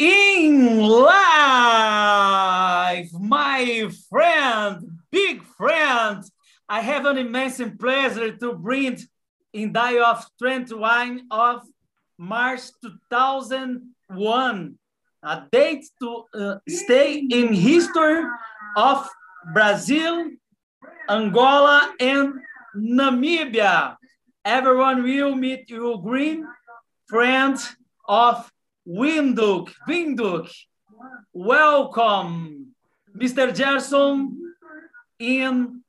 [0.00, 1.12] in life,
[3.20, 6.24] my friend, big friend.
[6.66, 8.98] I have an immense pleasure to bring
[9.52, 11.60] in day of 21 of
[12.16, 14.78] March 2001,
[15.22, 18.24] a date to uh, stay in history
[18.76, 19.06] of
[19.52, 20.30] Brazil,
[21.10, 22.40] Angola, and
[22.74, 23.98] Namibia.
[24.46, 26.46] Everyone will meet you, green
[27.06, 27.58] friend
[28.08, 28.50] of
[28.86, 29.70] Windhoek.
[29.88, 30.50] Windhoek,
[31.32, 32.74] welcome,
[33.16, 33.54] Mr.
[33.54, 34.54] Gerson,
[35.18, 35.82] in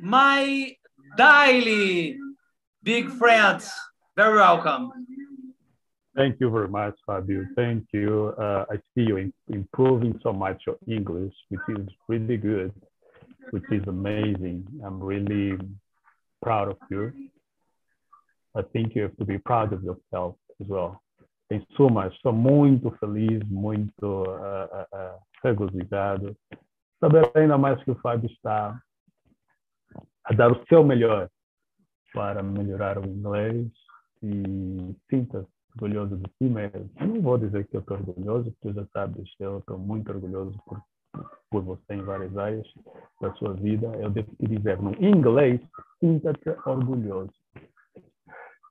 [0.00, 0.76] my
[1.16, 2.18] daily
[2.82, 3.70] big friends.
[4.16, 4.92] Very welcome.
[6.16, 7.46] Thank you very much, Fabio.
[7.54, 8.34] Thank you.
[8.38, 12.72] Uh, I see you improving so much your English, which is really good,
[13.50, 14.66] which is amazing.
[14.82, 15.58] I'm really
[16.42, 17.12] proud of you.
[18.54, 21.02] I think you have to be proud of yourself as well.
[21.50, 26.36] Em suma, estou muito feliz, muito uh, uh, uh, regozijado.
[26.98, 28.80] Saber ainda mais que o Fábio está
[30.24, 31.30] a dar o seu melhor
[32.12, 33.68] para melhorar o inglês
[34.22, 36.90] e sinta-se orgulhoso de si mesmo.
[36.98, 40.82] Não vou dizer que eu estou orgulhoso, porque já sabes, eu estou muito orgulhoso por,
[41.50, 42.66] por você em várias áreas
[43.20, 43.86] da sua vida.
[44.00, 45.60] Eu devo te dizer no inglês,
[46.00, 47.32] sinta-te orgulhoso.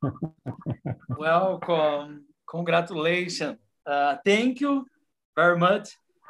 [1.17, 2.34] Welcome.
[2.45, 3.57] Congratulations.
[3.85, 4.85] Uh, thank you
[5.35, 5.89] very much.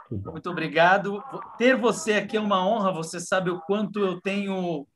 [0.09, 1.23] Muito obrigado.
[1.57, 2.91] Ter você aqui é uma honra.
[2.91, 4.87] Você sabe o quanto eu tenho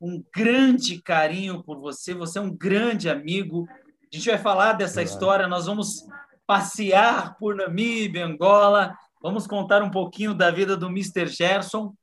[0.00, 2.14] um grande carinho por você.
[2.14, 3.68] Você é um grande amigo.
[3.70, 5.46] A gente vai falar dessa história.
[5.46, 6.06] Nós vamos
[6.46, 8.96] passear por Namíbia, Angola.
[9.22, 11.26] Vamos contar um pouquinho da vida do Mr.
[11.26, 11.94] Gerson.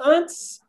[0.00, 0.60] Antes,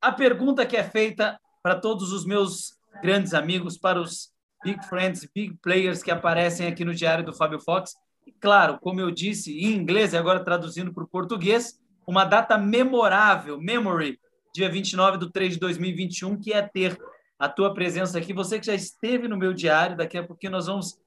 [0.00, 4.33] a pergunta que é feita para todos os meus grandes amigos, para os
[4.64, 7.94] big friends, big players que aparecem aqui no diário do Fábio Fox.
[8.26, 13.60] E, claro, como eu disse em inglês agora traduzindo para o português, uma data memorável,
[13.60, 14.18] memory,
[14.54, 16.98] dia 29 de 3 de 2021, que é ter
[17.38, 18.32] a tua presença aqui.
[18.32, 20.98] Você que já esteve no meu diário, daqui a pouquinho nós vamos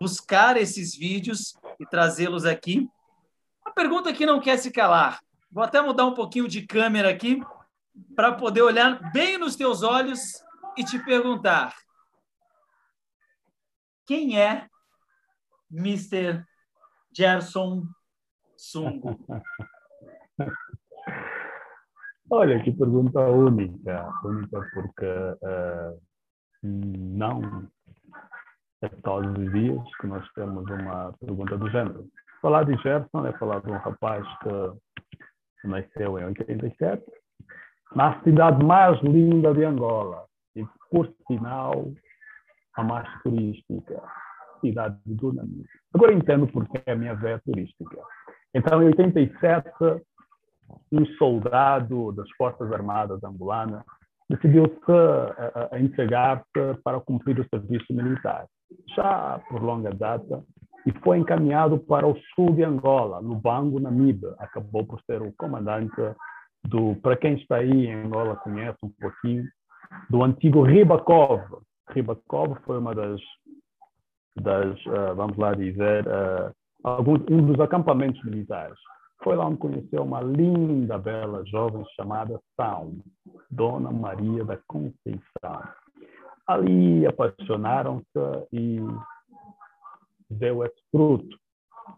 [0.00, 2.88] buscar esses vídeos e trazê-los aqui.
[3.64, 5.20] Uma pergunta que não quer se calar.
[5.50, 7.40] Vou até mudar um pouquinho de câmera aqui
[8.16, 10.42] para poder olhar bem nos teus olhos
[10.76, 11.74] e te perguntar:
[14.06, 14.68] quem é
[15.70, 16.44] Mr.
[17.16, 17.84] Gerson
[18.56, 19.18] Sungo?
[22.30, 26.00] Olha, que pergunta única, única porque uh,
[26.62, 27.68] não
[28.82, 32.08] é todos os dias que nós temos uma pergunta do género.
[32.40, 37.04] Falar de Gerson é falar de um rapaz que nasceu em 87,
[37.94, 40.26] na cidade mais linda de Angola,
[40.56, 41.92] e por sinal
[42.76, 44.02] a mais turística,
[44.60, 45.64] cidade do Namíbia.
[45.92, 47.98] Agora entendo porque a minha veia turística.
[48.54, 49.68] Então, em 87,
[50.92, 53.82] um soldado das Forças Armadas angolanas
[54.28, 54.90] decidiu-se
[55.70, 58.46] a, entregar-se para cumprir o serviço militar,
[58.96, 60.42] já por longa data,
[60.86, 64.34] e foi encaminhado para o sul de Angola, no Bango, Namíbia.
[64.38, 65.94] Acabou por ser o comandante
[66.64, 69.44] do, para quem está aí em Angola conhece um pouquinho,
[70.10, 71.40] do antigo Ribakov,
[71.90, 73.20] Ribakov foi uma das,
[74.36, 76.52] das uh, vamos lá dizer, uh,
[76.82, 78.78] alguns, um dos acampamentos militares.
[79.22, 82.98] Foi lá onde conheceu uma linda, bela jovem chamada São,
[83.50, 85.62] Dona Maria da Conceição.
[86.46, 88.04] Ali apaixonaram-se
[88.52, 88.78] e
[90.28, 91.38] deu esse fruto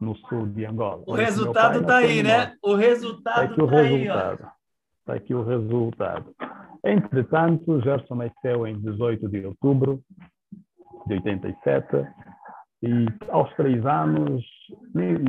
[0.00, 1.02] no sul de Angola.
[1.06, 2.54] O resultado está aí, né?
[2.62, 4.08] O resultado está tá aí.
[5.06, 6.34] Está aqui o resultado.
[6.84, 10.02] Entretanto, Gerson nasceu em 18 de outubro
[11.06, 11.86] de 87
[12.82, 14.44] e aos três anos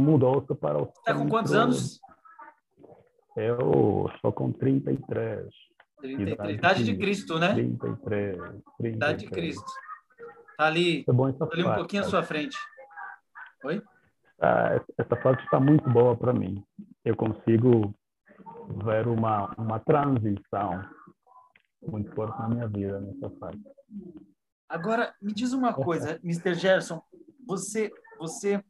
[0.01, 0.85] mudou-se para o.
[0.85, 1.99] Está com quantos anos?
[3.35, 5.45] Eu estou com 33.
[6.01, 6.33] 33.
[6.33, 7.53] Idade, idade de Cristo, né?
[7.53, 8.35] 33.
[8.35, 8.95] 33.
[8.95, 9.71] Idade de Cristo.
[10.49, 12.57] Está ali, é bom ali um pouquinho à sua frente.
[13.63, 13.79] Oi?
[14.41, 16.63] Ah, essa foto está muito boa para mim.
[17.05, 17.93] Eu consigo
[18.67, 20.83] ver uma, uma transição
[21.81, 23.61] muito forte na minha vida nessa fase.
[24.69, 26.53] Agora, me diz uma coisa, Mr.
[26.55, 27.01] Gerson,
[27.45, 28.61] você você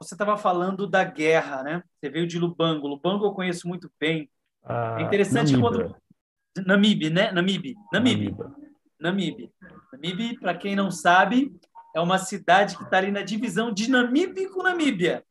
[0.00, 1.82] você estava falando da guerra, né?
[1.94, 2.86] Você veio de Lubango.
[2.86, 4.28] Lubango eu conheço muito bem.
[4.64, 5.70] Ah, é interessante Namíbia.
[5.82, 7.32] quando Namíbia, né?
[7.32, 8.36] Namíbia, Namíbia,
[9.00, 9.50] Namíbia.
[9.92, 11.52] Namíbia, para quem não sabe,
[11.94, 15.24] é uma cidade que está ali na divisão de Namíbia com Namíbia.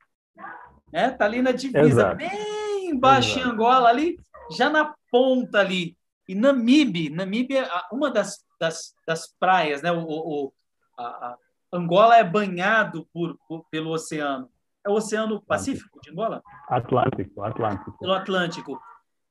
[0.91, 1.11] Né?
[1.11, 2.17] Tá ali na divisa, Exato.
[2.17, 2.62] bem
[2.93, 3.47] embaixo Exato.
[3.47, 4.19] em Angola, ali,
[4.51, 5.97] já na ponta ali.
[6.27, 9.91] E Namibe, Namibe é uma das, das, das praias, né?
[9.91, 10.53] O, o
[10.97, 11.37] a, a
[11.71, 14.47] Angola é banhado por, por, pelo oceano.
[14.85, 16.41] é o Oceano Pacífico de Angola?
[16.67, 17.97] Atlântico, Atlântico.
[17.97, 18.81] Pelo Atlântico.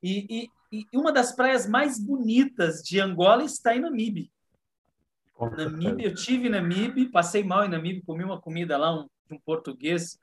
[0.02, 4.32] E, e, e, uma das praias mais bonitas de Angola está em Namibe.
[5.56, 9.38] Namibe, eu tive em Namibe, passei mal em Namibe, comi uma comida lá, um, um
[9.38, 10.18] português.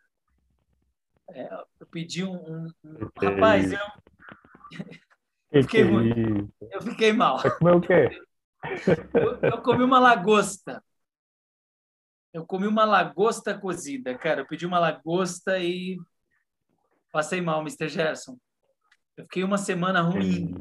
[1.34, 2.36] É, eu pedi um.
[2.36, 3.10] um, um...
[3.22, 3.80] Rapaz, eu.
[5.52, 5.84] eu fiquei,
[6.72, 7.40] eu fiquei mal.
[7.40, 8.10] Você comeu o quê?
[9.14, 10.84] Eu, eu comi uma lagosta.
[12.34, 14.42] Eu comi uma lagosta cozida, cara.
[14.42, 15.98] Eu pedi uma lagosta e
[17.12, 17.90] passei mal, Mr.
[17.90, 18.38] Gerson.
[19.18, 20.54] Eu fiquei uma semana ruim.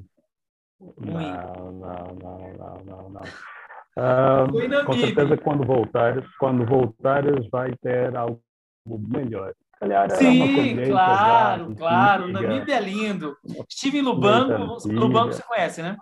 [0.80, 1.32] ruim.
[1.32, 3.22] Não, não, não, não, não, não.
[3.98, 8.40] Uh, com certeza quando voltares, quando voltares vai ter algo
[8.86, 9.52] melhor.
[9.78, 12.24] Calhar Sim, claro, já, claro.
[12.24, 13.36] O Namíbia é lindo.
[13.68, 14.76] Estive em Lubango.
[14.88, 15.96] Lubango você conhece, né?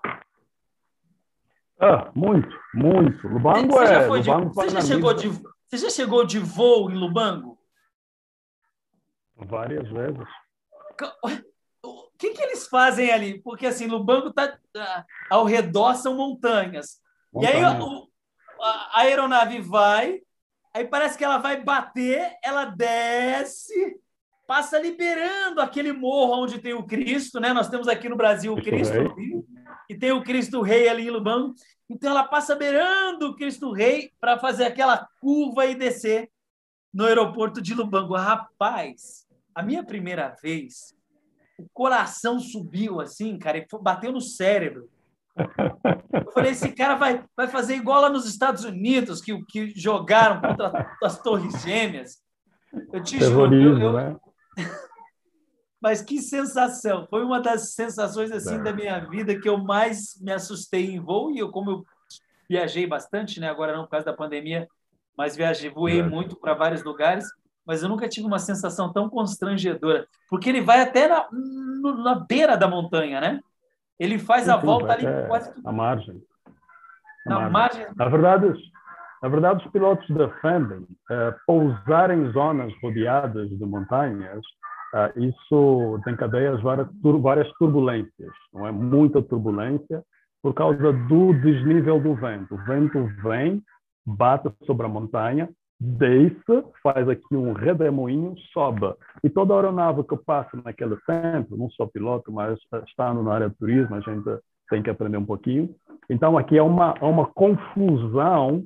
[1.78, 3.28] Ah, muito, muito.
[3.28, 4.23] Lubango você é.
[4.23, 7.58] Já Lubango de, você, já chegou de, você já chegou de voo em Lubango?
[9.37, 10.26] Várias vezes.
[11.82, 13.43] O que, que eles fazem ali?
[13.43, 16.99] Porque assim, Lubango tá ah, ao redor são montanhas.
[17.31, 17.52] Montanha.
[17.52, 18.08] E aí o,
[18.58, 20.22] a aeronave vai,
[20.76, 23.99] aí parece que ela vai bater, ela desce,
[24.46, 27.52] passa liberando aquele morro onde tem o Cristo, né?
[27.52, 28.94] Nós temos aqui no Brasil o Cristo,
[29.88, 31.55] e tem o Cristo Rei ali em Lubango.
[31.88, 36.31] Então ela passa beirando o Cristo Rei para fazer aquela curva e descer
[36.93, 38.14] no aeroporto de Lubango.
[38.14, 40.94] Rapaz, a minha primeira vez,
[41.58, 44.90] o coração subiu assim, cara, e bateu no cérebro.
[45.37, 50.41] Eu falei, esse cara vai, vai fazer igual lá nos Estados Unidos, que, que jogaram
[50.41, 52.19] contra as Torres Gêmeas.
[52.93, 53.55] Eu te juro.
[53.55, 53.93] Eu, eu...
[53.93, 54.17] Né?
[55.81, 57.06] Mas que sensação!
[57.09, 58.62] Foi uma das sensações assim é.
[58.62, 61.31] da minha vida que eu mais me assustei em voo.
[61.31, 61.85] E eu, como eu
[62.49, 63.49] viajei bastante, né?
[63.49, 64.67] Agora não por causa da pandemia,
[65.17, 66.03] mas viajei, voei é.
[66.03, 67.27] muito para vários lugares
[67.67, 71.27] mas eu nunca tive uma sensação tão constrangedora, porque ele vai até na,
[72.05, 73.41] na beira da montanha, né?
[73.98, 75.60] Ele faz a volta ali quase que...
[75.64, 76.22] a margem.
[77.25, 77.81] Na margem.
[77.81, 77.96] margem.
[77.96, 78.54] Na verdade,
[79.22, 84.44] na verdade, os pilotos defendem uh, pousar em zonas rodeadas de montanhas.
[84.94, 88.72] Uh, isso desencadeia várias, tur várias turbulências, não é?
[88.72, 90.02] Muita turbulência
[90.43, 92.54] por causa do desnível do vento.
[92.54, 93.62] O vento vem,
[94.06, 95.48] bate sobre a montanha
[95.78, 98.94] desce, faz aqui um redemoinho, sobe.
[99.23, 103.56] E toda aeronave que passa naquele centro, não só piloto, mas estando na área de
[103.56, 105.75] turismo, a gente tem que aprender um pouquinho.
[106.08, 108.64] Então, aqui é uma, é uma confusão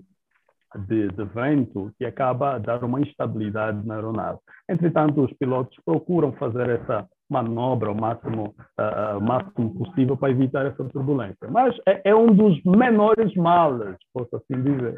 [0.86, 4.38] de, de vento que acaba a dar uma instabilidade na aeronave.
[4.68, 10.84] Entretanto, os pilotos procuram fazer essa manobra o máximo, uh, máximo possível para evitar essa
[10.84, 11.48] turbulência.
[11.48, 14.96] Mas é, é um dos menores males, posso assim dizer.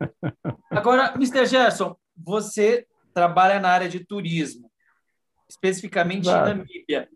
[0.70, 1.44] Agora, Mr.
[1.44, 4.70] Gerson, você trabalha na área de turismo,
[5.48, 6.50] especificamente claro.
[6.50, 7.08] em Namíbia.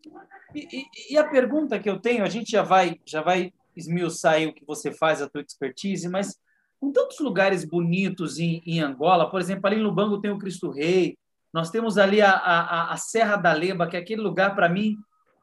[0.55, 4.41] E, e, e, a pergunta que eu tenho, a gente já vai, já vai esmiuçar
[4.43, 6.39] o que você faz, a tua expertise, mas
[6.79, 10.71] com tantos lugares bonitos em, em Angola, por exemplo, ali em Lubango tem o Cristo
[10.71, 11.17] Rei,
[11.53, 14.99] nós temos ali a, a, a Serra da Leba, que é aquele lugar, para mim,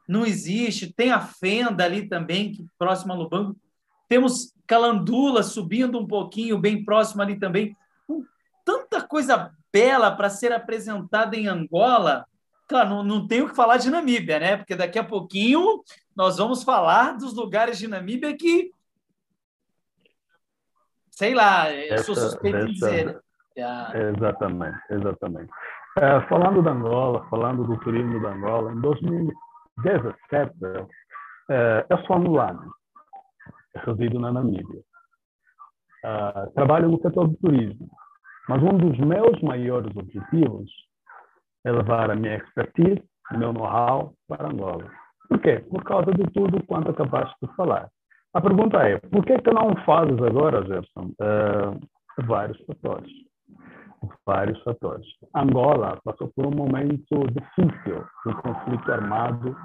[0.08, 0.92] não existe.
[0.92, 3.56] Tem a Fenda ali também, que próximo a Lubango.
[4.08, 7.76] Temos Calandula subindo um pouquinho, bem próximo ali também.
[8.06, 8.24] Com
[8.64, 12.24] tanta coisa bela para ser apresentada em Angola.
[12.68, 14.56] Claro, não, não tenho que falar de Namíbia, né?
[14.56, 15.82] Porque daqui a pouquinho
[16.14, 18.70] nós vamos falar dos lugares de Namíbia que,
[21.10, 23.06] sei lá, eu sou suspeito de dizer.
[23.06, 23.20] Né?
[24.16, 25.52] Exatamente, exatamente.
[25.98, 30.52] É, falando da Angola, falando do turismo da Angola, em 2017,
[31.48, 32.70] é, eu sou angolano,
[33.76, 34.82] resido na Namíbia.
[36.04, 37.88] É, trabalho no setor do turismo,
[38.46, 40.70] mas um dos meus maiores objetivos
[41.64, 44.90] é levar a minha expertise, meu know-how para Angola.
[45.30, 45.64] Por quê?
[45.70, 47.88] Por causa de tudo quanto acabaste de falar.
[48.34, 51.10] A pergunta é, por que, que não fazes agora, Gerson?
[51.22, 53.10] Uh, vários fatores
[54.24, 55.06] vários fatores.
[55.34, 59.56] Angola passou por um momento difícil, um conflito armado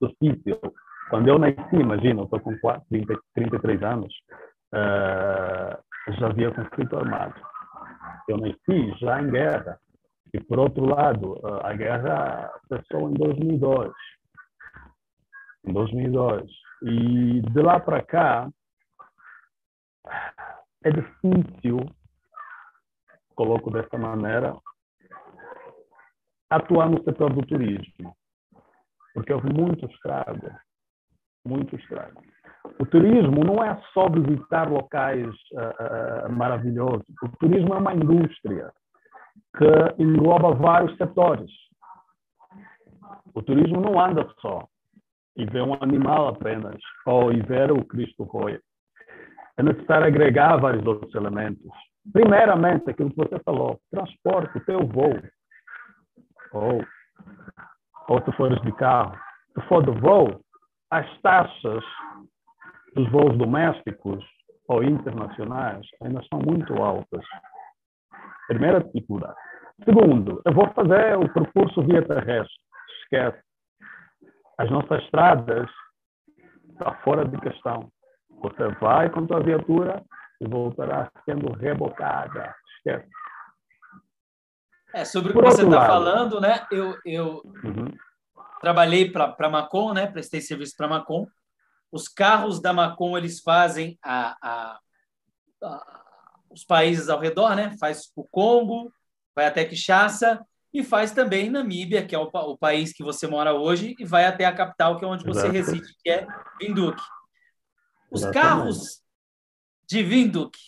[0.00, 0.58] difícil.
[1.10, 4.14] Quando eu nasci, imagina, estou com 4, 30, 33 anos,
[4.74, 7.34] uh, já havia conflito armado.
[8.28, 9.78] Eu nasci já em guerra.
[10.34, 13.92] E, por outro lado, uh, a guerra começou em 2002.
[15.66, 16.50] Em 2002.
[16.82, 18.48] E de lá para cá,
[20.84, 21.80] é difícil
[23.38, 24.52] coloco dessa maneira,
[26.50, 28.12] atuar no setor do turismo,
[29.14, 30.50] porque houve muito estrago,
[31.46, 32.20] muito estrago.
[32.80, 37.06] O turismo não é só visitar locais uh, uh, maravilhosos.
[37.22, 38.72] O turismo é uma indústria
[39.56, 41.50] que engloba vários setores.
[43.34, 44.66] O turismo não anda só
[45.36, 48.60] e vê um animal apenas, ou e ver o Cristo Roia.
[49.56, 51.87] É necessário agregar vários outros elementos.
[52.12, 55.20] Primeiramente, aquilo que você falou, transporte, o teu voo.
[56.52, 56.84] Ou,
[58.08, 59.18] ou tu fores de carro.
[59.54, 60.40] Se for de voo,
[60.90, 61.84] as taxas
[62.94, 64.24] dos voos domésticos
[64.68, 67.24] ou internacionais ainda são muito altas.
[68.46, 69.36] Primeira dificuldade.
[69.84, 72.56] Segundo, eu vou fazer o percurso via terrestre.
[73.02, 73.42] Esquece.
[74.58, 75.70] As nossas estradas
[76.70, 77.88] estão fora de questão.
[78.40, 80.02] Você vai com a tua viatura
[80.40, 82.54] e voltará sendo rebocada.
[82.76, 83.08] Esquece.
[84.92, 86.66] É, sobre o que você está falando, né?
[86.70, 87.94] Eu, eu uhum.
[88.60, 90.06] trabalhei para Macon, né?
[90.06, 91.26] Prestei serviço para Macon.
[91.92, 94.78] Os carros da Macon eles fazem a, a,
[95.62, 96.00] a,
[96.50, 97.76] os países ao redor, né?
[97.78, 98.92] Faz o Congo,
[99.34, 103.54] vai até Kinshasa e faz também Namíbia, que é o, o, país que você mora
[103.54, 105.52] hoje, e vai até a capital, que é onde você Exato.
[105.52, 106.26] reside, que é
[106.60, 107.00] Windhoek.
[108.10, 108.48] Os Exatamente.
[108.48, 109.02] carros
[109.88, 110.58] de Windhoek,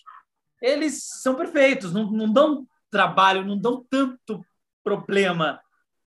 [0.60, 4.44] eles são perfeitos, não, não dão trabalho, não dão tanto
[4.82, 5.60] problema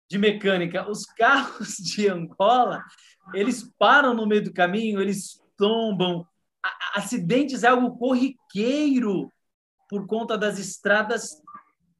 [0.08, 0.88] de mecânica.
[0.88, 2.82] Os carros de Angola,
[3.34, 6.26] eles param no meio do caminho, eles tombam.
[6.94, 9.32] Acidentes é algo corriqueiro
[9.88, 11.40] por conta das estradas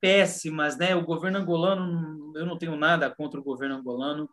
[0.00, 0.94] péssimas, né?
[0.94, 4.28] O governo angolano, eu não tenho nada contra o governo angolano,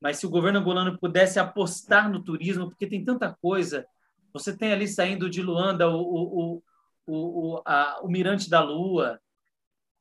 [0.00, 3.86] mas se o governo angolano pudesse apostar no turismo, porque tem tanta coisa,
[4.32, 6.62] você tem ali saindo de Luanda o, o,
[7.06, 9.20] o, o, a, o Mirante da Lua,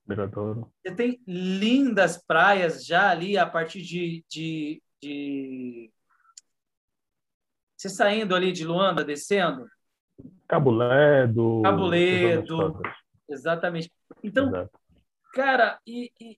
[0.08, 0.72] Miradouro.
[0.82, 5.92] Você tem lindas praias já ali a partir de, de, de...
[7.78, 9.68] Você saindo ali de Luanda, descendo?
[10.48, 11.62] Cabo Ledo.
[11.64, 12.82] Cabo Ledo.
[13.30, 13.92] Exatamente.
[14.24, 14.80] Então, Exato.
[15.34, 16.38] cara, e, e,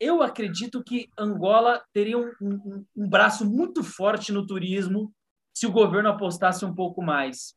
[0.00, 5.12] eu acredito que Angola teria um, um, um braço muito forte no turismo
[5.56, 7.56] se o governo apostasse um pouco mais.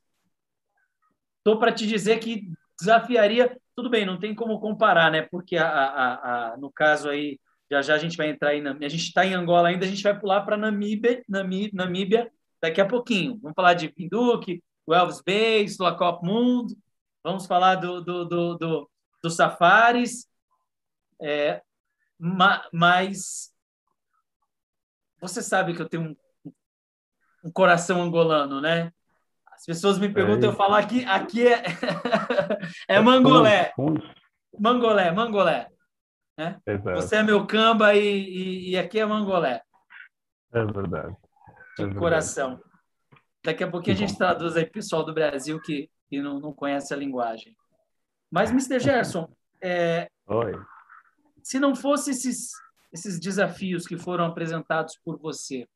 [1.39, 3.59] Estou para te dizer que desafiaria.
[3.75, 5.23] Tudo bem, não tem como comparar, né?
[5.23, 7.37] Porque a, a, a, no caso aí,
[7.69, 8.57] já já a gente vai entrar.
[8.61, 12.31] Na, a gente está em Angola ainda, a gente vai pular para Namíbia, Namíbia, Namíbia
[12.61, 13.37] daqui a pouquinho.
[13.41, 16.73] Vamos falar de Pinduque, Elvis Bay, Slacop Mundo.
[17.21, 18.89] Vamos falar do, do, do, do,
[19.21, 20.25] do Safaris.
[21.21, 21.61] É,
[22.17, 23.53] mas
[25.19, 26.15] você sabe que eu tenho um,
[27.43, 28.91] um coração angolano, né?
[29.51, 31.63] As pessoas me perguntam, é eu falo aqui, aqui é,
[32.87, 33.73] é mangolé.
[34.57, 35.69] Mangolé, mangolé.
[36.37, 36.57] Né?
[36.95, 39.61] Você é meu camba e, e, e, aqui é mangolé.
[40.53, 41.13] É verdade.
[41.77, 42.61] É De coração.
[43.43, 46.93] Daqui a pouquinho a gente traduz aí pessoal do Brasil que, que não, não conhece
[46.93, 47.53] a linguagem.
[48.31, 48.79] Mas, Mr.
[48.79, 49.29] Gerson,
[49.61, 50.09] é,
[51.43, 52.51] se não fosse esses,
[52.93, 55.67] esses desafios que foram apresentados por você,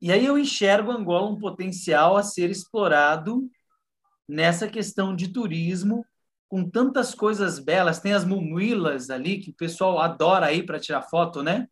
[0.00, 3.48] e aí eu enxergo Angola um potencial a ser explorado
[4.28, 6.04] nessa questão de turismo,
[6.48, 8.00] com tantas coisas belas.
[8.00, 11.68] Tem as mumuilas ali, que o pessoal adora ir para tirar foto, né?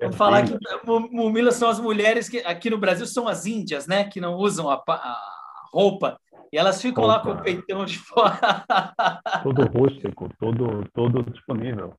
[0.00, 4.04] Vamos falar que mumuilas são as mulheres que aqui no Brasil são as índias, né?
[4.04, 6.20] Que não usam a, a roupa.
[6.54, 7.12] E elas ficam Opa.
[7.12, 8.38] lá com o peitão de fora.
[9.42, 11.98] Todo rústico, todo, todo disponível.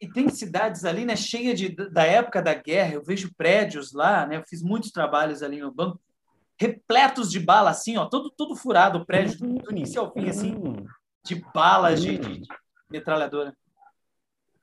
[0.00, 2.94] E tem cidades ali, né, cheia de, da época da guerra.
[2.94, 4.36] Eu vejo prédios lá, né?
[4.36, 6.00] Eu fiz muitos trabalhos ali no banco,
[6.56, 10.28] repletos de bala, assim, ó, todo, todo furado o prédio, do, do início ao fim,
[10.28, 10.54] assim,
[11.26, 12.48] de balas de, de, de
[12.88, 13.52] metralhadora.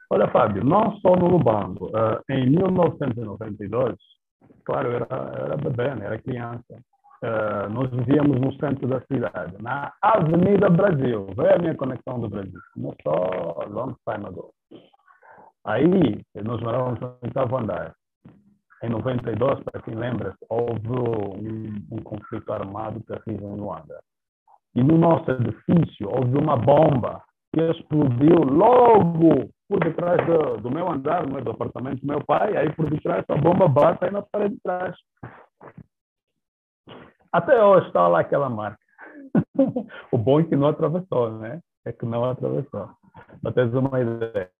[0.09, 1.87] Olha, Fábio, não só no Lubango.
[1.87, 3.97] Uh, em 1992,
[4.63, 5.07] claro, eu era,
[5.43, 6.05] era bebê, né?
[6.05, 6.81] era criança.
[7.21, 11.27] Uh, nós vivíamos no centro da cidade, na Avenida Brasil.
[11.35, 12.59] Vê a minha conexão do Brasil.
[12.73, 14.53] Começou long time ago.
[15.65, 17.93] Aí, nós morávamos no oitavo andar.
[18.81, 23.99] Em 92, para quem lembra, houve um, um conflito armado terrível em Luanda.
[24.73, 27.21] E no nosso edifício houve uma bomba
[27.53, 32.55] que explodiu logo por detrás do, do meu andar, do apartamento do meu pai.
[32.55, 34.95] Aí por detrás a bomba bate aí na parede de trás.
[37.31, 38.79] Até hoje está lá aquela marca.
[40.11, 41.59] o bom é que não atravessou, né?
[41.85, 42.89] É que não atravessou.
[43.41, 44.51] Para teres uma ideia.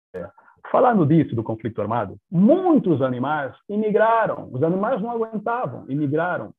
[0.72, 4.50] Falando disso, do conflito armado, muitos animais imigraram.
[4.52, 6.54] Os animais não aguentavam, imigraram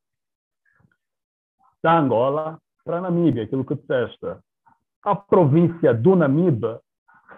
[1.83, 4.27] da Angola para a Namíbia, aquilo que disseste.
[5.05, 6.81] A província do Namíbia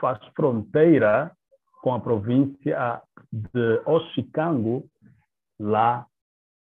[0.01, 1.31] faz fronteira
[1.83, 4.89] com a província de Oshikango,
[5.61, 6.07] lá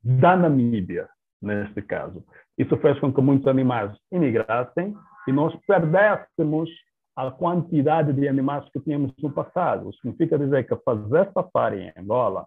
[0.04, 1.10] da Namíbia
[1.42, 2.24] neste caso.
[2.58, 4.96] Isso fez com que muitos animais imigrassem
[5.28, 6.70] e nós perdêssemos
[7.16, 9.94] a quantidade de animais que tínhamos no passado.
[9.96, 12.46] Significa dizer que fazer safari em Angola,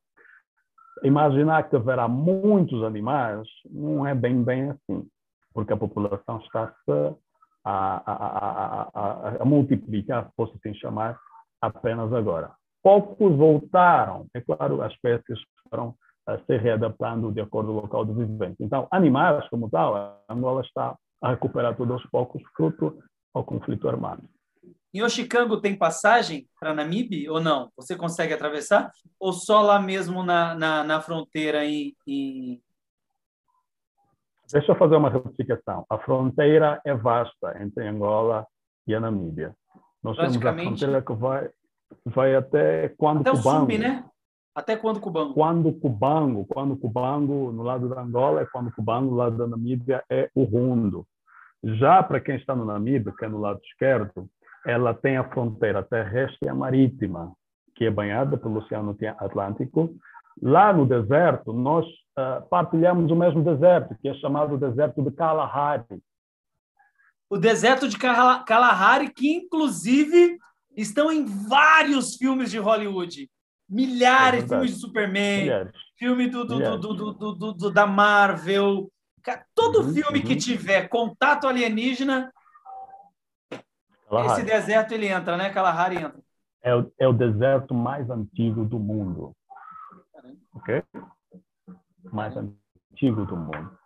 [1.03, 5.07] imaginar que haverá muitos animais, não é bem bem assim,
[5.53, 7.17] porque a população está-se
[7.65, 11.19] a, a, a, a, multiplicar, posso assim chamar,
[11.61, 12.53] apenas agora.
[12.83, 15.39] Poucos voltaram, é claro, as espécies
[15.71, 15.95] foram
[16.27, 18.65] a se readaptando de acordo com o local de vivência.
[18.65, 22.99] Então, animais como tal, Angola está a recuperar todos aos poucos, fruto
[23.33, 24.23] ao conflito armado.
[24.93, 27.69] Em Oxicango tem passagem para Namibe ou não?
[27.77, 28.93] Você consegue atravessar?
[29.19, 32.63] Ou só lá mesmo na, na, na fronteira em, em...
[34.53, 35.85] Deixa eu fazer uma retificação.
[35.91, 38.47] A fronteira é vasta entre Angola
[38.87, 39.55] e a Namíbia.
[40.01, 41.51] Nós temos a fronteira que vai,
[42.05, 43.49] vai até quando até Cubango.
[43.49, 44.05] o Sumbi, né?
[44.55, 45.35] Até quando Cubango?
[45.35, 50.05] Quando Cubango, quando Cubango no lado da Angola é quando Cubango no lado da Namíbia
[50.09, 51.05] é o Rundo.
[51.63, 54.29] Já para quem está no Namíbia, que é no lado esquerdo,
[54.65, 57.33] ela tem a fronteira terrestre e a marítima,
[57.75, 59.95] que é banhada pelo Oceano Atlântico.
[60.41, 66.01] Lá no deserto, nós uh, partilhamos o mesmo deserto, que é chamado deserto de Kalahari.
[67.29, 70.39] O deserto de Kalahari, que inclusive
[70.77, 73.29] estão em vários filmes de Hollywood.
[73.69, 75.73] Milhares de filmes de Superman, Milhares.
[75.99, 78.91] filme do, do, do, do, da Marvel.
[79.55, 80.27] Todo uhum, filme uhum.
[80.27, 82.31] que tiver contato alienígena,
[84.27, 85.51] esse deserto ele entra, né?
[85.51, 86.23] Kalahari entra.
[86.63, 89.35] É o, é o deserto mais antigo do mundo.
[90.55, 90.83] Ok?
[92.13, 93.79] Mais antigo do mundo.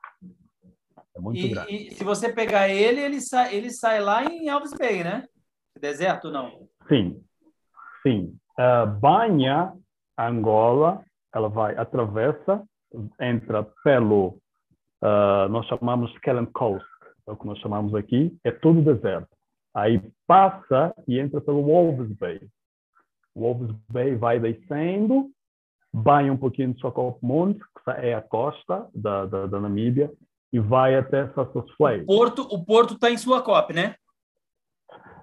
[1.14, 1.72] É muito e, grande.
[1.72, 5.26] E se você pegar ele, ele sai, ele sai lá em Elvis Bay, né?
[5.80, 6.68] Deserto, não?
[6.88, 7.24] Sim.
[8.02, 9.72] Sim uh, banha
[10.18, 12.62] Angola, ela vai, atravessa,
[13.20, 14.38] entra pelo,
[15.02, 16.86] uh, nós chamamos Kellen Coast,
[17.26, 19.28] é o que nós chamamos aqui, é todo deserto.
[19.74, 22.40] Aí passa e entra pelo Wolves Bay.
[23.36, 25.30] Wolves Bay vai descendo,
[25.92, 30.10] banha um pouquinho de Swakopmund, que é a costa da, da, da Namíbia,
[30.52, 31.24] e vai até.
[31.24, 33.94] O porto o porto está em Swakop, né?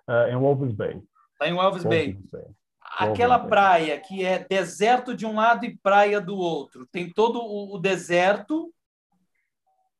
[0.07, 1.01] Uh, em Wolves Bay.
[1.33, 2.13] Está em Wolves, Wolves Bay.
[2.31, 2.55] Bay
[2.97, 6.87] aquela praia que é deserto de um lado e praia do outro.
[6.87, 8.73] Tem todo o, deserto,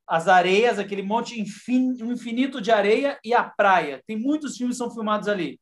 [0.07, 4.01] as areias, aquele monte infinito de areia e a praia.
[4.07, 5.59] Tem muitos filmes que são filmados ali.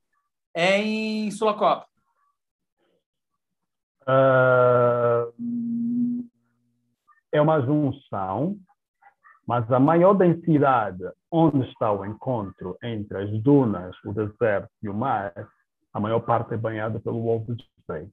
[0.53, 1.85] É em Sulacop.
[4.03, 5.33] Uh,
[7.31, 8.57] é uma junção,
[9.47, 14.93] mas a maior densidade onde está o encontro entre as dunas, o deserto e o
[14.93, 15.33] mar
[15.93, 18.07] a maior parte é banhada pelo Wolves Bay.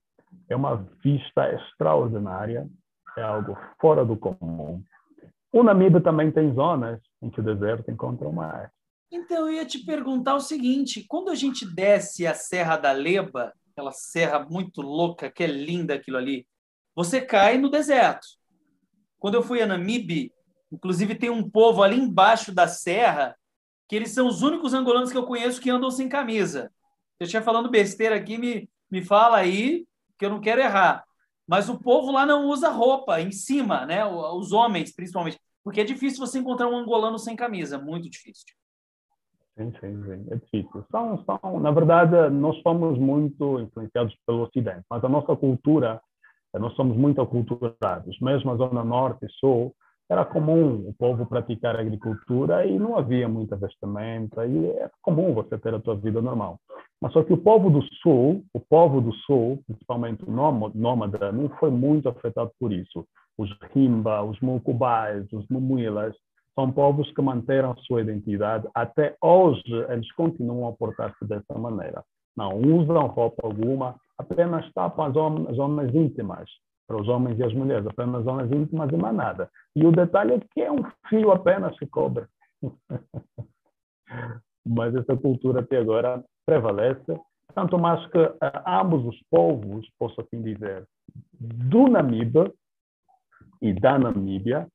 [0.49, 2.69] É uma vista extraordinária,
[3.17, 4.83] é algo fora do comum.
[5.53, 8.71] O Namíbia também tem zonas em que o deserto encontra o mar.
[9.11, 13.53] Então, eu ia te perguntar o seguinte: quando a gente desce a Serra da Leba,
[13.73, 16.47] aquela serra muito louca, que é linda aquilo ali,
[16.95, 18.27] você cai no deserto.
[19.19, 20.33] Quando eu fui a Namibe,
[20.71, 23.37] inclusive tem um povo ali embaixo da serra
[23.89, 26.71] que eles são os únicos angolanos que eu conheço que andam sem camisa.
[27.21, 29.87] Eu estiver falando besteira aqui, me, me fala aí,
[30.19, 31.05] que eu não quero errar.
[31.47, 34.05] Mas o povo lá não usa roupa em cima, né?
[34.07, 35.39] Os homens, principalmente.
[35.63, 38.47] Porque é difícil você encontrar um angolano sem camisa, muito difícil.
[39.59, 40.27] Sim, sim, sim.
[40.31, 40.85] É difícil.
[40.91, 46.01] São, são, na verdade, nós somos muito influenciados pelo Ocidente, mas a nossa cultura,
[46.55, 48.19] nós somos muito aculturados.
[48.21, 49.75] Mesmo a Zona Norte e Sul,
[50.11, 55.57] era comum o povo praticar agricultura e não havia muita vestimenta, e é comum você
[55.57, 56.59] ter a tua vida normal.
[57.01, 61.49] Mas só que o povo do Sul, o povo do Sul, principalmente o nômade, não
[61.61, 63.07] foi muito afetado por isso.
[63.39, 66.15] Os Rimba, os Mucubais, os Mumuilas,
[66.57, 68.69] são povos que manteram a sua identidade.
[68.75, 72.03] Até hoje, eles continuam a portar-se dessa maneira.
[72.37, 75.15] Não usam roupa alguma, apenas tapam as
[75.57, 76.51] zonas íntimas,
[76.91, 79.49] para os homens e as mulheres, apenas zonas íntimas e mais nada.
[79.77, 82.27] E o detalhe é que é um fio apenas que cobre.
[84.67, 87.17] Mas essa cultura até agora prevalece,
[87.55, 90.85] tanto mais que uh, ambos os povos, posso assim dizer,
[91.39, 92.53] do Namíbia
[93.63, 94.67] e da Namíbia,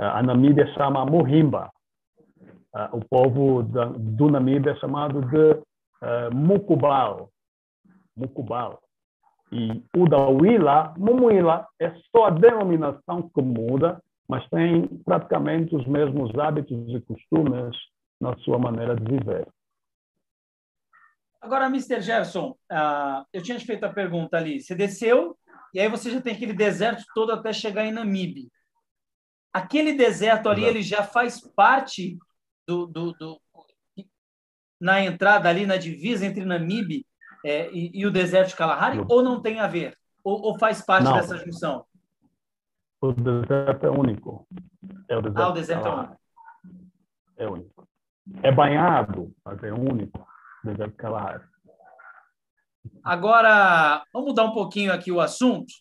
[0.00, 1.68] uh, a Namíbia chama Muhimba,
[2.76, 5.60] uh, o povo do Namíbia é chamado de
[6.32, 7.28] Mukubal,
[8.16, 8.78] Mukubal.
[9.52, 15.86] E o da Willa, Mumuila, é só a denominação que muda, mas tem praticamente os
[15.86, 17.76] mesmos hábitos e costumes
[18.20, 19.46] na sua maneira de viver.
[21.40, 22.00] Agora, Mr.
[22.00, 24.60] Gerson, uh, eu tinha te feito a pergunta ali.
[24.60, 25.38] Você desceu
[25.72, 28.50] e aí você já tem aquele deserto todo até chegar em Namibe.
[29.52, 30.76] Aquele deserto ali, Exato.
[30.76, 32.18] ele já faz parte
[32.66, 33.40] do, do, do,
[34.80, 37.06] na entrada ali na divisa entre Namibe
[37.46, 39.96] é, e, e, o deserto de Kalahari, ou não tem a ver?
[40.24, 41.14] Ou, ou faz parte não.
[41.14, 41.86] dessa junção?
[43.00, 44.48] O deserto é único.
[45.08, 46.20] É o deserto ah, o deserto é único.
[47.36, 47.88] É único.
[48.42, 50.26] É banhado, mas é único.
[50.64, 51.44] O deserto de Kalahari.
[53.04, 55.72] Agora, vamos mudar um pouquinho aqui o assunto.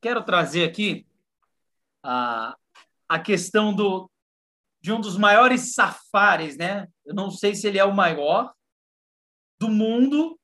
[0.00, 1.06] quero trazer aqui
[2.02, 2.56] a,
[3.08, 4.10] a questão do,
[4.80, 6.88] de um dos maiores safaris, né?
[7.06, 8.52] Eu não sei se ele é o maior
[9.60, 10.37] do mundo,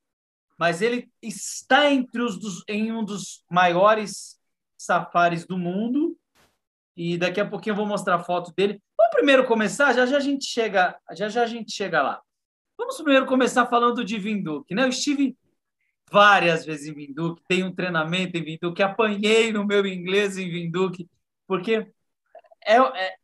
[0.57, 4.39] mas ele está entre os dos, em um dos maiores
[4.77, 6.17] safaris do mundo.
[6.95, 8.81] E daqui a pouquinho eu vou mostrar a foto dele.
[8.97, 12.21] Vamos primeiro começar, já já a gente chega, já já a gente chega lá.
[12.77, 14.83] Vamos primeiro começar falando de Vinduque, né?
[14.83, 15.37] Eu estive
[16.09, 21.09] várias vezes em Vinduque, tenho um treinamento em Vinduque, apanhei no meu inglês em Vinduque,
[21.47, 21.91] porque
[22.65, 23.15] é, é,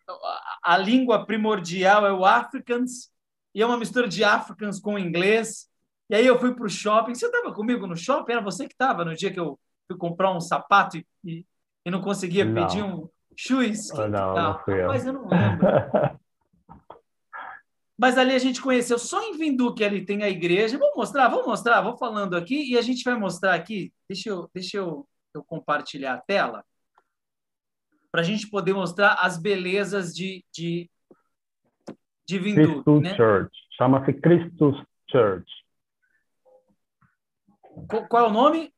[0.64, 3.12] a língua primordial é o Afrikaans,
[3.54, 5.70] e é uma mistura de Afrikaans com inglês.
[6.12, 7.16] E aí eu fui para o shopping.
[7.16, 8.34] Você estava comigo no shopping?
[8.34, 11.46] Era você que estava no dia que eu fui comprar um sapato e, e,
[11.86, 12.54] e não conseguia não.
[12.54, 13.90] pedir um shoes?
[13.94, 14.88] Não, não fui eu.
[14.88, 15.68] Mas eu não lembro.
[17.98, 20.78] Mas ali a gente conheceu, só em Vinduque ali tem a igreja.
[20.78, 23.94] Vou mostrar, vou mostrar, vou falando aqui e a gente vai mostrar aqui.
[24.10, 26.66] Deixa eu, deixa eu, eu compartilhar a tela
[28.12, 30.90] para a gente poder mostrar as belezas de, de,
[32.28, 32.74] de Vinduque.
[32.74, 33.16] Christus né?
[33.16, 33.52] Church.
[33.78, 35.61] Chama-se Christus Church.
[38.10, 38.74] Qual, é o nome?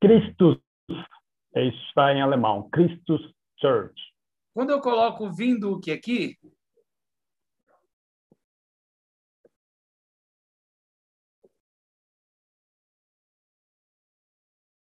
[0.00, 0.58] Christus.
[0.88, 2.68] Isso está em alemão.
[2.70, 4.14] Christus Church.
[4.54, 6.38] Quando eu coloco Vinduque aqui,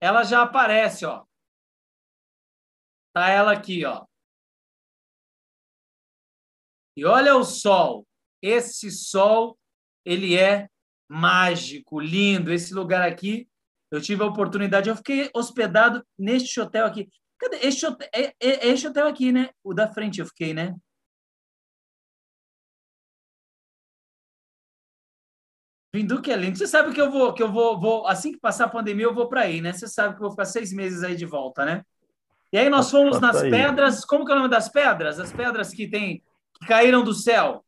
[0.01, 1.25] ela já aparece, ó.
[3.13, 4.05] Tá ela aqui, ó.
[6.97, 8.07] E olha o sol.
[8.43, 9.59] Esse sol,
[10.05, 10.69] ele é
[11.09, 12.53] mágico, lindo.
[12.53, 13.49] Esse lugar aqui,
[13.91, 17.09] eu tive a oportunidade, eu fiquei hospedado neste hotel aqui.
[17.39, 17.59] Cadê?
[17.67, 19.51] Este hotel, é, é, é este hotel aqui, né?
[19.63, 20.75] O da frente eu fiquei, né?
[25.95, 26.59] Vinduque é lindo.
[26.59, 29.15] Você sabe que eu vou, que eu vou, vou assim que passar a pandemia, eu
[29.15, 29.73] vou para aí, né?
[29.73, 31.85] Você sabe que eu vou ficar seis meses aí de volta, né?
[32.53, 34.05] E aí nós fomos nas pedras.
[34.05, 35.21] Como que é o nome das pedras?
[35.21, 36.21] As pedras que tem
[36.61, 37.65] que caíram do céu.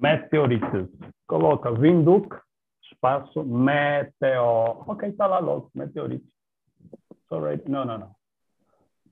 [0.00, 0.88] Meteoritos.
[1.26, 2.36] Coloca Vinduc,
[2.82, 4.88] espaço, meteor.
[4.88, 6.26] Ok, está lá logo, meteorito.
[7.28, 7.62] Sorry.
[7.66, 8.16] Não, não, não.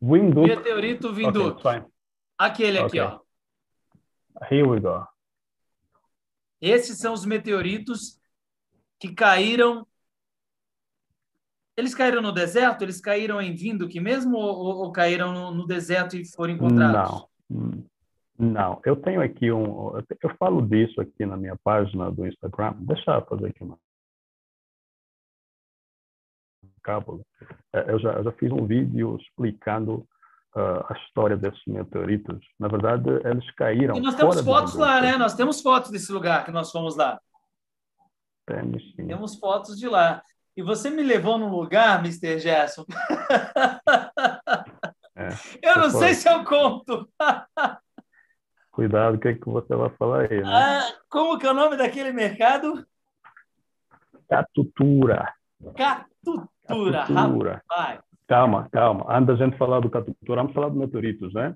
[0.01, 0.47] Vinduc.
[0.47, 1.67] Meteorito Vinduc.
[1.67, 1.83] Okay,
[2.39, 3.01] Aquele aqui, okay.
[3.01, 3.21] ó.
[4.51, 5.07] Here we go.
[6.61, 8.19] Esses são os meteoritos
[8.99, 9.87] que caíram
[11.77, 12.83] eles caíram no deserto?
[12.83, 17.27] Eles caíram em Vinduque mesmo ou, ou caíram no, no, deserto e foram encontrados?
[17.51, 17.85] Não,
[18.39, 18.81] não.
[18.85, 19.97] Eu tenho aqui um...
[20.23, 22.75] Eu falo disso aqui na minha página do Instagram.
[22.79, 23.79] Deixa eu fazer aqui uma
[26.85, 27.21] cábula.
[27.73, 30.07] É, eu já, eu já fiz um vídeo explicando
[30.55, 32.39] uh, a história desses meteoritos.
[32.61, 33.97] Na verdade, eles caíram.
[33.97, 35.17] E nós temos fotos lá, né?
[35.17, 37.19] Nós temos fotos desse lugar que nós fomos lá.
[38.47, 39.07] Temos, sim.
[39.07, 40.23] Temos fotos de lá.
[40.57, 42.39] E você me levou num lugar, Mr.
[42.39, 42.85] Gerson.
[45.17, 45.29] É,
[45.63, 47.09] eu não sei se eu conto.
[48.85, 50.45] Cuidado, o que, é que você vai falar aí, né?
[50.45, 52.87] Ah, como que é o nome daquele mercado?
[54.29, 55.33] Catutura.
[55.75, 57.07] Catutura.
[57.07, 57.63] Catutura.
[58.29, 59.07] Calma, calma.
[59.09, 61.55] Antes da gente falar do catutura, vamos falar do meteoritos, né?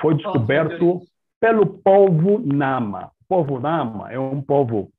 [0.00, 1.02] Foi descoberto oh,
[1.38, 3.12] pelo povo Nama.
[3.22, 4.90] O povo Nama é um povo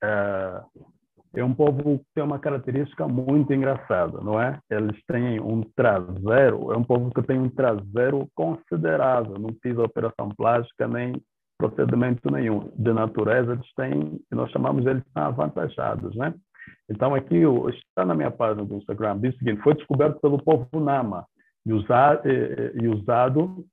[0.00, 0.62] é,
[1.34, 4.58] é um povo que tem uma característica muito engraçada, não é?
[4.70, 10.28] Eles têm um traseiro, é um povo que tem um traseiro considerável, não precisa operação
[10.36, 11.14] plástica nem
[11.56, 12.70] procedimento nenhum.
[12.76, 16.34] De natureza, eles têm, nós chamamos eles de avantajados, né?
[16.88, 20.68] Então, aqui está na minha página do Instagram, diz o seguinte: foi descoberto pelo povo
[20.78, 21.24] Nama
[21.64, 23.64] e usado, e usado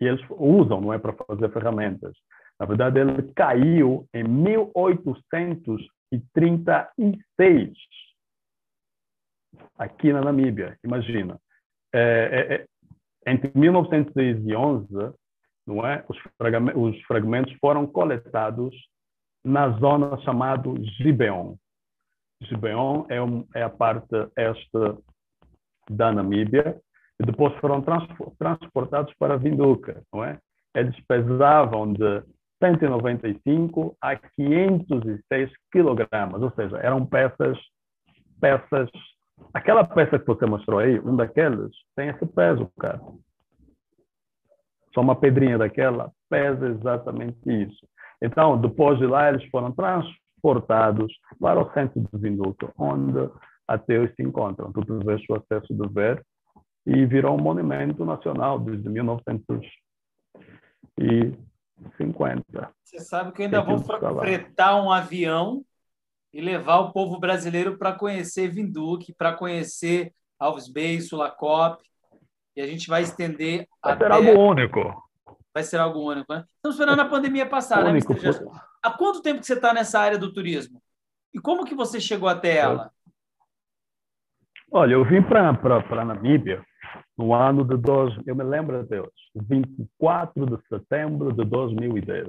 [0.00, 2.12] e eles usam, não é, para fazer ferramentas.
[2.60, 7.76] Na verdade, ele caiu em 1800 e 36
[9.78, 11.38] aqui na Namíbia, imagina.
[11.92, 12.66] É, é, é
[13.30, 14.88] entre 1911,
[15.66, 18.74] não é, os, fragmentos, os fragmentos foram coletados
[19.44, 21.56] na zona chamada Gibeon.
[22.42, 24.98] Gibeon é, um, é a parte este
[25.90, 26.80] da Namíbia
[27.20, 30.38] e depois foram transportados para Vinduca, não é?
[30.74, 32.22] Eles pesavam de
[32.62, 37.58] 195 a 506 quilogramas, ou seja, eram peças,
[38.40, 38.90] peças,
[39.54, 43.00] aquela peça que você mostrou aí, um daqueles, tem esse peso, cara.
[44.94, 47.86] Só uma pedrinha daquela pesa exatamente isso.
[48.20, 53.30] Então, depois de lá, eles foram transportados para o centro de Vinduque, onde
[53.68, 54.72] ateus se encontram.
[54.72, 56.24] Tu tiveste o acesso de ver
[56.86, 58.88] e virou um monumento nacional desde
[61.78, 62.70] 1950.
[62.84, 65.64] Você sabe que eu ainda vou fretar um avião
[66.32, 71.82] e levar o povo brasileiro para conhecer Vinduque, para conhecer Alves Bay, Sulacop,
[72.56, 73.66] e a gente vai estender.
[73.82, 74.06] Vai até...
[74.06, 75.08] ser algo único.
[75.54, 76.44] Vai ser algo único, né?
[76.56, 78.30] Estamos esperando a pandemia passar, né, único, né,
[78.82, 80.80] Há quanto tempo que você está nessa área do turismo?
[81.34, 82.92] E como que você chegou até ela?
[84.70, 86.64] Olha, eu vim para a Namíbia
[87.16, 92.28] no ano de dois, eu me lembro até hoje, 24 de setembro de 2010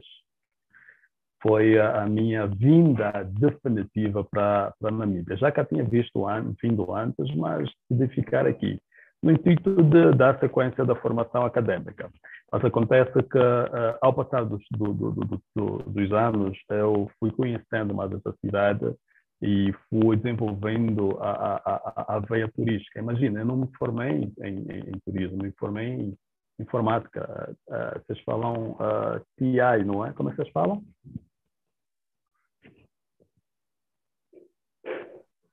[1.41, 5.38] foi a, minha vinda definitiva para a Namíbia.
[5.38, 8.79] Já que tinha visto an, vindo antes, mas decidi ficar aqui,
[9.23, 12.10] no intuito de dar sequência da formação acadêmica.
[12.51, 15.12] Mas acontece que, uh, ao passar dos, do, do,
[15.55, 18.93] do, dos anos, eu fui conhecendo mais essa cidade
[19.41, 22.99] e fui desenvolvendo a, a, a, veia turística.
[22.99, 26.17] Imagina, eu não me formei em, em, em turismo, me formei em
[26.60, 27.56] informática.
[27.67, 30.12] Uh, vocês falam uh, TI, não é?
[30.13, 30.84] Como é que vocês falam?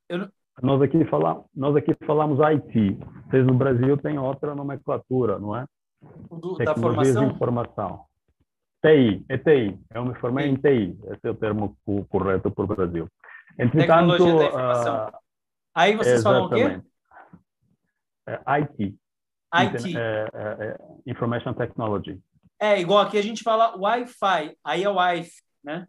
[0.09, 0.29] Eu...
[0.63, 2.99] Nós aqui falamos, nós aqui falamos IT.
[3.29, 5.67] Vocês no Brasil têm outra nomenclatura, não é?
[6.31, 7.29] Do, da formação?
[7.29, 8.05] de informação.
[8.83, 9.79] TI, é TI.
[9.95, 10.99] Eu me formei em TI.
[11.13, 11.77] Esse é o termo
[12.09, 13.09] correto para o Brasil.
[13.59, 15.09] Entretanto, Tecnologia da informação.
[15.09, 15.19] Uh,
[15.75, 16.81] Aí vocês falam o quê?
[18.27, 18.97] É, IT.
[19.55, 19.97] IT.
[19.97, 22.21] É, é, information Technology.
[22.59, 24.57] É, igual aqui a gente fala Wi-Fi.
[24.65, 25.87] Aí é Wi-Fi, né?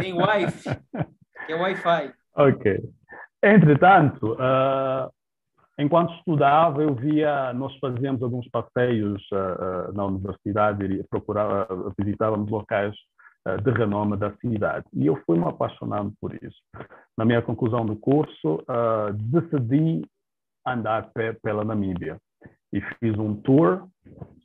[0.00, 0.70] Tem Wi-Fi,
[1.46, 2.14] que é Wi-Fi.
[2.34, 2.82] Ok.
[3.42, 5.12] Entretanto, uh,
[5.78, 11.66] enquanto estudava, eu via, nós fazíamos alguns passeios uh, uh, na universidade procurava,
[11.98, 12.94] visitávamos locais
[13.62, 14.86] de renome da cidade.
[14.92, 16.60] E eu fui me apaixonando por isso.
[17.16, 18.64] Na minha conclusão do curso,
[19.14, 20.02] decidi
[20.66, 21.10] andar
[21.42, 22.18] pela Namíbia
[22.72, 23.86] e fiz um tour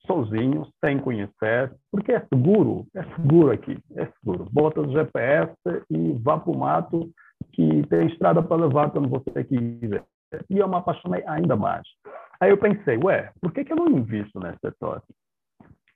[0.05, 4.47] sozinho, sem conhecer, porque é seguro, é seguro aqui, é seguro.
[4.51, 5.53] Bota o GPS
[5.89, 7.11] e vá para o mato
[7.51, 10.03] que tem estrada para levar quando você quiser.
[10.49, 11.83] E eu me apaixonei ainda mais.
[12.39, 15.01] Aí eu pensei, ué, por que, que eu não invisto nesse setor?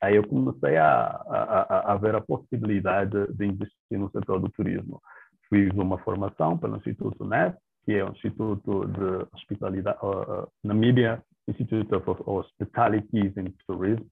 [0.02, 5.00] Aí eu comecei a, a, a ver a possibilidade de investir no setor do turismo.
[5.48, 11.94] Fiz uma formação pelo Instituto NET, que é o Instituto de Hospitalidade, uh, Namibia Institute
[11.94, 14.06] of Hospitalities and Tourism,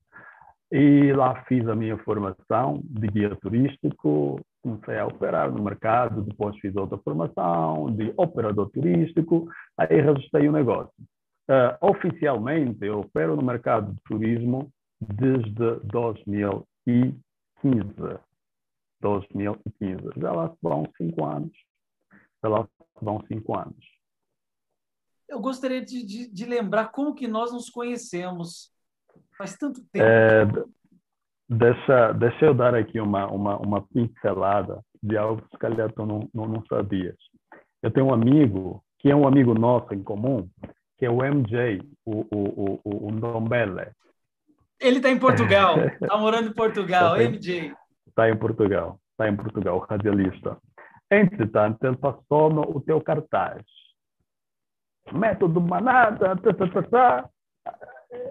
[0.71, 6.55] e lá fiz a minha formação de guia turístico, comecei a operar no mercado, depois
[6.57, 9.47] fiz outra formação de operador turístico,
[9.77, 10.93] aí registrei o negócio.
[11.49, 18.19] Uh, oficialmente, eu opero no mercado de turismo desde 2015.
[19.01, 20.01] 2015.
[20.17, 21.51] Já lá vão cinco anos.
[22.43, 22.67] Já lá
[23.01, 23.85] vão cinco anos.
[25.27, 28.71] Eu gostaria de, de, de lembrar como que nós nos conhecemos.
[29.37, 30.05] Faz tanto tempo.
[30.05, 30.45] É,
[31.47, 36.05] deixa, deixa eu dar aqui uma, uma, uma pincelada de algo que, se calhar, tu
[36.05, 37.15] não, não, não sabias.
[37.81, 40.49] Eu tenho um amigo, que é um amigo nosso em comum,
[40.97, 43.91] que é o MJ, o, o, o, o Ndombele.
[44.79, 47.73] Ele está em Portugal, está morando em Portugal, tá MJ.
[48.07, 50.57] Está em Portugal, está em Portugal, radialista.
[51.11, 53.63] Entretanto, ele passou no o teu cartaz.
[55.11, 57.29] Método manada, tá, tá, tá, tá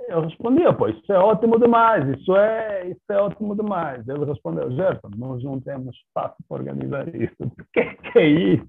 [0.09, 4.07] eu respondia, pô, isso é ótimo demais, isso é, isso é ótimo demais.
[4.09, 7.37] Ele respondeu, Gerson, nós não temos espaço para organizar isso.
[7.41, 8.69] O que, que é isso?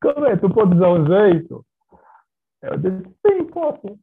[0.00, 0.36] Como é?
[0.36, 1.64] Tu podes dar um jeito?
[2.62, 3.98] Eu disse, sim, posso.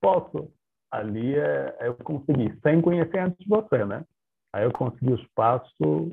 [0.00, 0.50] Posso.
[0.90, 4.04] Ali é, eu consegui, sem conhecer antes de você, né?
[4.52, 6.12] Aí eu consegui o espaço,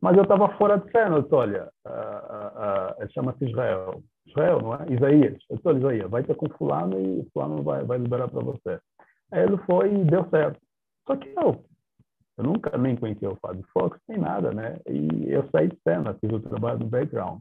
[0.00, 1.16] mas eu estava fora de cena.
[1.16, 4.02] Eu disse, olha, uh, uh, uh, chama-se Israel.
[4.26, 4.86] Israel, não é?
[4.90, 5.38] Isaías.
[5.48, 8.80] Eu disse, Isaías, vai ter com fulano e fulano vai, vai liberar para você.
[9.32, 10.60] Aí ele foi e deu certo.
[11.06, 11.64] Só que eu,
[12.36, 14.78] eu nunca nem conhecia o Fábio Fox, nem nada, né?
[14.88, 17.40] E eu saí de cena, fiz o trabalho no background.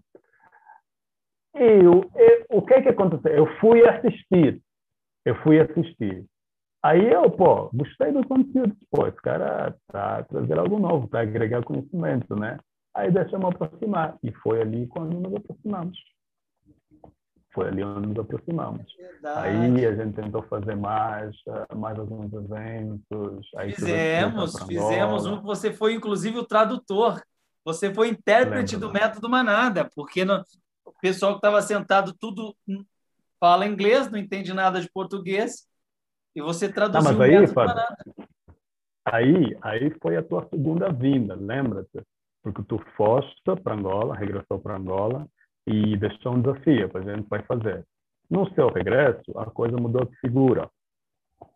[1.55, 3.31] E eu, eu, o que é que aconteceu?
[3.31, 4.61] Eu fui assistir.
[5.25, 6.25] Eu fui assistir.
[6.85, 8.77] Aí eu, pô, gostei do conteúdo.
[8.91, 12.59] Pô, esse cara tá a trazer algo novo, tá agregar conhecimento, né?
[12.93, 14.15] Aí deixa eu aproximar.
[14.21, 15.97] E foi ali quando nos aproximamos.
[17.51, 18.85] Foi ali onde nos aproximamos.
[19.23, 23.49] Aí a gente tentou fazer mais, eh, mais alguns eventos.
[23.73, 27.19] fizemos, fizemos um que você foi, inclusive, o tradutor.
[27.63, 28.89] Você foi intérprete Lembro.
[28.89, 30.39] do método Manada, porque no,
[30.85, 32.55] o pessoal que estava sentado tudo
[33.39, 35.65] fala inglês, não entende nada de português,
[36.35, 37.35] e você traduziu não, mas aí,
[39.05, 42.01] aí, aí foi a tua segunda vinda, lembra-te?
[42.43, 45.27] Porque tu foste para Angola, regressou para Angola
[45.65, 47.85] e deixou um desafio, para a gente vai fazer.
[48.29, 50.69] No seu regresso, a coisa mudou de figura.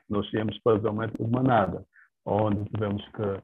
[0.10, 1.84] Nós tínhamos fazer método manada,
[2.26, 3.42] onde tivemos que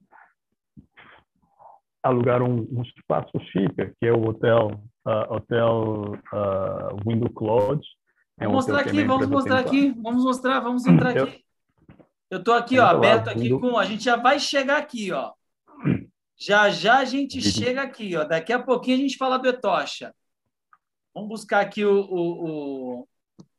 [2.02, 7.88] alugar um, um espaço chique, que é o hotel, uh, hotel uh, Window Lodge.
[8.38, 11.45] É vamos mostrar aqui, vamos mostrar aqui, vamos mostrar, vamos entrar aqui.
[12.30, 13.78] Eu estou aqui, ó, aberto aqui com.
[13.78, 15.34] A gente já vai chegar aqui, ó.
[16.38, 18.26] Já já a gente chega aqui, ó.
[18.26, 20.13] Daqui a pouquinho a gente fala do Etocha.
[21.13, 23.08] Vamos buscar aqui o, o, o,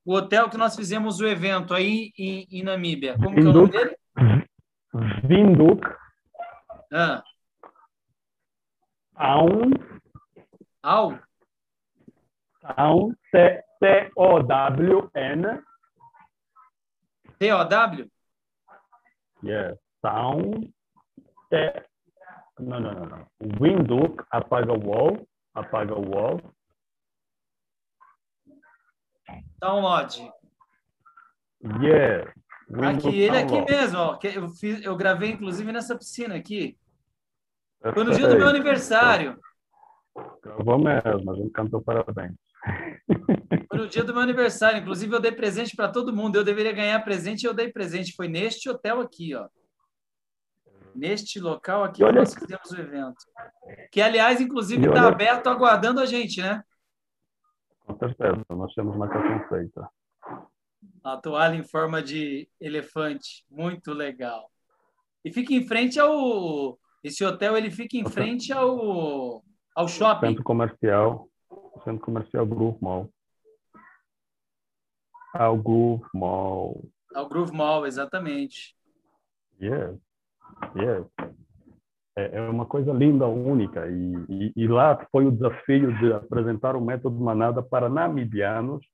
[0.05, 3.17] o hotel que nós fizemos o evento aí em, em Namíbia.
[3.17, 4.47] Como Vinduk, que é o nome dele?
[5.27, 5.89] Vinduk.
[6.93, 7.25] Ah.
[9.15, 9.71] Aun.
[10.83, 11.19] Au.
[12.63, 13.15] Aun.
[13.81, 15.63] T-O-W-N.
[17.39, 18.11] T-O-W?
[19.45, 19.79] Yes.
[20.01, 20.75] Sound.
[21.51, 21.87] T.
[22.59, 23.27] Não, não, não, não.
[23.61, 25.29] Windhoek, apaga o wall.
[25.55, 26.41] Apaga o wall.
[29.61, 30.33] Download.
[31.83, 32.29] Yes.
[32.83, 34.19] Aqui, ele aqui mesmo, ó.
[34.23, 36.77] Eu, fiz, eu gravei, inclusive, nessa piscina aqui.
[37.95, 39.39] Foi no dia do meu aniversário.
[40.43, 42.35] Gravou mesmo, a gente cantou parabéns.
[43.69, 44.81] Foi no dia do meu aniversário.
[44.81, 46.37] Inclusive, eu dei presente para todo mundo.
[46.37, 48.15] Eu deveria ganhar presente e eu dei presente.
[48.15, 49.49] Foi neste hotel aqui, ó.
[50.95, 53.25] Neste local aqui que nós fizemos o evento.
[53.93, 56.63] Que, aliás, inclusive, está aberto aguardando a gente, né?
[57.81, 58.45] Com certeza.
[58.51, 59.89] Nós temos uma casa feita.
[61.05, 63.45] A toalha em forma de elefante.
[63.51, 64.51] Muito legal.
[65.25, 69.41] E fica em frente ao esse hotel ele fica em frente ao,
[69.77, 70.27] ao shopping.
[70.27, 71.29] Centro comercial,
[71.87, 73.09] centro comercial Groove Mall.
[75.33, 76.85] Ao Groove Mall.
[77.15, 78.75] Ao Groove Mall, exatamente.
[79.61, 79.97] Yes,
[80.75, 81.07] yes.
[82.19, 83.87] É, é uma coisa linda, única.
[83.87, 88.85] E, e, e, lá foi o desafio de apresentar o método Manada para namibianos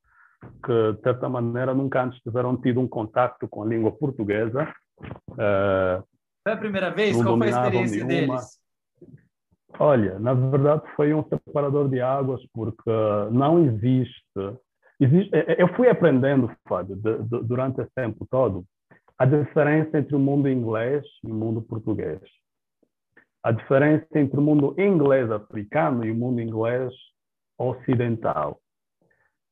[0.65, 4.73] que, de certa maneira, nunca antes tiveram tido um contato com a língua portuguesa.
[5.31, 6.03] Uh,
[6.43, 7.17] foi a primeira vez?
[7.17, 8.37] Qual foi a experiência nenhuma.
[8.37, 8.62] deles?
[9.79, 12.91] Olha, na verdade foi um separador de águas, porque
[13.31, 14.23] não existe.
[15.01, 18.65] existe é, é, eu fui aprendendo, Fábio, de, de, durante esse tempo todo,
[19.19, 22.21] a diferença entre o mundo inglês e o mundo português.
[23.43, 26.93] A diferença entre o mundo inglês africano e o mundo inglês
[27.59, 28.61] ocidental.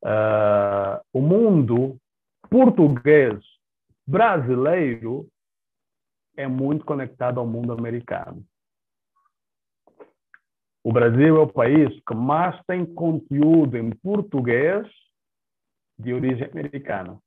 [0.02, 1.98] Uh, o mundo
[2.48, 3.38] português
[4.06, 5.28] brasileiro
[6.36, 8.42] é muito conectado ao mundo americano.
[10.82, 14.86] O Brasil é o país que mais tem conteúdo em português
[15.98, 17.18] de origem americana.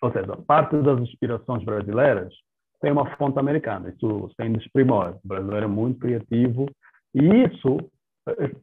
[0.00, 2.32] Ou seja, parte das inspirações brasileiras
[2.80, 5.18] tem uma fonte americana, isso sem desprimor.
[5.22, 6.66] O brasileiro é muito criativo
[7.14, 7.78] e isso,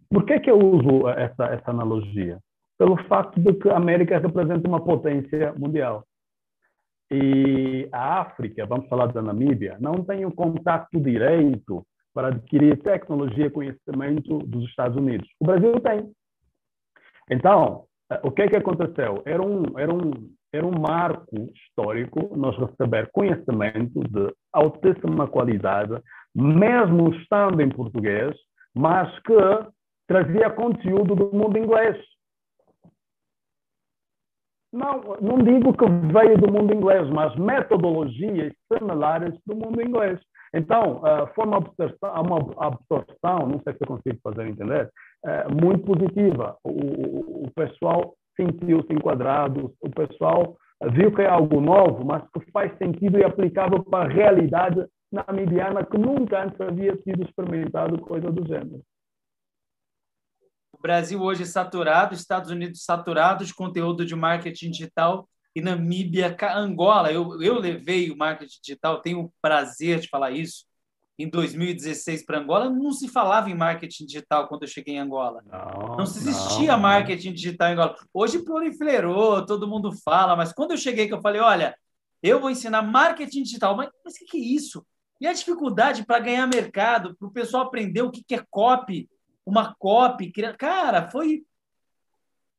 [0.10, 2.39] por que, que eu uso essa, essa analogia?
[2.77, 6.03] Pelo fato de que a América representa uma potência mundial.
[7.12, 13.47] E a África, vamos falar da Namíbia, não tem o contato direito para adquirir tecnologia
[13.47, 15.28] e conhecimento dos Estados Unidos.
[15.38, 16.10] O Brasil tem.
[17.30, 19.21] Então, eh, o que é que aconteceu?
[19.25, 20.12] Era um, era um,
[20.54, 26.01] era um marco histórico nós receber conhecimento de altíssima qualidade,
[26.34, 28.34] mesmo estando em português,
[28.73, 29.34] mas que
[30.08, 31.97] trazia conteúdo do mundo inglês.
[34.71, 40.19] Não, não digo que veio do mundo inglês, mas metodologias similares do mundo inglês.
[40.56, 44.89] Então, uh, foi uma absorção, uma absorção, não sei se eu consigo fazer entender,
[45.26, 46.58] uh, muito positiva.
[46.63, 50.58] O, o pessoal sentiu-se enquadrado, o pessoal
[50.94, 55.86] viu que é algo novo, mas que faz sentido e aplicável para a realidade namibiana
[55.86, 58.82] que nunca antes havia sido experimentado coisa do gênero.
[60.82, 67.12] Brasil hoje saturado, Estados Unidos saturado de conteúdo de marketing digital e Namíbia, Angola.
[67.12, 70.66] Eu, eu levei o marketing digital, tenho o prazer de falar isso.
[71.18, 75.41] Em 2016 para Angola, não se falava em marketing digital quando eu cheguei em Angola.
[75.45, 76.80] Não, não se existia não.
[76.80, 77.95] marketing digital em Angola.
[78.14, 81.74] Hoje proliferou, todo mundo fala, mas quando eu cheguei, que eu falei, olha,
[82.22, 84.86] eu vou ensinar marketing digital, mas o que, que é isso?
[85.22, 89.10] E a dificuldade para ganhar mercado, para o pessoal aprender o que, que é copy,
[89.45, 90.34] uma copy.
[90.58, 91.43] Cara, foi.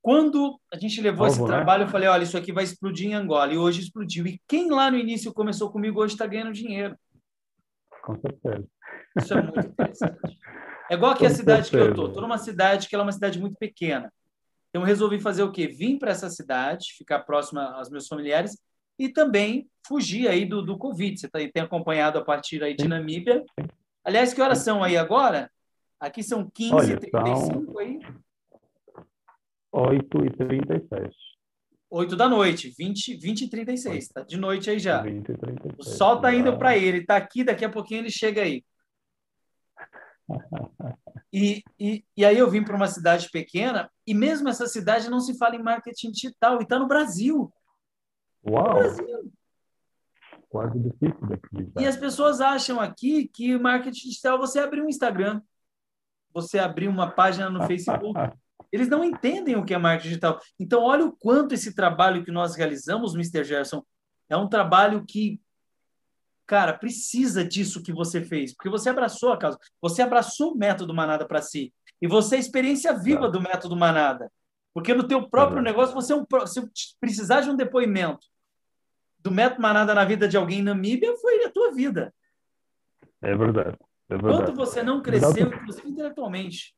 [0.06, 1.48] Quando a gente levou esse né?
[1.48, 3.52] trabalho, eu falei: olha, isso aqui vai explodir em Angola.
[3.52, 4.24] E hoje explodiu.
[4.24, 6.96] E quem lá no início começou comigo hoje está ganhando dinheiro.
[8.04, 8.64] Com certeza.
[9.18, 10.38] Isso é muito interessante.
[10.88, 11.70] É igual aqui a cidade certeza.
[11.70, 12.06] que eu estou.
[12.06, 14.12] Estou numa cidade que é uma cidade muito pequena.
[14.70, 15.66] Então, eu resolvi fazer o quê?
[15.66, 18.56] Vim para essa cidade, ficar próxima aos meus familiares
[18.96, 21.18] e também fugir aí do, do Covid.
[21.18, 23.44] Você tá, tem acompanhado a partir aí de Namíbia.
[24.04, 25.50] Aliás, que horas são aí agora?
[25.98, 27.98] Aqui são 15h35 aí.
[29.76, 31.12] 8h36.
[31.90, 34.08] 8 da noite, 20, 20 e 36.
[34.08, 35.02] Tá de noite aí já.
[35.02, 35.74] 20 e 36.
[35.78, 38.64] O sol tá indo para ele, tá aqui, daqui a pouquinho ele chega aí.
[41.32, 45.20] E, e, e aí eu vim para uma cidade pequena e mesmo essa cidade não
[45.20, 47.52] se fala em marketing digital e está no Brasil.
[48.44, 48.66] Uau!
[48.66, 49.32] No Brasil.
[50.48, 51.82] Quase difícil de acreditar.
[51.82, 55.42] E as pessoas acham aqui que marketing digital você abrir um Instagram,
[56.32, 58.18] você abrir uma página no Facebook.
[58.72, 60.40] Eles não entendem o que é marketing digital.
[60.58, 63.44] Então, olha o quanto esse trabalho que nós realizamos, Mr.
[63.44, 63.84] Gerson,
[64.28, 65.40] é um trabalho que
[66.46, 70.94] cara, precisa disso que você fez, porque você abraçou a causa, você abraçou o método
[70.94, 74.30] Manada para si, e você é experiência viva do método Manada.
[74.72, 78.26] Porque no teu próprio negócio, você é um, se precisar de um depoimento
[79.18, 82.14] do método Manada na vida de alguém na Namíbia, foi a tua vida.
[83.22, 83.76] É verdade.
[84.08, 84.36] É verdade.
[84.36, 86.75] Quanto você não cresceu, inclusive intelectualmente.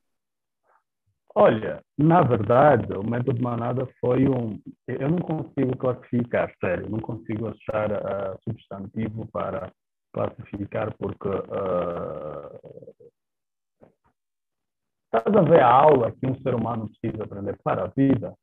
[1.34, 4.60] Olha, na verdade, o método manada foi um.
[4.86, 9.70] Eu não consigo classificar, sério, não consigo achar uh, substantivo para
[10.12, 11.28] classificar, porque.
[11.28, 13.08] Uh,
[15.14, 18.34] estás a ver a aula que um ser humano precisa aprender para a vida?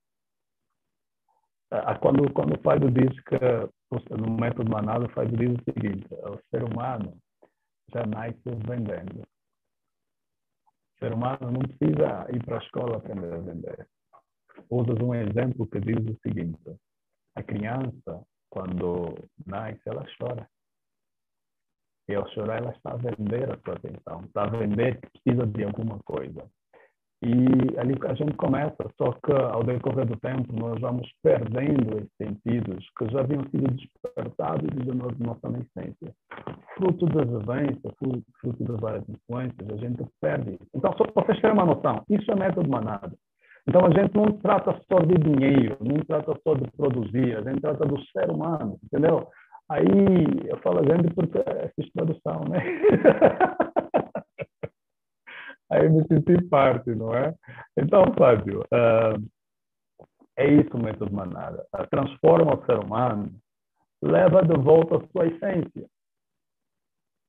[1.73, 6.07] Uh, quando, quando o Fábio diz que no método manada, o Fábio diz o seguinte:
[6.11, 7.17] o ser humano
[7.91, 9.25] já nasce vendendo
[10.99, 13.87] ser humano não precisa ir para a escola aprender a vender.
[14.69, 16.79] Usas um exemplo que diz o seguinte:
[17.35, 19.15] a criança, quando
[19.45, 20.49] nasce, ela chora.
[22.07, 25.45] E ao chorar, ela está a vender a sua atenção, está a vender que precisa
[25.47, 26.49] de alguma coisa.
[27.25, 32.11] E ali a gente começa, só que ao decorrer do tempo nós vamos perdendo esses
[32.21, 36.13] sentidos que já haviam sido despertados desde a nossa nascência.
[36.75, 37.93] Fruto das vivências,
[38.39, 40.59] fruto das várias influências, a gente perde.
[40.75, 43.11] Então, só para vocês terem uma noção, isso é método manada.
[43.67, 47.59] Então, a gente não trata só de dinheiro, não trata só de produzir, a gente
[47.59, 49.27] trata do ser humano, entendeu?
[49.71, 49.87] Aí,
[50.45, 52.59] eu falo a gente porque é tradução, né?
[55.71, 57.33] aí me senti parte, não é?
[57.77, 59.21] Então, Fábio, uh,
[60.37, 61.11] é isso o método
[61.89, 63.31] transforma o ser humano,
[64.01, 65.87] leva de volta a sua essência,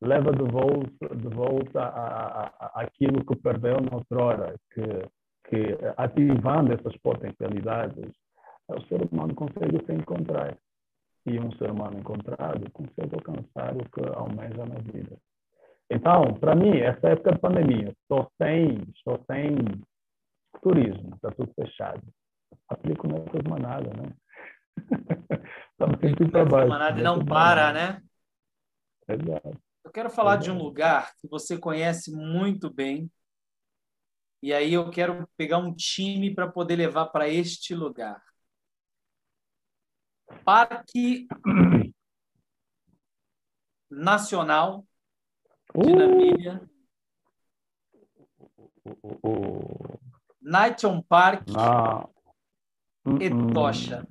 [0.03, 4.83] leva de volta, de volta a, a, a aquilo que perdeu na outrora, que,
[5.49, 8.13] que ativando essas potencialidades,
[8.69, 10.57] o ser humano consegue se encontrar.
[11.25, 15.17] E um ser humano encontrado consegue alcançar o que almeja na vida.
[15.91, 19.57] Então, para mim, essa época de pandemia, só tem, só tem
[20.61, 22.03] turismo, está tudo fechado.
[22.69, 24.13] Aplico coisa manada, né?
[25.71, 26.69] Estamos sempre trabalho.
[26.69, 28.03] Manada não para, né?
[29.09, 29.61] Exato.
[29.85, 30.45] Eu quero falar Exato.
[30.45, 33.11] de um lugar que você conhece muito bem.
[34.43, 38.21] E aí eu quero pegar um time para poder levar para este lugar.
[40.45, 41.29] Parque
[43.89, 44.85] Nacional
[45.77, 45.97] de uh!
[45.97, 46.61] Namíbia.
[49.13, 49.99] Uh,
[51.09, 52.11] Park Não.
[53.21, 54.07] Etosha.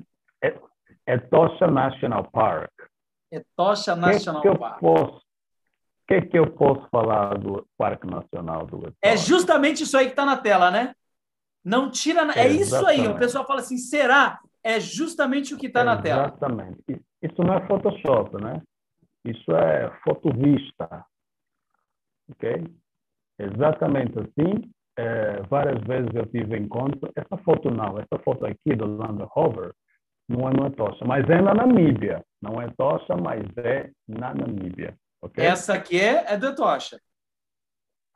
[1.07, 2.71] Etosha National Park.
[3.31, 4.83] Etosha National que que Park.
[4.83, 5.21] O
[6.07, 8.95] que, que eu posso falar do Parque Nacional do Etosha?
[9.01, 10.93] É justamente isso aí que está na tela, né?
[11.63, 12.21] Não tira.
[12.35, 13.07] É, é isso aí.
[13.07, 14.39] O pessoal fala assim: será?
[14.63, 16.27] É justamente o que está na tela.
[16.27, 17.01] Exatamente.
[17.21, 18.61] Isso não é Photoshop, né?
[19.23, 21.05] Isso é fotovista
[22.31, 22.63] ok?
[23.39, 24.71] Exatamente assim.
[24.97, 27.11] É, várias vezes eu tive encontro.
[27.15, 29.73] Essa foto não, essa foto aqui do Land Rover
[30.27, 32.23] não é, não é tocha, mas é na Namíbia.
[32.41, 34.95] Não é tocha, mas é na Namíbia.
[35.21, 35.45] Okay?
[35.45, 36.99] Essa aqui é, é da tocha.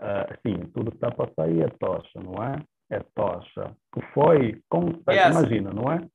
[0.01, 2.64] Uh, sim, tudo que está para sair é tocha, não é?
[2.89, 3.76] É tocha.
[3.93, 6.07] Que foi, como você imagina, não é?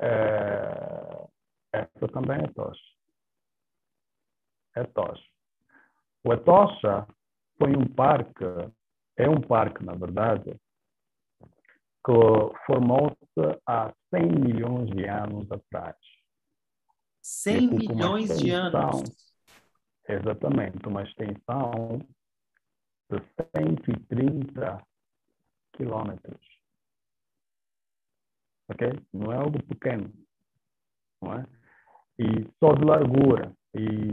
[0.00, 1.26] é?
[1.72, 2.80] Essa também é tocha.
[4.76, 5.24] É tocha.
[6.22, 7.06] O Etocha
[7.58, 8.44] foi um parque,
[9.16, 10.56] é um parque, na verdade,
[12.04, 12.12] que
[12.66, 15.96] formou-se há 100 milhões de anos atrás.
[17.22, 19.02] 100 milhões de anos?
[20.08, 21.98] Exatamente, uma extensão
[23.10, 23.20] de
[23.56, 24.86] 130
[25.72, 26.40] quilômetros.
[28.68, 28.88] Ok?
[29.12, 30.12] Não é algo pequeno.
[31.20, 31.46] Não é?
[32.18, 34.08] E só de largura e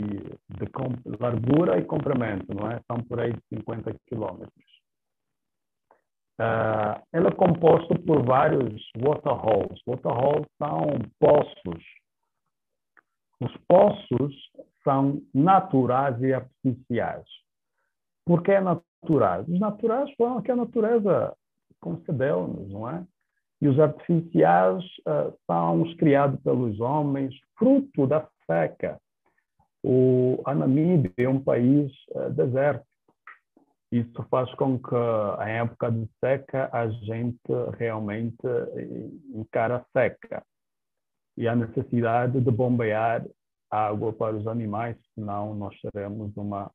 [0.58, 2.82] de largura e comprimento, não é?
[2.88, 4.74] São por aí de 50 quilômetros.
[6.40, 9.80] Uh, ela é composta por vários waterholes.
[9.86, 11.84] Waterholes são poços
[13.40, 14.52] Os poços
[14.84, 17.26] são naturais e artificiais.
[18.26, 19.48] Por que naturais?
[19.48, 21.36] Os naturais foram que a natureza
[21.80, 23.06] concedeu-nos, não é?
[23.62, 29.00] E os artificiais uh, são os criados pelos homens, fruto da seca.
[29.84, 32.88] O, a Namíbia é um país uh, desértico.
[33.92, 34.96] Isso faz com que,
[35.46, 37.38] em época de seca, a gente
[37.78, 38.48] realmente
[39.36, 40.44] encara seca.
[41.38, 43.24] E a necessidade de bombear
[43.70, 46.72] água para os animais, senão nós teremos uma,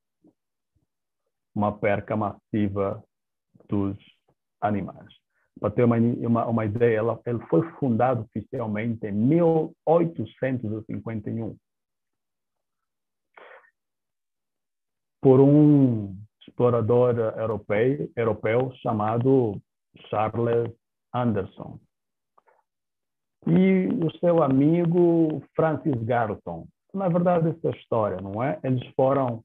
[1.54, 3.02] uma perca massiva
[3.68, 3.96] dos
[4.60, 5.12] animais.
[5.58, 11.56] Para ter uma, uma, uma ideia, ela, ele foi fundado oficialmente em 1851
[15.20, 19.60] por um explorador europeu, europeu chamado
[20.08, 20.72] Charles
[21.14, 21.78] Anderson.
[23.46, 26.66] E o seu amigo Francis Galton.
[26.92, 28.58] Na verdade, essa é história, não é?
[28.62, 29.42] Eles foram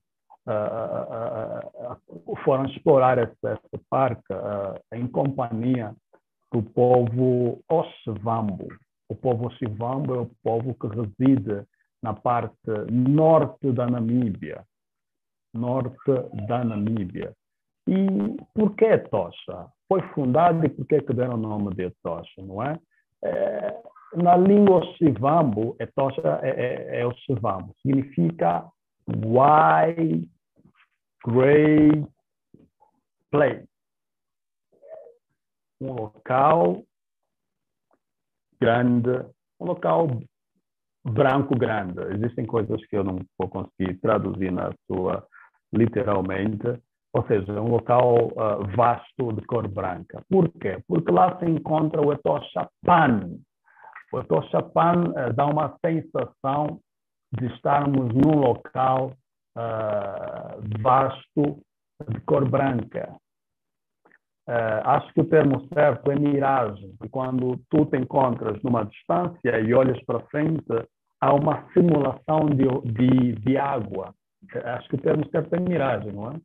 [0.48, 1.98] uh,
[2.28, 4.34] uh, foram explorar esse, esse parque
[4.94, 5.96] em companhia
[6.52, 8.68] do povo Oshivambo.
[9.10, 11.66] O povo Oshivambo é o povo que reside
[12.02, 12.56] na parte
[12.92, 14.66] norte da Namíbia,
[15.54, 16.12] norte
[16.48, 17.34] da Namíbia.
[17.88, 18.08] E
[18.54, 19.68] por que Tocha?
[19.88, 22.80] Foi fundada e por que que deram o nome de Tocha, não é?
[23.24, 23.82] é
[24.16, 28.66] na língua Shivambo, Tocha é, é, é o Shivambo, significa
[29.08, 30.30] white,
[31.26, 32.08] great
[33.32, 33.68] place.
[35.82, 36.84] Um local
[38.62, 39.26] grande,
[39.60, 40.08] um local
[41.04, 42.00] branco grande.
[42.16, 45.28] Existem coisas que eu não vou conseguir traduzir na sua
[45.74, 46.80] literalmente,
[47.14, 50.24] ou seja, um local uh, vasto de cor branca.
[50.30, 50.82] Por quê?
[50.88, 53.38] Porque lá se encontra o Etoshapan.
[54.12, 56.80] O Etoshapan uh, dá uma sensação
[57.32, 59.12] de estarmos num local
[59.58, 61.60] uh, vasto
[62.08, 63.16] de cor branca.
[64.48, 69.60] Uh, acho que o termo certo é miragem, e quando tu te encontras numa distância
[69.60, 70.66] e olhas para frente,
[71.22, 74.14] há uma simulação de, de, de água
[74.66, 76.40] acho que o termo certo é miragem, não é?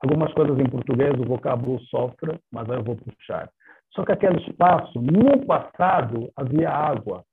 [0.00, 3.48] Algumas coisas em português o vocábulo sofre, mas eu vou puxar.
[3.94, 7.24] Só que aquele espaço, no passado, havia água.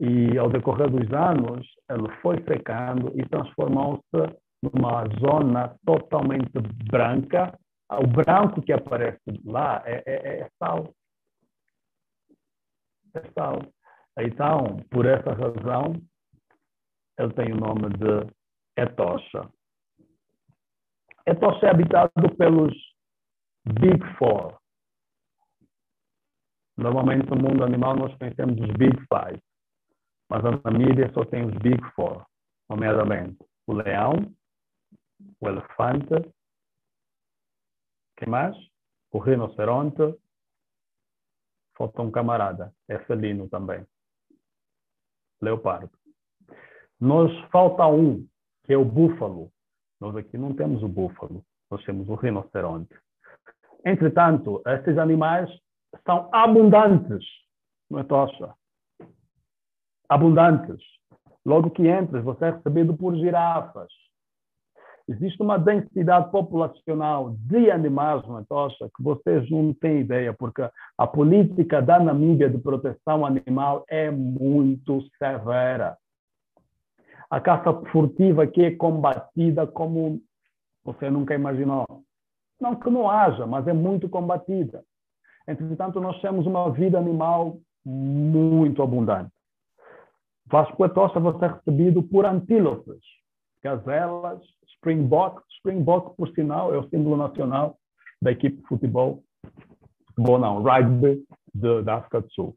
[0.00, 6.52] E ao decorrer dos anos, ele foi secando e transformou-se numa zona totalmente
[6.90, 7.58] branca.
[7.90, 10.92] O branco que aparece lá é, é, é sal.
[13.14, 13.62] É sal.
[14.18, 16.00] Então, por essa razão,
[17.18, 18.32] ele tem o nome de
[18.76, 19.50] Etosha.
[21.26, 22.74] Etosha é habitado pelos
[23.64, 24.58] Big Four.
[26.76, 29.42] Normalmente no mundo animal nós conhecemos os Big Five,
[30.28, 32.26] mas a Namíbia só tem os Big Four,
[32.68, 34.32] nomeadamente o leão,
[35.40, 36.32] o elefante,
[38.16, 38.56] quem mais?
[39.10, 40.18] O rinoceronte,
[41.76, 43.86] falta um camarada, é felino também,
[45.40, 45.90] leopardo.
[47.00, 48.26] Nós falta um,
[48.64, 49.50] que é o búfalo.
[50.00, 52.94] Nós aqui não temos o búfalo, nós temos o rinoceronte.
[53.84, 55.50] Entretanto, esses animais
[56.04, 57.24] são abundantes
[57.90, 58.54] no Etocha.
[60.08, 60.80] Abundantes.
[61.44, 63.88] Logo que entras, você é recebido por girafas.
[65.08, 70.68] Existe uma densidade populacional de animais no Etocha que vocês não têm ideia, porque
[70.98, 75.96] a política da Namíbia de proteção animal é muito severa
[77.30, 80.20] a caça furtiva que é combatida como
[80.84, 81.84] você nunca imaginou.
[82.60, 84.84] Não que não haja, mas é muito combatida.
[85.46, 89.30] Entretanto, nós temos uma vida animal muito abundante.
[90.46, 93.02] Vasco Etocha você é recebido por antílopes,
[93.62, 94.40] gazelas,
[94.76, 95.42] springbok.
[95.58, 97.76] Springbok, por sinal, é o símbolo nacional
[98.22, 99.22] da equipe de futebol,
[100.06, 101.24] futebol não, rugby
[101.84, 102.56] da África do Sul.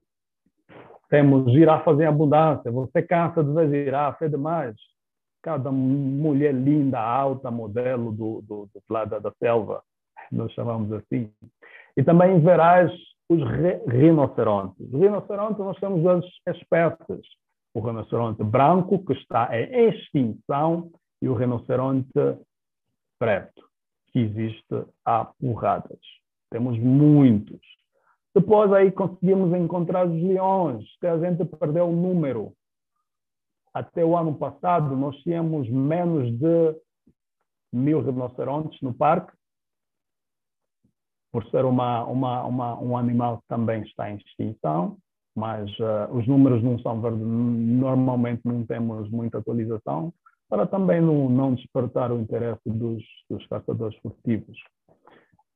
[1.09, 2.71] Temos girafas em abundância.
[2.71, 4.75] Você cansa de ver girafa, é demais.
[5.41, 9.81] Cada mulher linda, alta, modelo do, do, do lado da selva,
[10.31, 11.31] nós chamamos assim.
[11.97, 12.91] E também verás
[13.29, 13.41] os
[13.87, 14.85] rinocerontes.
[14.93, 17.25] Os rinocerontes, nós temos duas espécies.
[17.73, 20.91] O rinoceronte branco, que está em extinção,
[21.21, 22.09] e o rinoceronte
[23.19, 23.63] preto,
[24.11, 25.99] que existe a porradas.
[26.49, 27.59] Temos muitos.
[28.35, 32.53] Depois aí conseguimos encontrar os leões, que a gente perdeu o número.
[33.73, 36.75] Até o ano passado, nós tínhamos menos de
[37.71, 39.31] mil rinocerontes no parque,
[41.31, 44.97] por ser uma, uma, uma, um animal que também está em extinção,
[45.35, 50.11] mas uh, os números não são normalmente não temos muita atualização
[50.49, 54.57] para também não, não despertar o interesse dos, dos caçadores furtivos.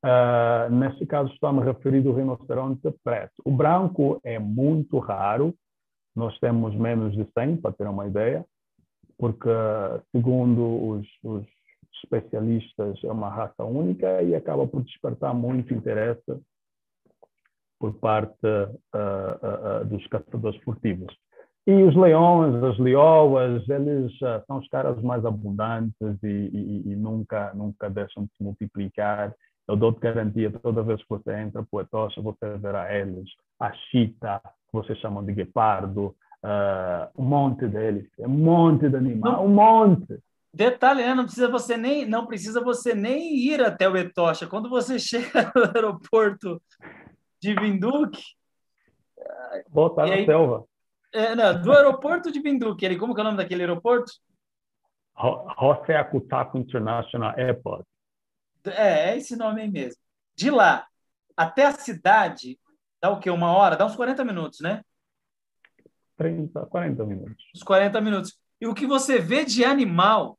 [0.03, 3.41] Uh, neste caso, está-me referido ao rinoceronte preto.
[3.45, 5.55] O branco é muito raro,
[6.13, 8.45] nós temos menos de 100, para ter uma ideia,
[9.17, 9.49] porque,
[10.11, 11.45] segundo os, os
[12.03, 16.37] especialistas, é uma raça única e acaba por despertar muito interesse
[17.79, 21.15] por parte uh, uh, dos caçadores furtivos.
[21.65, 24.11] E os leões, as leoas, eles
[24.47, 29.33] são os caras mais abundantes e, e, e, nunca, nunca deixam de se multiplicar.
[29.67, 33.71] Eu dou-te garantia, toda vez que você entra para o Etocha, você verá eles, a
[33.71, 39.49] chita, que vocês chamam de guepardo, uh, um monte deles, um monte de animal, um
[39.49, 40.19] monte.
[40.53, 41.15] Detalhe, né?
[41.15, 44.45] não precisa você nem não precisa você nem ir até o Etocha.
[44.45, 46.61] Quando você chega no aeroporto
[47.41, 48.21] de Vinduque,
[49.69, 50.65] voltar na selva.
[51.13, 54.11] É, não, do aeroporto de Vinduque, ele como que é o nome daquele aeroporto?
[55.95, 57.85] Akutako International Airport.
[58.65, 59.99] É, é esse nome aí mesmo.
[60.35, 60.87] De lá
[61.35, 62.59] até a cidade,
[63.01, 63.29] dá o quê?
[63.29, 63.75] Uma hora?
[63.75, 64.83] Dá uns 40 minutos, né?
[66.17, 67.45] 30, 40 minutos.
[67.55, 68.37] Uns 40 minutos.
[68.61, 70.37] E o que você vê de animal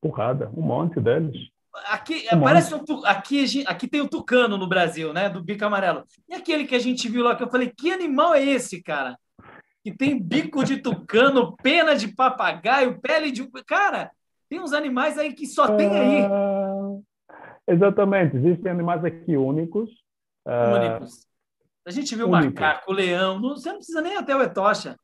[0.00, 1.36] Porrada, um monte deles.
[1.86, 5.28] Aqui, um parece um, aqui, aqui tem o tucano no Brasil, né?
[5.28, 6.04] Do bico amarelo.
[6.28, 9.16] E aquele que a gente viu lá, que eu falei, que animal é esse, cara?
[9.84, 13.48] Que tem bico de tucano, pena de papagaio, pele de.
[13.66, 14.10] Cara,
[14.48, 16.22] tem uns animais aí que só tem aí.
[17.70, 19.90] Exatamente, existem animais aqui únicos.
[20.46, 21.26] Uh, únicos.
[21.86, 22.60] A gente viu únicos.
[22.60, 24.96] macaco, leão, não, você não precisa nem até o Etocha.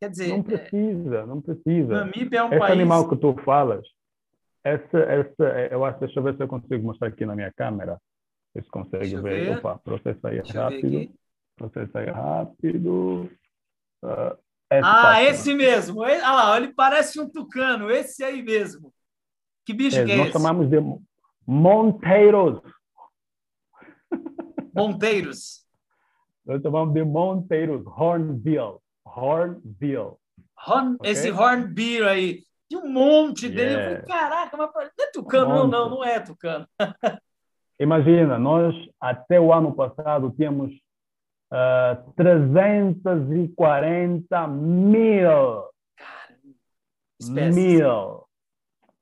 [0.00, 0.28] Quer dizer.
[0.28, 1.26] Não precisa, é...
[1.26, 2.04] não precisa.
[2.04, 2.72] Namíbia é um Esse país...
[2.72, 3.86] animal que tu falas,
[4.64, 8.00] essa, essa, eu acho, deixa eu ver se eu consigo mostrar aqui na minha câmera.
[8.54, 9.44] Se consegue ver.
[9.44, 9.58] ver.
[9.58, 11.12] Opa, processa aí deixa rápido.
[11.56, 13.30] Processa aí rápido.
[14.02, 14.38] Uh,
[14.70, 16.00] ah, esse mesmo.
[16.00, 17.90] Olha lá, ele parece um tucano.
[17.90, 18.92] Esse aí mesmo.
[19.66, 20.32] Que bicho é, que é nós esse?
[20.32, 20.76] chamamos de
[21.46, 22.60] monteiros.
[24.74, 25.64] Monteiros.
[26.44, 28.82] Nós chamamos de monteiros, hornbill.
[29.04, 30.18] Hornbill.
[30.66, 31.10] Horn, okay?
[31.10, 32.42] Esse hornbill aí.
[32.68, 33.74] Tem um monte dele.
[33.74, 34.06] Yeah.
[34.06, 35.50] Falei, caraca, mas não é tucano?
[35.50, 36.66] Um não, não, não é tucano.
[37.78, 40.72] Imagina, nós até o ano passado tínhamos
[41.52, 45.68] uh, 340 mil.
[47.20, 48.24] Mil.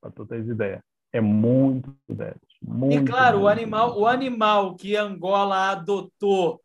[0.00, 0.82] Para tu teres ideia.
[1.12, 2.40] É muito deles.
[2.62, 6.60] Muito, e claro, muito, o animal, o animal que Angola adotou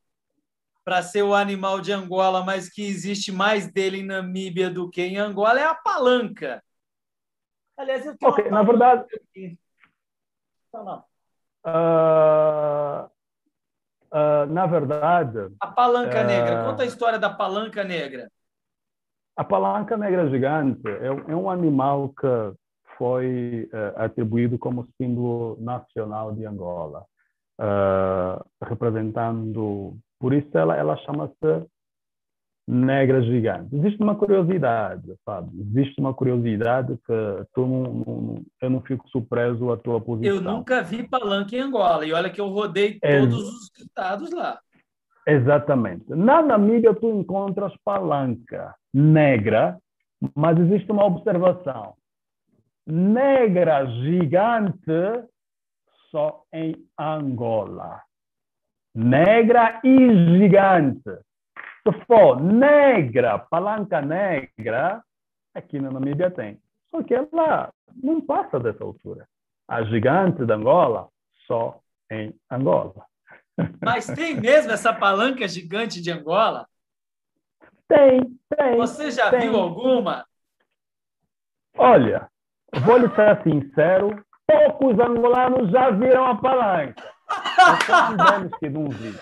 [0.85, 5.01] para ser o animal de Angola, mas que existe mais dele em Namíbia do que
[5.01, 6.63] em Angola, é a palanca.
[7.75, 9.05] Aliás, eu tenho okay, na verdade.
[10.73, 11.03] Não, não.
[11.65, 13.09] Uh,
[14.13, 15.53] uh, na verdade.
[15.59, 16.63] A palanca uh, negra.
[16.63, 18.31] Conta a história da palanca negra.
[19.35, 22.27] A palanca negra gigante é, é um animal que
[22.97, 27.05] foi atribuído como símbolo nacional de Angola,
[28.63, 31.65] representando por isso ela, ela chama-se
[32.67, 33.73] negra gigante.
[33.75, 35.49] Existe uma curiosidade, sabe?
[35.61, 40.35] Existe uma curiosidade que tu não, não, eu não fico surpreso a tua posição.
[40.35, 44.33] Eu nunca vi palanca em Angola e olha que eu rodei todos Ex os estados
[44.33, 44.59] lá.
[45.25, 46.09] Exatamente.
[46.09, 49.77] Na Namíbia tu encontras palanca negra,
[50.35, 51.93] mas existe uma observação.
[52.87, 55.27] Negra gigante
[56.09, 58.07] só em Angola
[58.97, 61.03] negra e gigante.
[61.83, 65.03] Se for negra, palanca negra,
[65.53, 66.59] aqui na Namíbia tem.
[66.89, 69.27] Só que ela não passa dessa altura.
[69.67, 71.09] A gigante da Angola,
[71.45, 71.79] só
[72.11, 73.05] em Angola.
[73.81, 76.67] Mas tem mesmo essa palanca gigante de Angola?
[77.87, 78.75] Tem, tem.
[78.77, 79.41] Você já tem.
[79.41, 80.25] viu alguma?
[81.77, 82.29] Olha,
[82.81, 87.03] vou lhe ser sincero, poucos angolanos já viram a palanca.
[87.29, 89.13] Eu só velhos que não vi.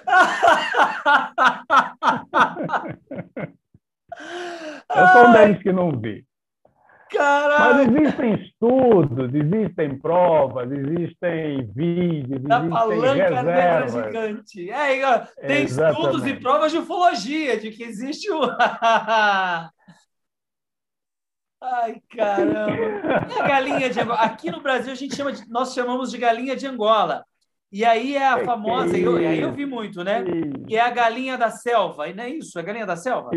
[4.96, 6.26] Eu sou um deles que não vi.
[7.12, 7.74] Caraca.
[7.74, 13.94] Mas existem estudos, existem provas, existem vídeos, da existem palanca reservas.
[13.94, 14.70] gigante.
[14.70, 16.02] É, tem Exatamente.
[16.02, 18.42] estudos e provas de ufologia de que existe o.
[21.62, 22.66] Ai, caramba.
[23.36, 24.20] E a galinha de Angola?
[24.20, 27.24] Aqui no Brasil a gente chama de, nós chamamos de galinha de Angola.
[27.72, 30.24] E aí é a é famosa, eu, aí eu vi muito, né?
[30.68, 32.58] Que é a galinha da selva, e não é isso?
[32.58, 33.32] É a galinha da selva?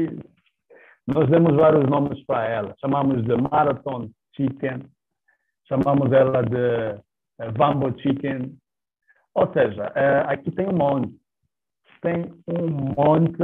[1.07, 2.75] Nós demos vários nomes para ela.
[2.81, 4.83] Chamamos de Marathon Chicken,
[5.67, 7.01] chamamos ela de
[7.57, 8.57] Vambo eh, Chicken.
[9.35, 11.17] Ou seja, eh, aqui tem um monte.
[12.03, 13.43] tem um monte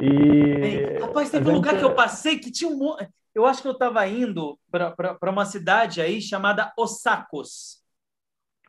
[0.00, 0.08] e...
[0.08, 3.08] Bem, rapaz, teve um lugar que eu passei que tinha um monte...
[3.34, 7.82] Eu acho que eu estava indo para uma cidade aí chamada Osakos.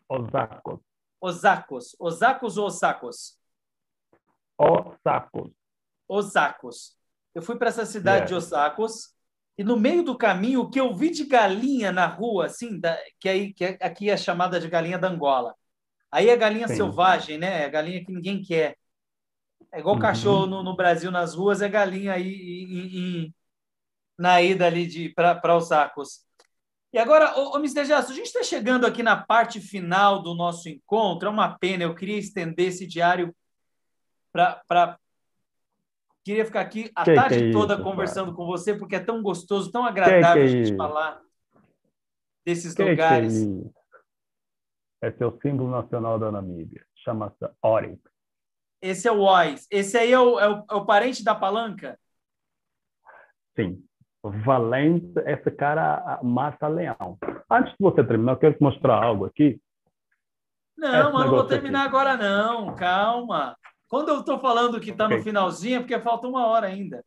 [0.09, 0.79] Osakos.
[1.21, 1.95] Osakos.
[1.99, 3.39] Osakos ou Osakos?
[4.57, 5.51] Osakos.
[6.07, 6.97] Osakos.
[7.33, 9.13] Eu fui para essa cidade de Osakos
[9.57, 12.97] e no meio do caminho o que eu vi de galinha na rua, assim, da,
[13.19, 15.55] que aí que aqui é chamada de galinha da Angola.
[16.11, 16.75] Aí é galinha Sim.
[16.75, 17.63] selvagem, né?
[17.63, 18.77] É galinha que ninguém quer.
[19.71, 20.01] É igual uhum.
[20.01, 23.33] cachorro no, no, Brasil nas ruas, é galinha aí em,
[24.17, 26.25] na ida ali para Osakos.
[26.93, 27.85] E agora, ô, ô Mr.
[27.85, 31.27] Jasso, a gente está chegando aqui na parte final do nosso encontro.
[31.27, 33.35] É uma pena, eu queria estender esse diário
[34.31, 34.97] para.
[36.23, 38.35] Queria ficar aqui a que tarde que é toda isso, conversando cara?
[38.37, 41.21] com você, porque é tão gostoso, tão agradável que a gente é falar
[42.43, 43.45] desses que lugares.
[45.01, 46.83] É, é seu símbolo nacional da Namíbia.
[46.95, 48.01] Chama-se Oryx.
[48.81, 49.67] Esse é o Ois.
[49.69, 51.99] Esse aí é o, é o, é o parente da palanca?
[53.55, 53.85] Sim
[54.29, 57.17] valente, esse cara mata leão.
[57.49, 59.61] Antes de você terminar, eu quero te mostrar algo aqui.
[60.77, 61.89] Não, mas não vou terminar aqui.
[61.89, 63.57] agora não, calma.
[63.87, 65.17] Quando eu estou falando que está okay.
[65.17, 67.05] no finalzinho, é porque falta uma hora ainda.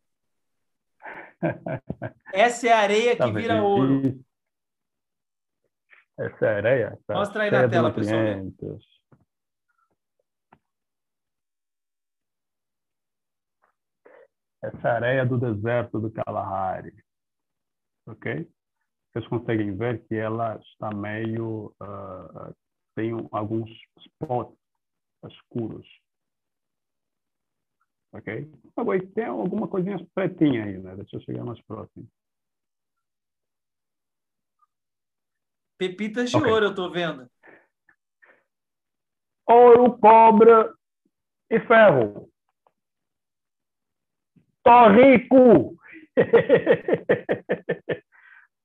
[2.33, 3.63] Essa é a areia tá que vira bem.
[3.63, 4.25] ouro.
[6.19, 6.99] Essa é a areia?
[7.07, 8.21] Tá Mostra aí na tela, pessoal.
[14.61, 16.93] Essa areia do deserto do Kalahari
[18.09, 18.49] ok?
[19.13, 21.75] Vocês conseguem ver que ela está meio...
[21.81, 22.55] Uh,
[22.95, 24.57] tem alguns spots
[25.25, 25.87] escuros.
[28.13, 28.51] Ok?
[28.77, 30.97] Agora, tem alguma coisinha pretinha aí, né?
[30.97, 32.09] Deixa eu chegar mais próximo.
[35.79, 36.51] Pepitas de okay.
[36.51, 37.31] ouro, eu estou vendo.
[39.47, 40.51] Ouro, cobre
[41.51, 42.29] e ferro.
[44.65, 45.77] Tô rico!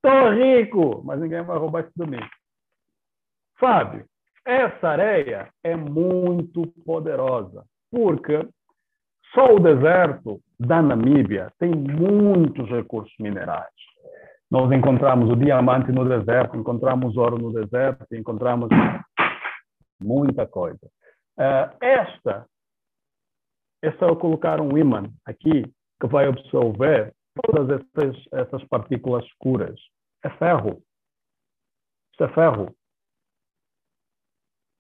[0.04, 2.20] Tô rico, mas ninguém vai roubar isso de mim.
[3.58, 4.06] Fábio,
[4.46, 8.46] essa areia é muito poderosa, porque
[9.34, 13.72] só o deserto da Namíbia tem muitos recursos minerais.
[14.52, 18.68] Nós encontramos o diamante no deserto, encontramos ouro no deserto, encontramos
[20.02, 20.86] muita coisa.
[21.40, 22.46] Uh, esta
[23.82, 25.64] é só colocar um ímã aqui
[26.00, 29.80] que vai absorver todas essas, essas partículas escuras.
[30.24, 30.82] É ferro.
[32.14, 32.76] Isso é ferro.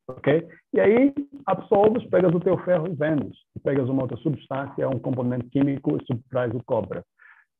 [0.08, 0.48] Ok?
[0.74, 1.14] E aí,
[1.46, 3.38] absorves, pegas o teu ferro e vendes.
[3.64, 7.02] Pegas uma outra substância, um componente químico e subtrais o cobre.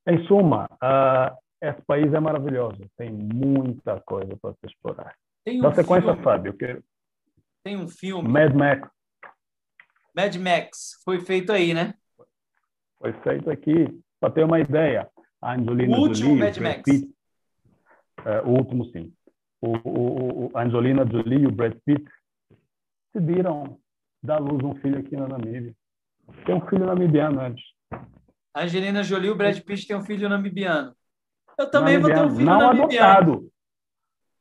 [0.06, 2.78] Em suma, uh, esse país é maravilhoso.
[2.96, 5.14] Tem muita coisa para se explorar.
[5.44, 6.22] Tem um Dá sequência, filme...
[6.22, 6.54] Fábio.
[6.54, 6.82] Que...
[7.62, 8.28] Tem um filme.
[8.28, 8.88] Mad Max.
[10.14, 11.00] Mad Max.
[11.04, 11.94] Foi feito aí, né?
[12.98, 13.86] Foi feito aqui.
[14.20, 15.10] Para ter uma ideia,
[15.40, 16.82] a Angelina o último Jolie, Mad Max.
[16.82, 17.14] Pitt,
[18.20, 19.12] uh, o último sim.
[19.60, 22.04] O, o, o, a Angelina Jolie e o Brad Pitt
[23.12, 23.78] decidiram
[24.22, 25.74] dar luz a um filho aqui na Namíbia.
[26.44, 27.64] Tem um filho namibiano antes.
[28.54, 30.94] A Angelina Jolie e o Brad Pitt têm um filho namibiano.
[31.58, 32.28] Eu também namibiano.
[32.28, 33.10] vou ter um filho não namibiano.
[33.10, 33.54] Adotado.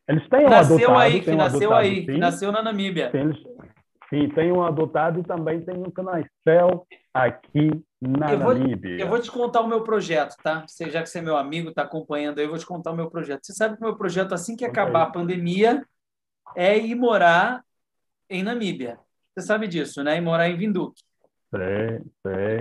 [0.07, 0.99] Eles têm um nasceu adotado.
[0.99, 2.17] Aí, um nasceu adotado, aí, sim.
[2.17, 3.09] nasceu na Namíbia.
[3.11, 3.33] Tem,
[4.09, 7.71] sim, tem um adotado e também tem um canastrel aqui
[8.07, 8.99] na eu vou, Namíbia.
[8.99, 10.65] Eu vou te contar o meu projeto, tá?
[10.67, 12.95] Você, já que você é meu amigo, está acompanhando aí, eu vou te contar o
[12.95, 13.45] meu projeto.
[13.45, 15.85] Você sabe que o meu projeto, assim que acabar a pandemia,
[16.55, 17.63] é ir morar
[18.29, 18.99] em Namíbia.
[19.33, 20.17] Você sabe disso, né?
[20.17, 21.01] Ir morar em Vinduque.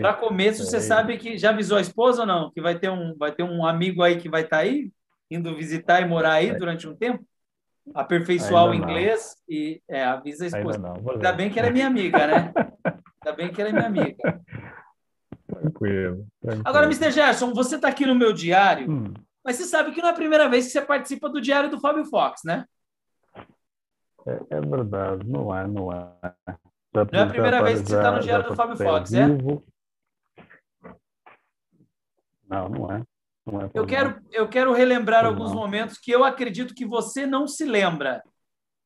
[0.01, 0.81] Para começo, sei.
[0.81, 2.51] você sabe que já avisou a esposa ou não?
[2.51, 4.91] Que vai ter um, vai ter um amigo aí que vai estar tá aí,
[5.31, 7.25] indo visitar e morar aí durante um tempo?
[7.95, 9.57] Aperfeiçoar Ainda o inglês não.
[9.57, 10.77] e é, avisa a esposa.
[10.77, 12.53] Ainda, Ainda bem que ela é minha amiga, né?
[13.25, 14.41] Ainda bem que ela é minha amiga.
[15.55, 16.63] Tranquilo, tranquilo.
[16.65, 17.11] Agora, Mr.
[17.11, 19.15] Gerson, você está aqui no meu diário, hum.
[19.45, 21.81] mas você sabe que não é a primeira vez que você participa do diário do
[21.81, 22.65] Fábio Fox, né?
[24.27, 26.09] É, é verdade, não é, não é.
[26.95, 29.27] Já, não é a primeira vez que você está no diário do Fábio Fox, é?
[32.49, 33.03] Não, não é.
[33.45, 37.49] Não é eu, quero, eu quero relembrar alguns momentos que eu acredito que você não
[37.49, 38.23] se lembra,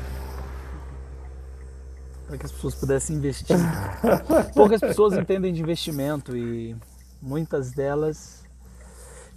[2.28, 3.58] Para que as pessoas pudessem investir.
[4.54, 6.76] Poucas pessoas entendem de investimento e
[7.22, 8.44] muitas delas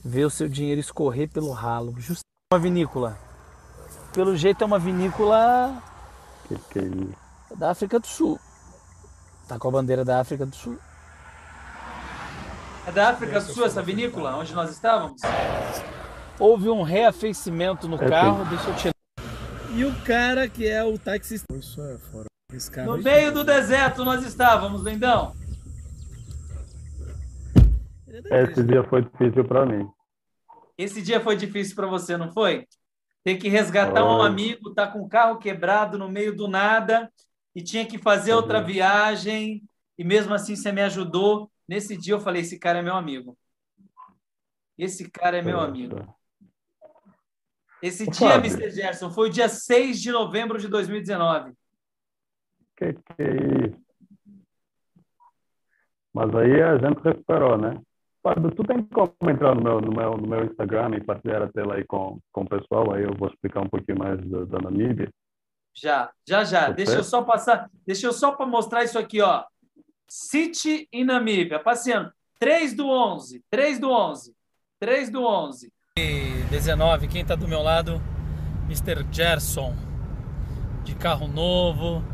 [0.04, 1.94] vê o seu dinheiro escorrer pelo ralo.
[1.98, 3.18] Justo uma vinícola.
[4.12, 5.82] Pelo jeito é uma vinícola
[6.46, 6.78] Que que
[7.50, 8.38] é da África do Sul.
[9.48, 10.78] Tá com a bandeira da África do Sul.
[12.86, 15.20] É da África do Sul essa vinícola, onde nós estávamos?
[16.38, 18.92] Houve um reafeiçamento no É, carro, deixa eu tirar.
[19.74, 21.46] E o cara que é o taxista.
[21.54, 22.26] Isso é fora.
[22.52, 25.34] Esse carro No meio do deserto nós estávamos, lindão.
[28.30, 28.42] É.
[28.44, 29.88] Esse dia foi difícil para mim.
[30.76, 32.66] Esse dia foi difícil para você, não foi?
[33.24, 37.10] Ter que resgatar um amigo, tá com o carro quebrado no meio do nada
[37.54, 38.64] e tinha que fazer outra Uhum.
[38.66, 39.62] viagem
[39.96, 41.50] e mesmo assim você me ajudou.
[41.72, 43.34] Nesse dia eu falei, esse cara é meu amigo.
[44.76, 45.96] Esse cara é meu amigo.
[47.82, 48.52] Esse Ô, dia, Fábio.
[48.52, 48.70] Mr.
[48.70, 51.54] Gerson, foi o dia 6 de novembro de 2019.
[52.76, 53.82] Que que é isso?
[56.12, 57.80] Mas aí a gente recuperou, né?
[58.22, 61.50] Fábio, tu tem como entrar no meu, no meu, no meu Instagram e partilhar a
[61.50, 64.58] tela aí com, com o pessoal, aí eu vou explicar um pouquinho mais da, da
[64.58, 65.10] Namíbia.
[65.74, 66.66] Já, já, já.
[66.66, 69.42] Tá Deixa eu só passar, deixa eu só mostrar isso aqui, ó.
[70.14, 72.12] City em Namíbia, passeando.
[72.38, 74.34] 3 do 11, 3 do 11,
[74.78, 75.72] 3 do 11.
[76.50, 77.98] 19, quem tá do meu lado?
[78.66, 79.06] Mr.
[79.10, 79.74] Gerson.
[80.84, 82.04] De carro novo,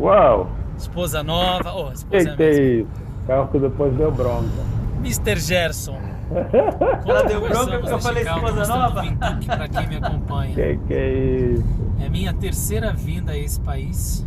[0.00, 0.50] Uau!
[0.76, 1.72] esposa nova.
[1.72, 2.42] Oh, Que esposa é que
[2.82, 3.26] é?
[3.28, 4.50] Carro que depois deu bronca.
[4.98, 5.38] Mr.
[5.38, 6.00] Gerson.
[7.06, 9.02] Ela deu bronca porque eu falei carro esposa nova?
[9.46, 10.52] Pra quem me acompanha.
[10.52, 11.12] Que que é
[11.52, 11.64] isso?
[12.04, 14.26] É minha terceira vinda a esse país.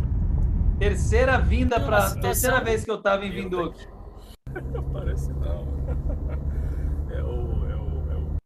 [0.80, 3.86] Terceira vinda para situação- terceira vez que eu estava em Vinduque.
[4.92, 5.68] Parece não.
[7.12, 8.36] É o, é o, é o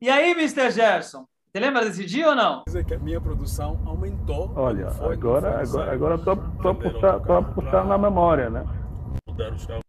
[0.00, 0.70] E aí, Mr.
[0.72, 1.24] Gerson?
[1.52, 2.62] Você lembra desse dia ou não?
[2.66, 4.50] dizer que a minha produção aumentou.
[4.56, 8.64] Olha, Foi- agora, agora, agora tô, tô, puxar, tô puxar na memória, né?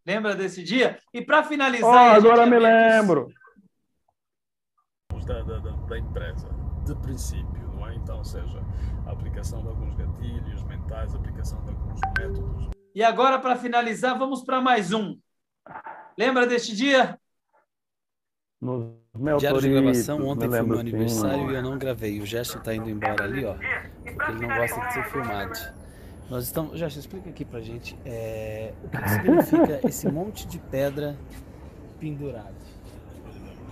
[0.05, 0.99] Lembra desse dia?
[1.13, 3.29] E para finalizar, Oh, agora me lembro.
[5.25, 6.49] da, da, da, empresa,
[6.85, 7.62] de princípio, não?
[8.03, 8.61] Então, ou seja,
[9.07, 12.69] a aplicação de alguns gatilhos mentais, a aplicação de alguns métodos.
[12.93, 15.17] E agora, para finalizar, vamos para mais um.
[16.17, 17.17] Lembra deste dia?
[18.61, 19.03] Nos
[19.39, 20.81] Diário de gravação, ontem foi meu sim.
[20.81, 22.19] aniversário e eu não gravei.
[22.19, 23.53] O Gerson tá indo embora ali, ó.
[23.53, 25.53] Porque ele não gosta de ser filmado.
[26.29, 26.79] Nós estamos.
[26.79, 31.15] Gerson, explica aqui pra gente é, o que, que significa esse monte de pedra
[31.99, 32.62] pendurado.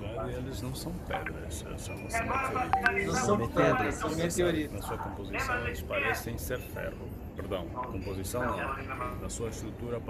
[0.01, 3.05] Na verdade, eles não são pedras, são, são meteoritos.
[3.05, 4.73] Não são pedras, são meteoritos.
[4.73, 7.09] Na sua composição, eles parecem ser ferro.
[7.35, 9.21] Perdão, composição não.
[9.21, 10.01] Na sua estrutura,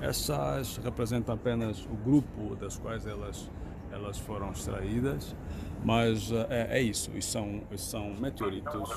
[0.00, 3.48] essas representam apenas o grupo das quais elas,
[3.90, 5.36] elas foram extraídas,
[5.84, 8.90] mas eh, é, é isso, e são, são meteoritos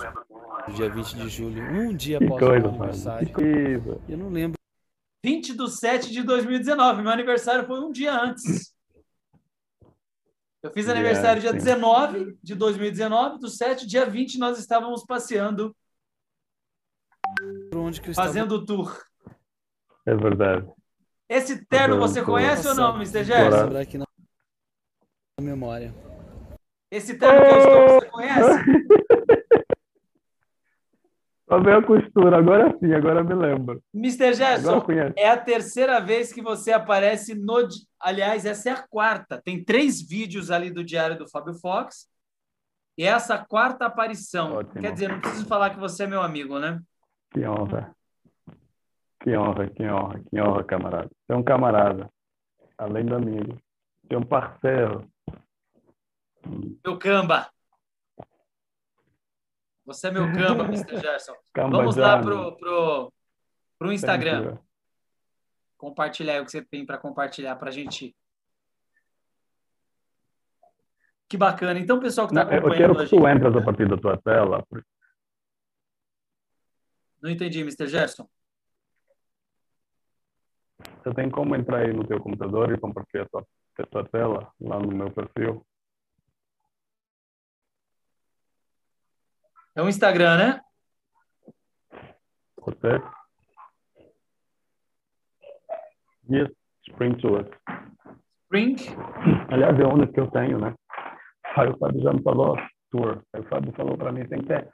[0.73, 3.29] dia 20 de julho, um dia após o coisa, meu aniversário.
[4.09, 4.55] Eu não lembro
[5.23, 7.01] 20 de 7 de 2019.
[7.01, 8.74] Meu aniversário foi um dia antes.
[10.65, 11.57] Eu fiz aniversário dia sim.
[11.57, 13.39] 19 de 2019.
[13.39, 15.75] Do 7, dia 20, nós estávamos passeando,
[17.71, 18.27] por onde que eu estava.
[18.27, 18.99] fazendo o tour.
[20.07, 20.67] É verdade.
[21.29, 22.33] Esse terno você tour.
[22.33, 23.11] conhece ou não, Mr.
[23.11, 23.77] Vou Gerson?
[23.77, 24.05] aqui na
[25.39, 25.93] memória.
[26.89, 28.63] Esse terno que eu estou, você conhece?
[31.47, 33.81] Só veio a costura, agora sim, agora me lembro.
[33.93, 34.33] Mr.
[34.33, 34.83] Gerson,
[35.15, 37.67] é a terceira vez que você aparece no.
[37.99, 39.39] Aliás, essa é a quarta.
[39.43, 42.09] Tem três vídeos ali do Diário do Fábio Fox.
[42.97, 44.53] E essa é a quarta aparição.
[44.53, 44.81] Ótimo.
[44.81, 46.81] Quer dizer, não preciso falar que você é meu amigo, né?
[47.31, 47.95] Que honra.
[49.21, 51.09] Que honra, que honra, que honra, camarada.
[51.09, 52.09] Você é um camarada,
[52.77, 53.57] além de amigo.
[54.07, 55.07] Você é um parceiro.
[56.83, 57.49] Meu camba.
[59.85, 60.99] Você é meu camba, Mr.
[60.99, 61.35] Gerson.
[61.55, 63.13] Vamos lá pro, pro,
[63.77, 64.43] pro Instagram.
[64.43, 64.59] You.
[65.77, 68.15] Compartilhar o que você tem para compartilhar para a gente.
[71.29, 71.79] Que bacana.
[71.79, 73.35] Então, pessoal que está Não, eu acompanhando quero que tu gente.
[73.35, 74.65] entres a partir da tua tela,
[77.21, 77.87] Não entendi, Mr.
[77.87, 78.27] Gerson.
[81.03, 83.47] você tem como entrar aí no teu computador e compartilhar a tua,
[83.79, 85.65] a tua tela lá no meu perfil.
[89.75, 90.61] É o Instagram, né?
[92.61, 93.01] Você?
[96.31, 96.49] Yes,
[96.87, 97.47] Spring Tours.
[98.43, 98.75] Spring.
[99.51, 100.73] Aliás, é onde que eu tenho, né?
[101.57, 102.57] Aí o Fábio já me falou
[102.89, 103.21] tour.
[103.33, 104.69] Aí o Fábio falou para mim, tem que ter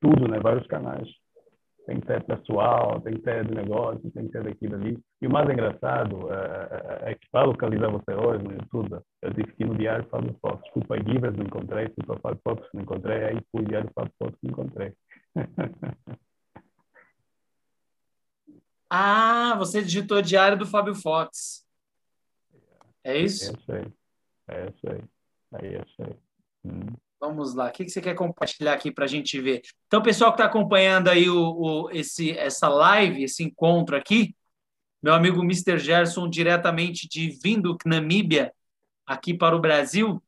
[0.00, 0.40] tudo, né?
[0.40, 1.08] Vários canais.
[1.86, 4.98] tem que ter pessoal, tem que ter de negócio, tem que ter daquilo ali.
[5.22, 9.52] E o mais engraçado uh, é que para localizar você hoje no YouTube, eu disse
[9.52, 13.36] que no diário Fábio Fox, desculpa Givers não encontrei, desculpa Fábio Fox não encontrei, aí
[13.52, 14.94] fui diário Fábio Fox não encontrei.
[18.88, 21.66] ah, você digitou diário do Fábio Fox.
[23.04, 23.50] É isso?
[23.50, 23.92] É isso aí.
[24.48, 25.02] É isso aí.
[25.52, 26.16] É isso aí.
[26.64, 26.86] Hum.
[27.20, 29.60] Vamos lá, o que você quer compartilhar aqui para a gente ver?
[29.86, 34.34] Então, pessoal que está acompanhando aí o, o, esse, essa live, esse encontro aqui,
[35.02, 35.78] meu amigo Mr.
[35.78, 38.52] Gerson, diretamente de Windhoek, Namíbia,
[39.06, 40.22] aqui para o Brasil,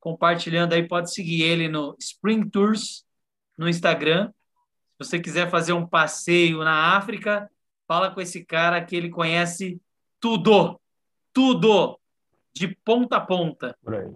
[0.00, 3.04] compartilhando aí, pode seguir ele no Spring Tours,
[3.56, 4.28] no Instagram.
[4.28, 7.50] Se você quiser fazer um passeio na África,
[7.86, 9.80] fala com esse cara que ele conhece
[10.20, 10.80] tudo,
[11.32, 11.98] tudo,
[12.54, 13.76] de ponta a ponta.
[13.82, 14.12] Por aí.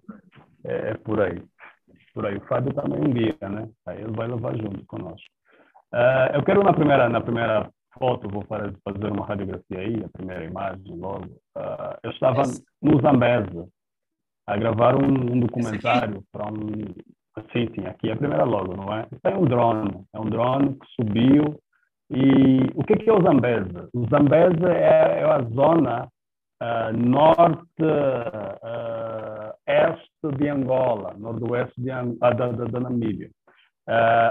[0.64, 1.42] É, é por aí
[2.12, 2.36] por aí.
[2.36, 3.68] O Fábio também um guia, né?
[3.86, 5.28] Aí ele vai levar junto conosco.
[5.92, 10.44] Uh, eu quero na primeira na primeira foto vou fazer uma radiografia aí, a primeira
[10.44, 11.26] imagem logo.
[11.56, 12.42] Uh, eu estava
[12.82, 13.68] no Zambeze
[14.46, 16.68] a gravar um, um documentário para um
[17.52, 19.06] sim sim aqui é a primeira logo não é?
[19.24, 21.58] é um drone é um drone que subiu
[22.10, 23.88] e o que é o Zambeze?
[23.94, 26.08] O Zambeze é, é a zona
[26.60, 33.30] uh, norte uh, este de Angola, noroeste de, uh, da, da, da, Namíbia,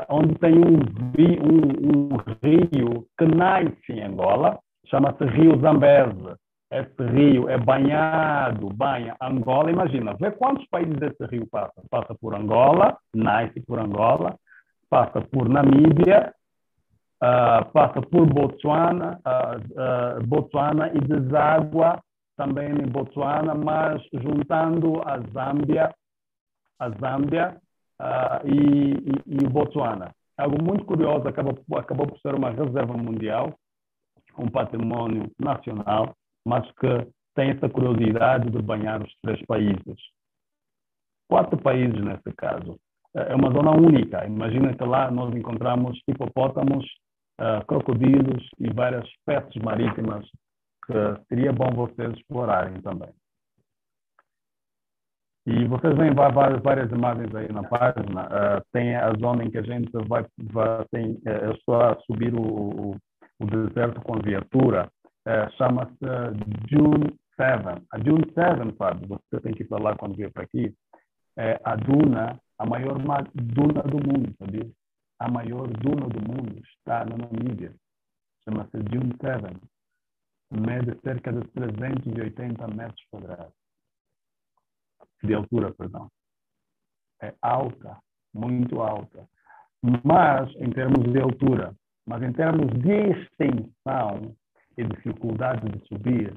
[0.09, 0.79] onde tem um,
[1.19, 6.35] um, um, rio que nasce em Angola, chama-se Rio Zambeze.
[6.71, 9.71] Esse rio é banhado, banha Angola.
[9.71, 11.81] Imagina, vê quantos países esse rio passa.
[11.89, 14.35] Passa por Angola, nasce por Angola,
[14.89, 16.33] passa por Namíbia,
[17.21, 21.99] Uh, passa por Botswana, uh, uh, Botswana e deságua
[22.37, 25.93] também em Botswana, mas juntando a Zâmbia,
[26.79, 27.57] a Zâmbia
[28.01, 30.13] uh, e, e, e Botswana.
[30.37, 33.53] Algo muito curioso, acabou, acabou por ser uma reserva mundial,
[34.37, 39.97] um patrimônio nacional, mas que tem essa curiosidade de banhar os três países.
[41.29, 42.79] Quatro países nesse caso.
[43.13, 44.25] É uma zona única.
[44.25, 46.85] Imagina que lá nós encontramos hipopótamos,
[47.39, 50.25] uh, crocodilos e várias espécies marítimas
[50.85, 50.93] que
[51.27, 53.09] seria bom vocês explorarem também.
[55.49, 58.27] E vocês veem várias, várias imagens aí na página.
[58.27, 62.35] Uh, tem a zona em que a gente vai, vai tem, eu estou a subir
[62.35, 62.95] o, o,
[63.39, 64.87] o deserto com viatura.
[65.27, 66.05] Uh, Chama-se
[66.69, 67.83] June 7.
[67.91, 70.71] A June 7, Fábio, você tem que falar quando vier para aqui,
[71.35, 72.99] é a duna, a maior
[73.33, 74.69] duna do mundo, sabia?
[75.19, 77.73] A maior duna do mundo está na Namíbia.
[78.43, 79.59] Chama-se June 7
[80.51, 83.58] mede cerca de 380 metros quadrados.
[85.23, 86.09] De altura, perdão.
[87.21, 87.97] É alta,
[88.33, 89.27] muito alta.
[90.03, 91.75] Mas, em termos de altura,
[92.07, 94.35] mas em termos de extensão
[94.77, 96.33] e dificuldade de subir,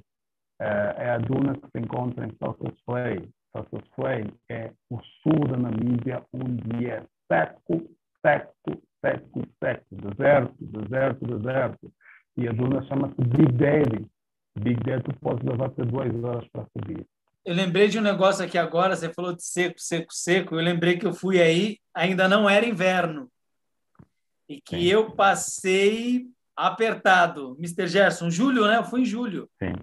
[0.60, 3.28] é, é a duna que se encontra em South Flay.
[3.52, 7.88] South Flay é o sul da Namíbia, onde é seco,
[8.24, 11.92] seco, seco, seco, deserto, deserto, deserto
[12.36, 14.06] e a duna chama-se Big Daddy.
[14.58, 17.06] Big Daddy tu pode levar até duas horas para subir.
[17.44, 20.54] Eu lembrei de um negócio aqui agora, você falou de seco, seco, seco.
[20.54, 23.28] Eu lembrei que eu fui aí, ainda não era inverno.
[24.48, 24.84] E que Sim.
[24.84, 26.26] eu passei
[26.56, 27.56] apertado.
[27.58, 27.86] Mr.
[27.88, 28.76] Gerson, julho, né?
[28.76, 29.48] Eu fui em julho.
[29.60, 29.74] Sim,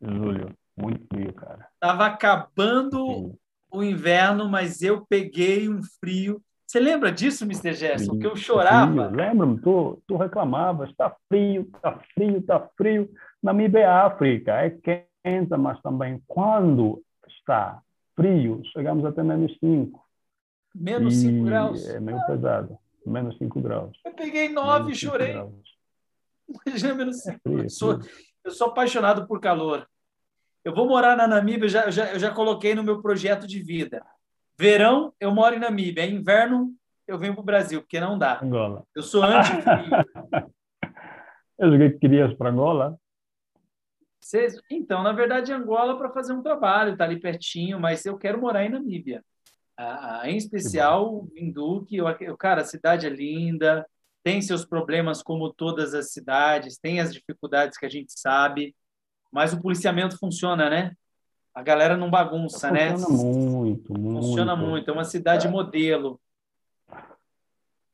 [0.00, 0.54] julho.
[0.74, 1.68] Muito frio, cara.
[1.78, 3.38] Tava acabando Sim.
[3.70, 6.42] o inverno, mas eu peguei um frio.
[6.66, 7.74] Você lembra disso, Mr.
[7.74, 8.18] Gerson?
[8.18, 9.08] Que eu chorava.
[9.08, 13.10] Lembra-me, tu, tu reclamavas, está frio, está frio, está frio.
[13.42, 15.09] Namíbia é África, é quente,
[15.58, 17.80] mas também quando está
[18.16, 20.08] frio, chegamos até menos 5.
[20.74, 21.88] Menos 5 graus?
[21.88, 23.98] É meio pesado, menos 5 graus.
[24.04, 25.36] Eu peguei 9 e chorei.
[26.66, 27.98] Imagina menos 5 é eu, sou,
[28.44, 29.86] eu sou apaixonado por calor.
[30.64, 33.62] Eu vou morar na Namíbia, eu já, já, eu já coloquei no meu projeto de
[33.62, 34.04] vida
[34.60, 36.04] Verão, eu moro em Namíbia.
[36.04, 36.74] Inverno,
[37.08, 38.44] eu venho para o Brasil, porque não dá.
[38.44, 38.84] Angola.
[38.94, 39.64] Eu sou anti-frio.
[41.58, 42.99] eu joguei que querias para Angola.
[44.20, 44.60] Cês...
[44.70, 48.64] Então, na verdade, Angola para fazer um trabalho, tá ali pertinho, mas eu quero morar
[48.64, 49.24] em Namíbia.
[49.76, 51.96] Ah, em especial, Vinduque.
[51.96, 53.86] Eu, eu, cara, a cidade é linda,
[54.22, 58.76] tem seus problemas como todas as cidades, tem as dificuldades que a gente sabe,
[59.32, 60.92] mas o policiamento funciona, né?
[61.54, 62.90] A galera não bagunça, Funciona né?
[62.98, 64.26] Funciona muito, muito.
[64.26, 64.90] Funciona muito.
[64.90, 65.50] É uma cidade é.
[65.50, 66.20] modelo.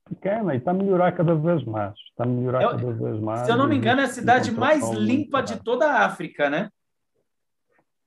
[0.09, 1.95] Pequena e está a melhorar cada vez mais.
[2.11, 3.41] Está a melhorar eu, cada vez mais.
[3.41, 6.71] Se eu não me engano, é a cidade mais limpa de toda a África, né?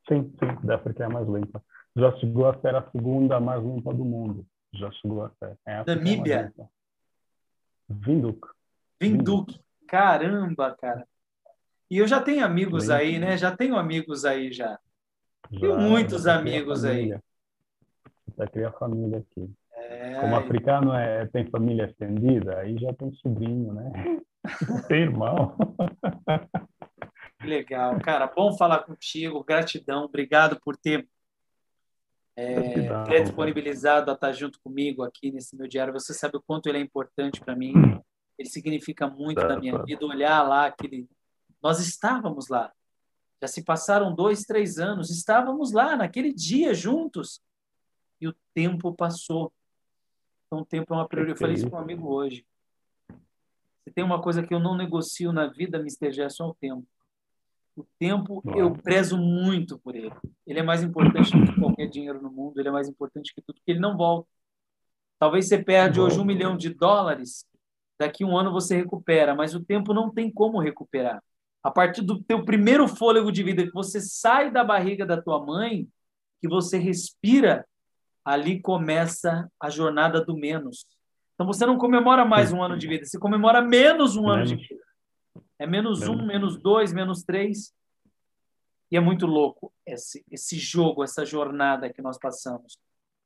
[0.07, 1.61] Sim, sim, da África é a mais limpa.
[1.95, 4.45] Já chegou a ser a segunda mais limpa do mundo.
[4.73, 5.57] Já chegou a ser.
[5.65, 6.53] É Namíbia?
[7.89, 8.47] Vinduk.
[8.99, 9.59] Vinduque.
[9.87, 11.05] Caramba, cara.
[11.89, 13.35] E eu já tenho amigos aí, né?
[13.35, 14.79] Já tenho amigos aí já.
[15.51, 17.17] já tenho muitos amigos aí.
[18.37, 19.51] Já criar família aqui.
[19.89, 20.21] É...
[20.21, 23.91] Como africano é, tem família estendida, aí já tem sobrinho, né?
[24.87, 25.57] tem irmão.
[27.43, 28.27] Legal, cara.
[28.27, 29.43] Bom falar contigo.
[29.43, 30.03] Gratidão.
[30.03, 31.07] Obrigado por ter
[32.35, 35.93] é, disponibilizado a estar junto comigo aqui nesse meu diário.
[35.93, 37.73] Você sabe o quanto ele é importante para mim.
[38.37, 40.05] Ele significa muito na minha vida.
[40.05, 41.09] Olhar lá aquele
[41.61, 42.71] nós estávamos lá.
[43.41, 45.09] Já se passaram dois, três anos.
[45.09, 47.41] Estávamos lá naquele dia juntos.
[48.21, 49.51] E o tempo passou.
[50.49, 51.37] Então, o tempo é uma prioridade.
[51.37, 52.43] Eu falei isso para um amigo hoje.
[53.83, 56.11] Se tem uma coisa que eu não negocio na vida, Mr.
[56.11, 56.87] Gerson, é o tempo.
[57.75, 60.11] O tempo, eu prezo muito por ele.
[60.47, 62.59] Ele é mais importante do que qualquer dinheiro no mundo.
[62.59, 64.27] Ele é mais importante que tudo, porque ele não volta.
[65.19, 67.45] Talvez você perde hoje um milhão de dólares,
[67.99, 71.21] daqui um ano você recupera, mas o tempo não tem como recuperar.
[71.61, 75.45] A partir do teu primeiro fôlego de vida, que você sai da barriga da tua
[75.45, 75.87] mãe,
[76.41, 77.67] que você respira,
[78.23, 80.85] ali começa a jornada do menos.
[81.33, 84.55] Então você não comemora mais um ano de vida, você comemora menos um ano de
[84.55, 84.83] vida.
[85.57, 87.73] É menos um, menos dois, menos três.
[88.91, 92.77] E é muito louco esse, esse jogo, essa jornada que nós passamos.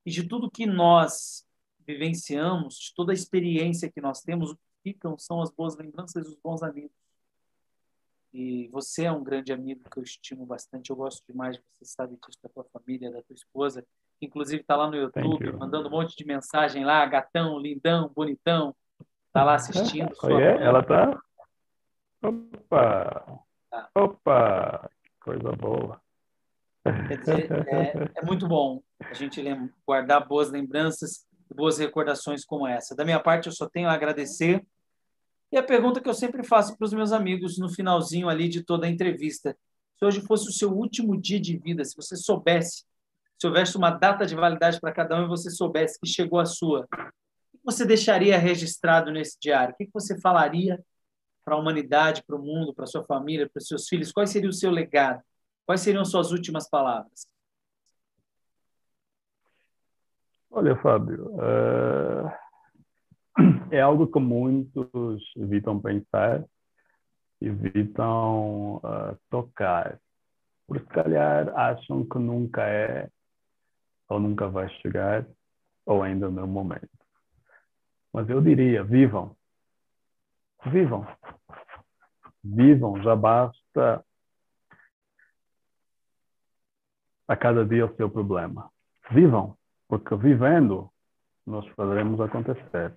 [0.06, 1.46] E de tudo que nós
[1.86, 6.26] vivenciamos, de toda a experiência que nós temos, o que ficam são as boas lembranças
[6.26, 6.92] e os bons amigos.
[8.34, 10.90] E você é um grande amigo que eu estimo bastante.
[10.90, 13.86] Eu gosto demais, você sabe disso, da tua família, da tua esposa.
[14.24, 18.76] Inclusive está lá no YouTube, mandando um monte de mensagem lá, gatão, lindão, bonitão.
[19.28, 20.16] Está lá assistindo.
[20.16, 21.22] Sua é, ela está.
[22.22, 23.42] Opa!
[23.70, 23.90] Tá.
[23.96, 24.90] Opa!
[25.20, 26.02] Coisa boa.
[27.08, 29.42] Quer dizer, é, é muito bom a gente
[29.88, 32.96] guardar boas lembranças e boas recordações como essa.
[32.96, 34.66] Da minha parte, eu só tenho a agradecer
[35.54, 38.64] e a pergunta que eu sempre faço para os meus amigos no finalzinho ali de
[38.64, 39.56] toda a entrevista:
[39.96, 42.84] se hoje fosse o seu último dia de vida, se você soubesse,
[43.44, 46.46] se houvesse uma data de validade para cada um e você soubesse que chegou a
[46.46, 46.88] sua,
[47.54, 49.74] o que você deixaria registrado nesse diário?
[49.74, 50.82] O que você falaria
[51.44, 54.14] para a humanidade, para o mundo, para a sua família, para os seus filhos?
[54.14, 55.22] Qual seria o seu legado?
[55.66, 57.28] Quais seriam suas últimas palavras?
[60.50, 62.32] Olha, Fábio, uh
[63.72, 66.46] é algo que muitos evitam pensar,
[67.42, 70.00] evitam uh, tocar,
[70.66, 73.10] porque se calhar acham que nunca é,
[74.14, 75.26] ou nunca vai chegar,
[75.86, 76.90] ou ainda no momento.
[78.14, 79.36] Mas eu diria, vivam.
[80.66, 81.06] Vivam.
[82.44, 84.06] Vivam, já basta
[87.28, 88.70] a cada dia o seu problema.
[89.12, 89.58] Vivam,
[89.88, 90.90] porque vivendo
[91.46, 92.96] nós faremos acontecer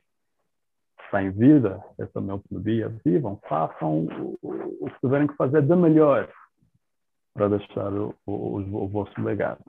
[1.10, 5.62] sem vida, esse é o meu dia, vivam, façam o, o que tiverem que fazer
[5.62, 6.28] de melhor
[7.32, 9.62] para deixar o, o, o, vosso legado.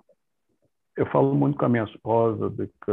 [0.98, 2.92] Eu falo muito com a minha esposa de que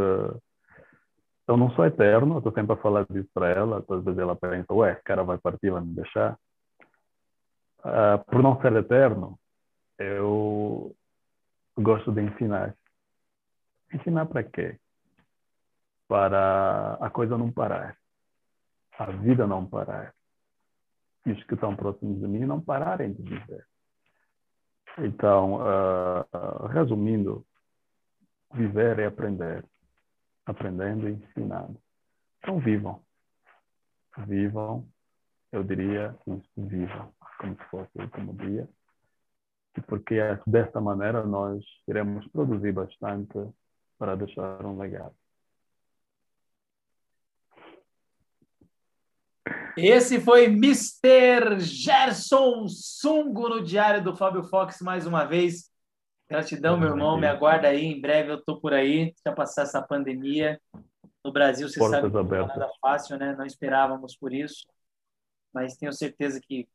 [1.48, 4.72] eu não sou eterno, estou sempre a falar disso para ela, às vezes ela pensa,
[4.72, 6.38] ué, cara vai partir, vai me deixar.
[7.80, 9.38] Uh, por não ser eterno,
[9.98, 10.94] eu
[11.76, 12.76] gosto de ensinar.
[13.92, 14.78] Ensinar para quê?
[16.06, 17.96] Para a coisa não parar
[18.98, 20.14] a vida não parar.
[21.26, 23.66] E os que estão próximos de mim não pararem de viver.
[24.98, 27.44] Então, uh, resumindo,
[28.54, 29.64] viver é aprender.
[30.46, 31.78] Aprendendo e ensinando.
[32.38, 33.02] Então, vivam.
[34.26, 34.86] Vivam,
[35.50, 36.16] eu diria
[36.56, 38.68] vivam, como se fosse o último dia.
[39.76, 40.16] E porque
[40.46, 43.34] desta maneira nós iremos produzir bastante
[43.98, 45.14] para deixar um legado.
[49.76, 51.58] Esse foi Mr.
[51.58, 55.73] Gerson Sungo no Diário do Fábio Fox mais uma vez.
[56.28, 57.18] Gratidão, meu irmão.
[57.18, 57.84] Me aguarda aí.
[57.84, 59.14] Em breve eu estou por aí.
[59.24, 60.60] Já passar essa pandemia.
[61.24, 63.34] No Brasil, você Portas sabe que não é nada fácil, né?
[63.36, 64.66] Não esperávamos por isso.
[65.52, 66.68] Mas tenho certeza que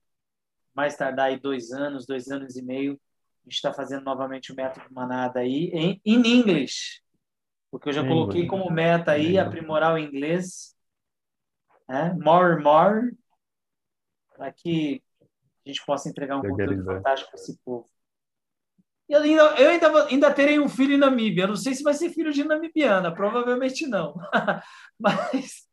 [0.74, 4.56] mais tardar aí dois anos, dois anos e meio, a gente está fazendo novamente o
[4.56, 7.02] método Manada aí em, in English.
[7.70, 10.76] Porque eu já coloquei como meta aí aprimorar o inglês
[11.90, 12.14] né?
[12.14, 13.18] more, more,
[14.36, 15.04] para que
[15.66, 17.90] a gente possa entregar um conteúdo fantástico para esse povo.
[19.10, 21.48] Eu ainda, eu ainda, ainda terei um filho em Namíbia.
[21.48, 24.14] Não sei se vai ser filho de namibiana, provavelmente não.
[25.00, 25.68] mas,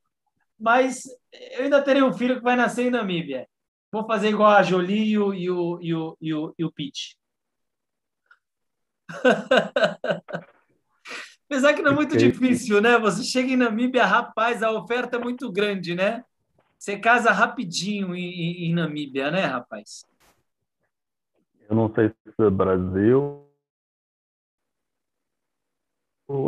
[0.58, 1.04] mas
[1.52, 3.46] eu ainda terei um filho que vai nascer em Namíbia.
[3.92, 6.72] Vou fazer igual a Jolie e o, e o, e o, e o, e o
[6.72, 7.16] Pete.
[11.48, 12.98] Apesar que não é muito difícil, né?
[12.98, 16.24] Você chega em Namíbia, rapaz, a oferta é muito grande, né?
[16.78, 20.04] você casa rapidinho em, em Namíbia, né, rapaz?
[21.68, 23.46] Eu não sei se é Brasil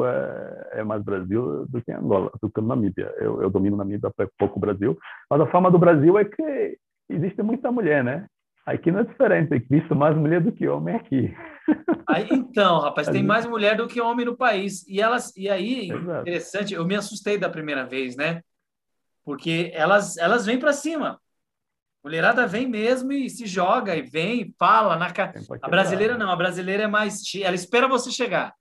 [0.05, 3.15] é, é, mais Brasil do que Angola, do que Namíbia.
[3.19, 4.99] Eu, eu domino Namíbia pouco Brasil,
[5.31, 6.79] mas a fama do Brasil é que
[7.09, 8.27] existe muita mulher, né?
[8.67, 11.35] Aqui não é diferente, existe mais mulher do que homem aqui.
[12.07, 14.87] Aí, então, rapaz, tem mais mulher do que homem no país.
[14.87, 16.21] E elas, e aí, Exato.
[16.23, 18.43] interessante, eu me assustei da primeira vez, né?
[19.25, 21.21] Porque elas, elas vêm para cima.
[22.05, 25.35] Mulherada vem mesmo e se joga e vem, fala na cara.
[25.63, 28.55] A brasileira não, a brasileira é mais, ela espera você chegar.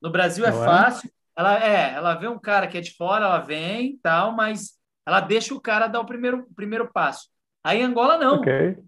[0.00, 1.10] No Brasil é, é fácil.
[1.36, 5.20] Ela é, ela vê um cara que é de fora, ela vem, tal, mas ela
[5.20, 7.28] deixa o cara dar o primeiro, primeiro passo.
[7.64, 8.36] Aí em Angola não.
[8.36, 8.78] Okay.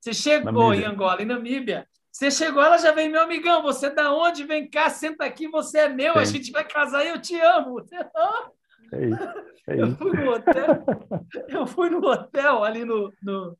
[0.00, 0.86] Você chegou Namíbia.
[0.86, 1.86] em Angola, em Namíbia.
[2.10, 4.44] Você chegou, ela já vem, meu amigão, você é da onde?
[4.44, 6.18] Vem cá, senta aqui, você é meu, Sim.
[6.18, 7.76] a gente vai casar e eu te amo.
[8.92, 9.22] É isso,
[9.68, 9.84] é isso.
[9.84, 10.84] Eu fui no hotel,
[11.48, 13.58] eu fui no hotel ali no, no,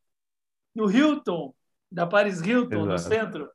[0.74, 1.54] no Hilton,
[1.90, 2.90] da Paris Hilton, Exato.
[2.90, 3.50] no centro.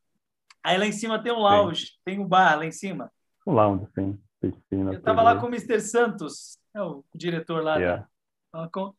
[0.64, 1.94] Aí lá em cima tem um lounge, sim.
[2.04, 3.12] tem um bar lá em cima.
[3.46, 4.20] Um lounge, sim.
[4.40, 5.80] Piscina, eu estava lá com o Mr.
[5.82, 7.78] Santos, é o diretor lá.
[7.78, 8.08] Yeah.
[8.54, 8.94] Da, com...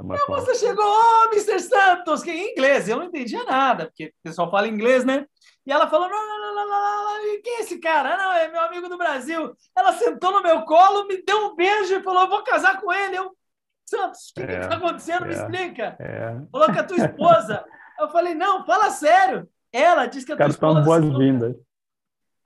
[0.00, 1.60] É você chegou, oh, Mr.
[1.60, 2.88] Santos, que em inglês.
[2.88, 5.26] Eu não entendia nada, porque o pessoal fala inglês, né?
[5.66, 8.16] E ela falou: não, não, não, quem é esse cara?
[8.16, 9.54] Não, é meu amigo do Brasil.
[9.76, 13.16] Ela sentou no meu colo, me deu um beijo e falou: vou casar com ele.
[13.16, 13.36] Eu,
[13.84, 15.24] Santos, o que está acontecendo?
[15.24, 15.96] É, me explica.
[16.00, 16.40] É.
[16.50, 17.64] Falou com a tua esposa.
[17.98, 19.48] eu falei: não, fala sério.
[19.72, 21.00] Ela disse que a tua Cartão esposa.
[21.00, 21.56] boas-vindas.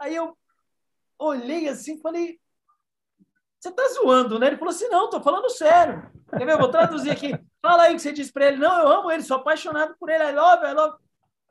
[0.00, 0.36] Aí eu
[1.18, 2.38] olhei assim falei:
[3.60, 4.48] você tá zoando, né?
[4.48, 6.10] Ele falou assim: não, tô falando sério.
[6.30, 6.52] Quer ver?
[6.52, 7.38] Eu vou traduzir aqui.
[7.62, 8.56] Fala aí o que você disse para ele.
[8.56, 10.24] Não, eu amo ele, sou apaixonado por ele.
[10.24, 10.96] I love, I love.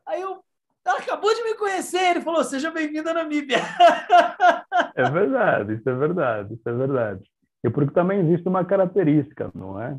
[0.06, 0.44] Aí eu
[0.86, 3.58] ela acabou de me conhecer, ele falou: seja bem-vindo à Namíbia.
[4.96, 7.24] É verdade, isso é verdade, isso é verdade.
[7.64, 9.98] E porque também existe uma característica, não é?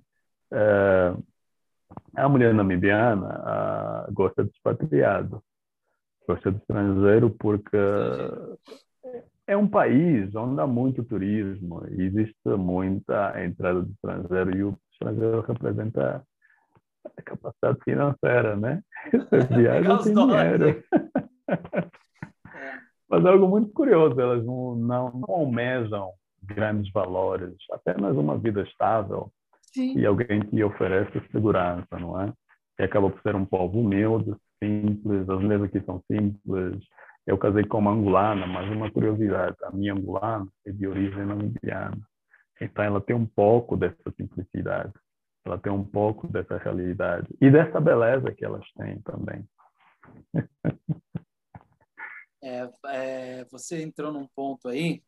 [0.53, 1.15] é
[2.17, 5.43] a mulher namibiana a, gosta de expatriado,
[6.29, 7.77] gosta de estrangeiro porque
[9.47, 15.41] é um país onde há muito turismo existe muita entrada de estrangeiro e o estrangeiro
[15.43, 16.23] representa
[17.17, 18.83] a capacidade financeira, né?
[19.13, 20.83] Essas viagens têm dinheiro.
[23.09, 26.11] Mas é algo muito curioso, elas não, não, não almejam
[26.43, 29.31] grandes valores, apenas uma vida estável
[29.63, 29.99] Sim.
[29.99, 32.33] e alguém que oferece segurança, não é?
[32.79, 36.83] E acaba por ser um povo humilde, simples, as mulheres aqui são simples.
[37.27, 41.99] Eu casei com uma angolana, mas uma curiosidade, a minha angolana é de origem namibiana.
[42.61, 44.93] Então ela tem um pouco dessa simplicidade
[45.45, 49.49] ela tem um pouco dessa realidade e dessa beleza que elas têm também.
[52.47, 55.03] É, é, você entrou num ponto aí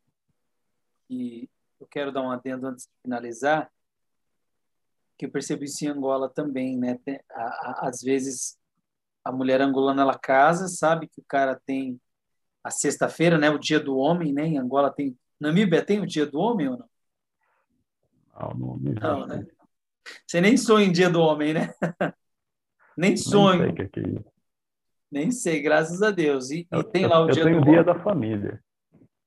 [1.11, 3.71] e eu quero dar um adendo antes de finalizar,
[5.19, 6.99] que eu percebi isso em Angola também, né?
[7.05, 8.59] Tem, a, a, às vezes
[9.23, 12.01] a mulher angolana ela casa, sabe que o cara tem
[12.67, 13.49] a sexta-feira, né?
[13.49, 14.45] O dia do homem, né?
[14.45, 16.89] Em Angola tem, Namíbia tem o dia do homem ou não?
[18.35, 19.47] Não, não, não, não né?
[20.27, 21.73] Você nem sonha em dia do homem, né?
[22.99, 23.63] nem sonho.
[23.63, 24.25] Nem sei, que é isso.
[25.11, 26.51] nem sei, graças a Deus.
[26.51, 27.85] E, eu, e tem lá o eu dia tenho do o dia homem.
[27.85, 28.65] da família.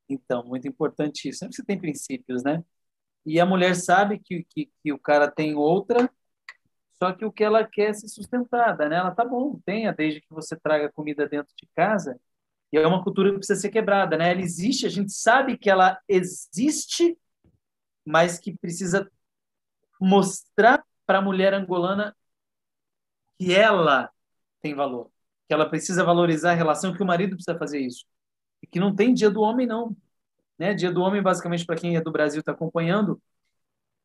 [0.09, 1.39] Então, muito importante isso.
[1.39, 2.61] Sempre você tem princípios, né?
[3.25, 6.11] E a mulher sabe que, que, que, o cara tem outra,
[7.01, 8.97] só que o que ela quer é ser sustentada, né?
[8.97, 12.19] Ela tá bom, tenha, desde que você traga comida dentro de casa.
[12.71, 14.31] E é uma cultura que precisa ser quebrada, né?
[14.31, 17.17] Ela existe, a gente sabe que ela existe,
[18.05, 19.09] mas que precisa
[19.99, 22.15] mostrar para a mulher angolana
[23.37, 24.11] que ela
[24.61, 25.11] tem valor,
[25.47, 28.05] que ela precisa valorizar a relação, que o marido precisa fazer isso.
[28.61, 29.95] E que não tem dia do homem, não.
[30.57, 30.73] Né?
[30.73, 33.21] Dia do homem, basicamente, para quem é do Brasil está acompanhando,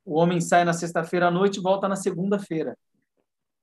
[0.05, 2.79] o homem sai na sexta-feira à noite e volta na segunda-feira.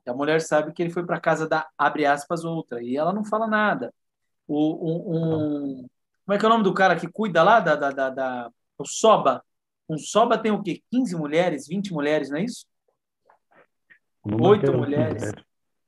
[0.05, 3.23] A mulher sabe que ele foi para casa da, abre aspas, outra, e ela não
[3.23, 3.93] fala nada.
[4.47, 5.87] O, um, um,
[6.25, 8.51] como é que é o nome do cara que cuida lá da, da, da, da
[8.77, 9.43] o Soba?
[9.87, 10.81] Um Soba tem o quê?
[10.91, 12.65] 15 mulheres, 20 mulheres, não é isso?
[14.23, 15.33] Oito mulheres.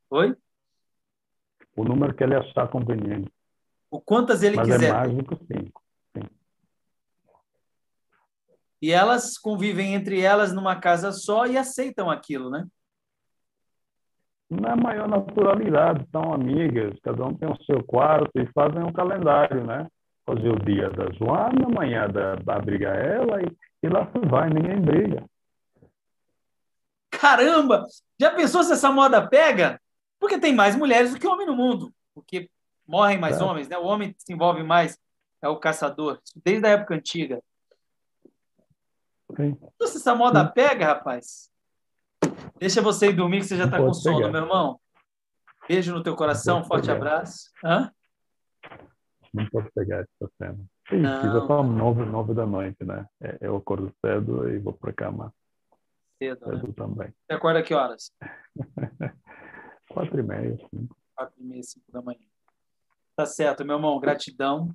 [0.10, 0.36] Oi?
[1.76, 3.32] O número que ele achar conveniente.
[3.90, 4.90] O quantas ele Mas quiser.
[4.90, 5.84] é mais do que cinco.
[6.16, 6.24] Sim.
[8.82, 12.66] E elas convivem entre elas numa casa só e aceitam aquilo, né?
[14.62, 19.64] Na maior naturalidade, são amigas, cada um tem o seu quarto e fazem um calendário,
[19.66, 19.88] né?
[20.28, 23.52] É o dia da Joana, amanhã da, da Abrigaela e
[23.84, 25.26] e lá se vai, ninguém briga.
[27.12, 27.86] Caramba!
[28.18, 29.80] Já pensou se essa moda pega?
[30.18, 31.94] Porque tem mais mulheres do que homem no mundo.
[32.16, 32.50] Porque
[32.88, 33.44] morrem mais é.
[33.44, 33.78] homens, né?
[33.78, 34.98] O homem se envolve mais,
[35.42, 37.44] é o caçador, desde a época antiga.
[39.36, 39.58] Sim.
[39.76, 40.52] Então, se essa moda Sim.
[40.54, 41.52] pega, rapaz,
[42.64, 44.80] Deixa você ir dormir, que você já está com sono, meu irmão.
[45.68, 46.96] Beijo no teu coração, forte pegar.
[46.96, 47.52] abraço.
[47.62, 47.92] Hã?
[49.34, 50.58] Não posso pegar essa cena.
[50.88, 53.06] Sim, já são nove, nove da noite, né?
[53.22, 55.34] É, eu acordo cedo e vou para cama.
[56.18, 56.74] Cedo, cedo né?
[56.74, 57.08] também.
[57.10, 58.14] Você acorda que horas?
[59.92, 60.96] Quatro e meia, cinco.
[61.14, 62.26] Quatro e meia, cinco da manhã.
[63.14, 64.00] Tá certo, meu irmão.
[64.00, 64.74] Gratidão.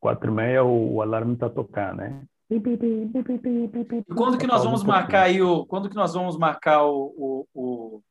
[0.00, 2.26] Quatro e meia o, o alarme tá tocando, né?
[2.52, 7.48] E quando que nós vamos marcar aí o quando que nós vamos marcar o, o,
[7.54, 8.02] o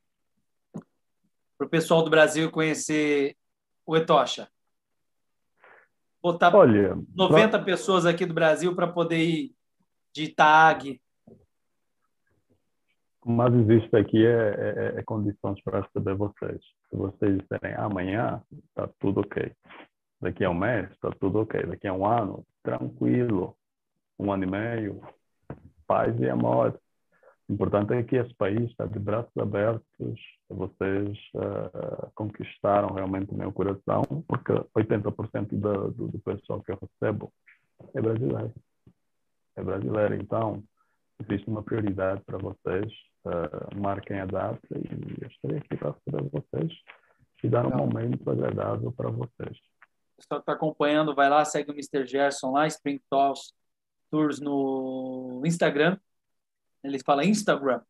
[1.56, 3.36] para o pessoal do Brasil conhecer
[3.86, 4.48] o Etocha?
[6.24, 7.60] Botar Olha, 90 pra...
[7.64, 9.52] pessoas aqui do Brasil para poder ir
[10.12, 11.00] de tag.
[13.24, 16.60] Mas existe aqui é, é, é condições para receber vocês.
[16.90, 19.52] Se vocês disserem amanhã, está tudo ok.
[20.20, 21.64] Daqui a um mês, está tudo ok.
[21.68, 23.56] Daqui a um ano, tranquilo
[24.22, 25.02] um ano e meio,
[25.88, 26.80] paz e amor.
[27.50, 33.38] O importante é que esse país está de braços abertos, vocês uh, conquistaram realmente o
[33.38, 37.34] meu coração, porque 80% do, do, do pessoal que eu recebo
[37.94, 38.54] é brasileiro.
[39.58, 40.64] É brasileiro, então
[41.20, 42.94] existe uma prioridade para vocês,
[43.26, 46.72] uh, marquem a data e eu estarei aqui para receber vocês
[47.44, 49.58] e dar um momento agradável para vocês.
[50.16, 52.06] Pessoal que está acompanhando, vai lá, segue o Mr.
[52.06, 53.52] Gerson lá, Spring Talks
[54.12, 55.98] Tours no Instagram.
[56.84, 57.82] Ele fala Instagram.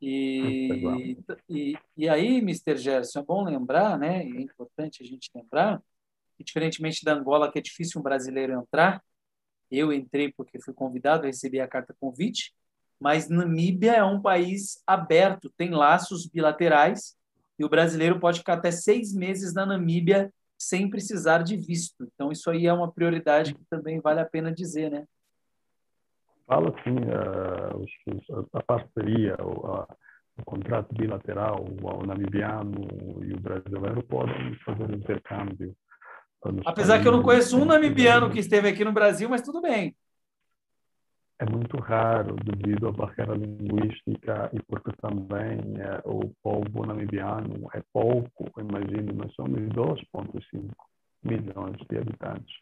[0.00, 1.16] E,
[1.48, 2.76] e, e aí, Mr.
[2.76, 4.22] Gerson, é bom lembrar, né?
[4.22, 5.82] É importante a gente lembrar
[6.36, 9.02] que, diferentemente da Angola, que é difícil um brasileiro entrar,
[9.70, 12.54] eu entrei porque fui convidado, recebi a carta convite,
[12.98, 17.16] mas Namíbia é um país aberto, tem laços bilaterais,
[17.58, 22.08] e o brasileiro pode ficar até seis meses na Namíbia sem precisar de visto.
[22.14, 25.06] Então, isso aí é uma prioridade que também vale a pena dizer, né?
[26.48, 29.86] Fala assim uh, a parceria, a,
[30.38, 32.88] o contrato bilateral, o, namibiano
[33.22, 35.76] e o brasileiro podem fazer intercâmbio.
[36.64, 39.94] Apesar que eu não conheço um namibiano que esteve aqui no Brasil, mas tudo bem.
[41.40, 47.82] É muito raro devido à barreira linguística e porque também é, o povo namibiano é
[47.92, 50.70] pouco, imagine, nós somos 2,5
[51.22, 52.56] milhões de habitantes.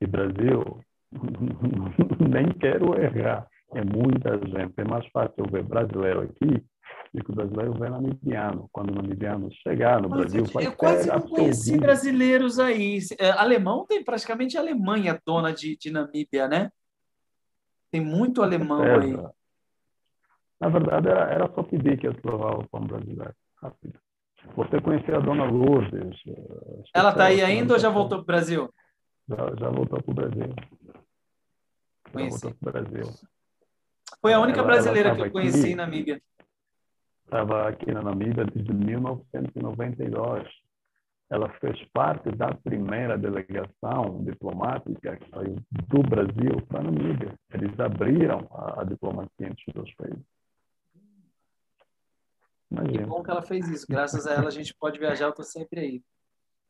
[0.00, 0.82] E Brasil
[2.28, 3.46] nem quero errar.
[3.74, 4.74] É muita gente.
[4.76, 6.64] É mais fácil ver brasileiro aqui
[7.12, 8.68] do que o brasileiro ver namibiano.
[8.72, 12.98] Quando o namibiano chegar no Brasil, eu, vai Eu quase não conheci brasileiros aí.
[13.18, 16.70] É, alemão tem praticamente a Alemanha dona de, de Namíbia, né?
[17.90, 19.16] Tem muito alemão é, aí.
[20.60, 23.34] Na verdade, era, era só pedir que eles levavam para um brasileiro.
[23.60, 23.98] Rápido.
[24.54, 26.16] Você conheceu a dona Lourdes.
[26.26, 28.72] Eh, Ela está aí ainda ou já voltou para o Brasil?
[29.28, 30.54] Já, já voltou para o Brasil.
[32.12, 32.54] Conheci.
[32.60, 33.04] Brasil.
[34.20, 36.22] Foi a única ela, brasileira ela que eu conheci aqui, em Namíbia.
[37.24, 40.48] Estava aqui na Namíbia desde 1992.
[41.28, 45.56] Ela fez parte da primeira delegação diplomática que saiu
[45.88, 47.34] do Brasil para a Namíbia.
[47.52, 50.24] Eles abriram a, a diplomacia entre os dois países.
[52.70, 52.98] Imagina.
[52.98, 53.86] Que bom que ela fez isso.
[53.88, 56.02] Graças a ela a gente pode viajar, eu estou sempre aí.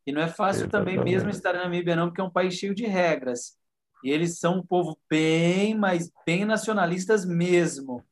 [0.07, 2.75] E não é fácil também mesmo estar na Namíbia, não, porque é um país cheio
[2.75, 3.59] de regras.
[4.05, 8.05] E eles são um povo bem, mas bem nacionalistas mesmo.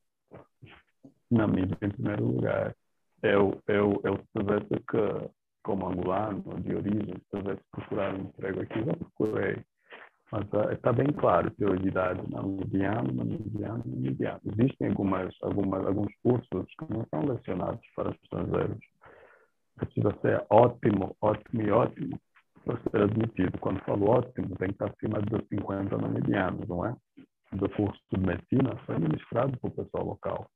[1.30, 2.74] Namíbia, em primeiro lugar.
[3.22, 5.30] Eu, eu, eu se tivesse que,
[5.62, 9.64] como angolano de origem, se tivesse procurar um emprego aqui, já procurei.
[10.32, 14.40] Mas está uh, bem claro, prioridade namibiano, namibiano, namibiano.
[14.46, 18.93] Existem algumas, algumas, alguns cursos que não são lecionados para estrangeiros.
[19.76, 22.20] Precisa ser ótimo, ótimo e ótimo
[22.64, 23.58] para ser admitido.
[23.58, 26.96] Quando falo ótimo, tem que estar acima de 50 namibianos, não é?
[27.52, 30.50] Do curso de medicina foi ministrado para o pessoal local.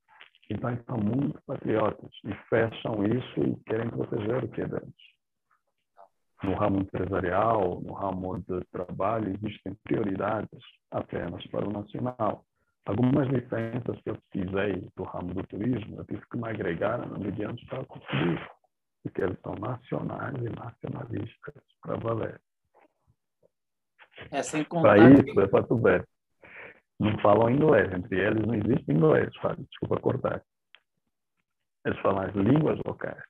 [0.51, 4.95] Então, eles são muito patriotas e fecham isso e querem proteger o que é deles.
[6.43, 12.45] No ramo empresarial, no ramo de trabalho, existem prioridades apenas para o nacional.
[12.87, 17.07] Algumas licenças que eu precisei do ramo do turismo, eu tive que me agregar a
[17.07, 18.41] namibianos para conseguir
[19.09, 22.41] porque eles são nacionais e nacionalistas para valer.
[24.31, 24.97] É sem contar.
[24.97, 25.41] Para isso, que...
[25.41, 26.09] é para ver.
[27.01, 30.45] Não falam inglês, entre eles não existe inglês, fala, desculpa cortar.
[31.85, 33.23] Eles falam as línguas locais.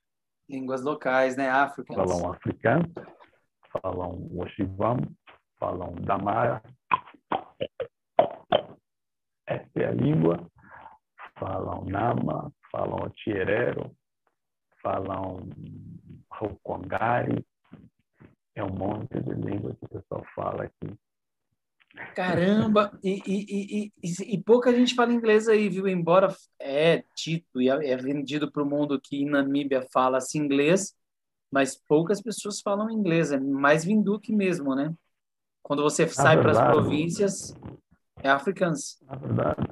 [0.49, 1.49] Línguas locais, né?
[1.49, 1.93] África.
[1.93, 2.91] Falam africano,
[3.81, 4.97] falam Oshivam,
[5.59, 6.61] falam Damara.
[9.45, 10.49] Essa é a língua.
[11.39, 13.95] Falam Nama, falam Otierero,
[14.81, 15.49] falam
[16.31, 17.45] Rukongari,
[18.55, 20.93] é um monte de línguas que o pessoal fala aqui.
[22.15, 22.97] Caramba!
[23.03, 25.87] E, e, e, e, pouca gente fala inglês aí, viu?
[25.87, 30.93] Embora é dito e é, é vendido para o mundo que em Namíbia fala-se inglês,
[31.51, 33.31] mas poucas pessoas falam inglês.
[33.31, 34.93] É mais vinduque mesmo, né?
[35.63, 37.55] Quando você sai para as províncias,
[38.21, 38.99] é africans.
[39.05, 39.67] Na verdade,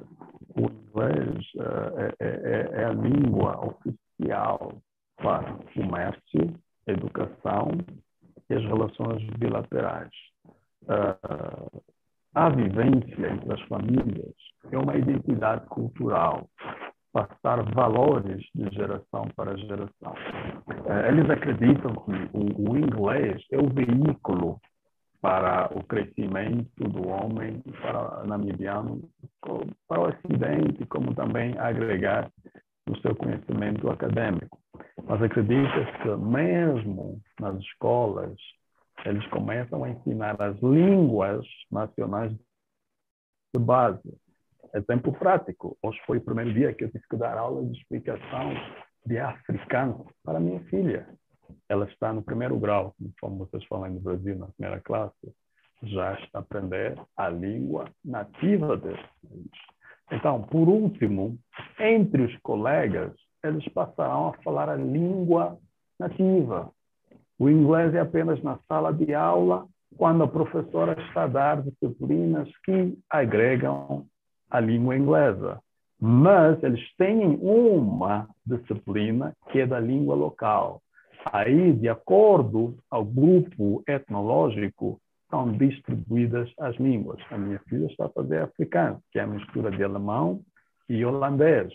[0.54, 4.82] o inglês uh, é, é, é a língua oficial
[5.22, 6.54] para comércio,
[6.86, 7.70] educação
[8.48, 10.10] e as relações bilaterais.
[10.84, 11.82] Uh,
[12.34, 14.34] a vivência entre as famílias
[14.70, 16.48] é uma identidade cultural,
[17.12, 20.14] passar valores de geração para geração.
[20.68, 24.60] Uh, eles acreditam que o, o inglês é o veículo
[25.20, 29.02] para o crescimento do homem para namibiano,
[29.88, 32.30] para o Ocidente, como também agregar
[32.90, 34.58] o seu conhecimento acadêmico.
[35.04, 38.36] Mas acredita que mesmo nas escolas,
[39.04, 42.32] eles começam a ensinar as línguas nacionais
[43.54, 44.18] de base.
[44.74, 48.52] Exemplo prático, hoje foi o primeiro dia que eu tive que dar aula de explicação
[49.06, 51.08] de africano para minha filha.
[51.68, 55.34] Ela está no primeiro grau, como vocês falam no Brasil, na primeira classe,
[55.82, 59.00] já está a aprender a língua nativa deles.
[60.10, 61.38] Então, por último,
[61.78, 63.12] entre os colegas,
[63.44, 65.58] eles passarão a falar a língua
[65.98, 66.70] nativa.
[67.38, 69.66] O inglês é apenas na sala de aula,
[69.96, 74.06] quando a professora está a dar disciplinas que agregam
[74.50, 75.60] a língua inglesa.
[76.00, 80.80] Mas eles têm uma disciplina que é da língua local.
[81.32, 85.00] Aí, de acordo ao grupo etnológico,
[85.30, 87.20] são distribuídas as línguas.
[87.30, 90.42] A minha filha está a fazer africano, que é a mistura de alemão
[90.88, 91.72] e holandês.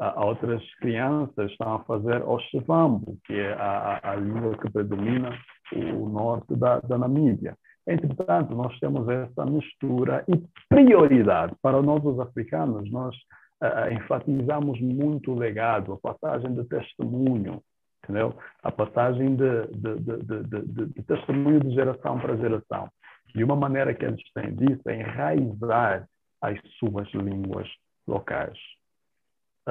[0.00, 4.70] Uh, outras crianças estão a fazer o Shivambo, que é a, a, a, língua que
[4.70, 5.30] predomina
[5.74, 7.56] o norte da, da Namíbia.
[7.86, 13.14] Entretanto, nós temos essa mistura e prioridade para nós, os africanos, nós
[13.62, 17.62] uh, enfatizamos muito o legado, a passagem de testemunho,
[18.02, 18.36] entendeu?
[18.62, 22.88] A passagem de, de, de, de, testemunho de geração para geração.
[23.34, 26.06] De uma maneira que eles têm disso é enraizar
[26.40, 27.68] as suas línguas
[28.06, 28.58] locais.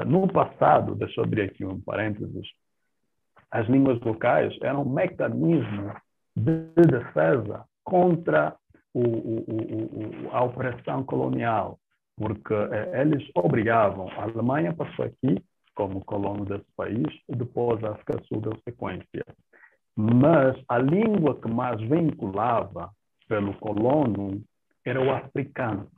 [0.06, 2.48] No passado, deixa eu abrir aqui um parênteses,
[3.50, 5.94] as línguas locais eram um mecanismo
[6.34, 8.56] de defesa contra
[8.94, 11.78] o, o, o, a opressão colonial,
[12.16, 15.42] porque eh, eles obrigavam, a Alemanha passou aqui
[15.74, 19.24] como colono desse país, e depois a África Sul deu sequência.
[19.96, 22.90] Mas a língua que mais vinculava
[23.28, 24.42] pelo colono
[24.84, 25.88] era o africano.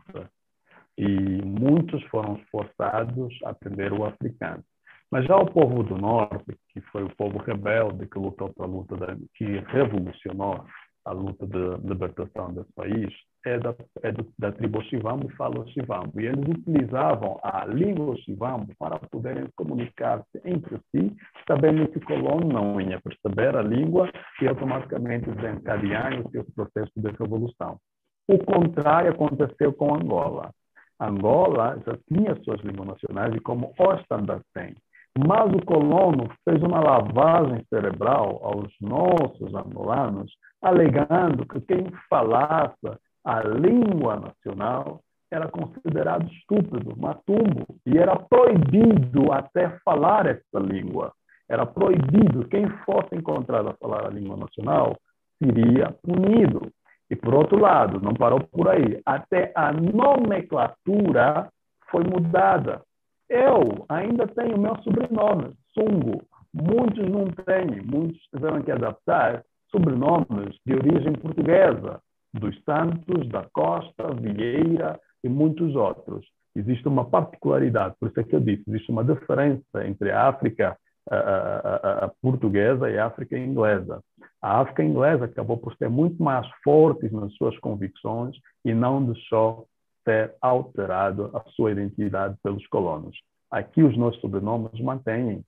[0.96, 1.08] E
[1.42, 4.62] muitos foram forçados a aprender o africano.
[5.10, 8.96] Mas já o povo do norte, que foi o povo rebelde que lutou pela luta,
[8.96, 10.64] da, que revolucionou
[11.04, 13.12] a luta de libertação desse país,
[13.44, 16.20] é da, é do, da tribo Shivambo e fala Shivambo.
[16.20, 21.14] E eles utilizavam a língua Shivambo para poderem comunicar-se entre si,
[21.46, 24.10] sabendo que o colono não ia perceber a língua
[24.40, 27.78] e automaticamente desencadear o seu processo de revolução.
[28.26, 30.50] O contrário aconteceu com Angola.
[30.98, 34.74] Angola já tinha suas línguas nacionais e como o standard tem.
[35.16, 40.32] Mas o colono fez uma lavagem cerebral aos nossos angolanos,
[40.64, 45.00] alegando que quem falasse a língua nacional
[45.30, 51.12] era considerado estúpido, matumbo, e era proibido até falar essa língua.
[51.48, 54.96] Era proibido, quem fosse encontrado a falar a língua nacional
[55.42, 56.70] seria punido.
[57.10, 61.48] E, por outro lado, não parou por aí, até a nomenclatura
[61.90, 62.80] foi mudada.
[63.28, 66.22] Eu ainda tenho meu sobrenome, Sungo.
[66.52, 69.42] Muitos não têm, muitos tiveram que adaptar
[69.74, 72.00] sobrenomes de origem portuguesa
[72.32, 76.24] dos Santos, da Costa, Vieira e muitos outros.
[76.54, 80.78] Existe uma particularidade, por isso é que eu disse, existe uma diferença entre a África
[81.10, 84.00] a, a, a, portuguesa e a África inglesa.
[84.40, 89.66] A África inglesa acabou por ser muito mais forte nas suas convicções e não deixou
[90.04, 93.18] ser alterado a sua identidade pelos colonos.
[93.50, 95.44] Aqui os nossos sobrenomes mantêm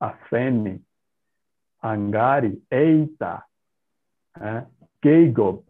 [0.00, 0.82] Afene,
[1.82, 3.44] Angari, Eita,
[4.40, 4.66] é,
[5.02, 5.62] Keigob,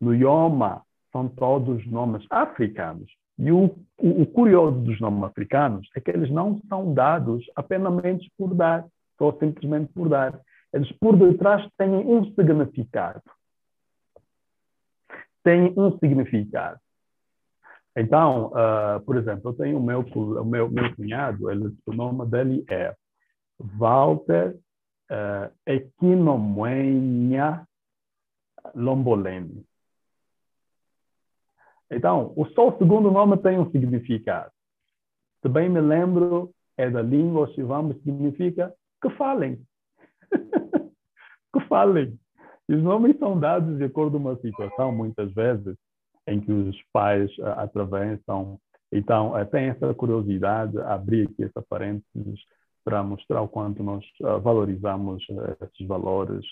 [0.00, 3.10] Luyoma, são todos nomes africanos.
[3.38, 3.64] E o,
[3.98, 7.92] o, o, curioso dos nomes africanos é que eles não são dados apenas
[8.36, 8.84] por dar,
[9.18, 10.38] ou simplesmente por dar.
[10.72, 13.22] Eles, por detrás, têm um significado.
[15.42, 16.78] Têm um significado.
[17.96, 22.26] Então, uh, por exemplo, eu tenho o meu, o meu, meu cunhado, ele, o nome
[22.26, 22.94] dele é
[23.58, 24.54] Walter
[25.10, 25.50] uh,
[28.74, 29.64] Lombolene.
[31.90, 34.50] Então, o o segundo nome tem um significado.
[35.42, 39.60] Se bem me lembro, é da língua Shivamba, significa que falem.
[41.52, 42.18] que falem.
[42.68, 45.76] Os nomes são dados de acordo com uma situação, muitas vezes,
[46.26, 48.58] em que os pais uh, atravessam.
[48.90, 52.40] Então, uh, tem essa curiosidade, abrir aqui essa parênteses
[52.84, 55.24] para mostrar o quanto nós uh, valorizamos
[55.60, 56.44] esses valores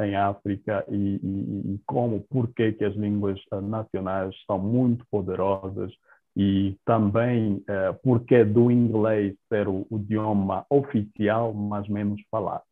[0.00, 5.92] em África e, e, e como, porquê que as línguas nacionais são muito poderosas
[6.36, 12.64] e também eh, porque do inglês ser o, idioma oficial, mas menos falado.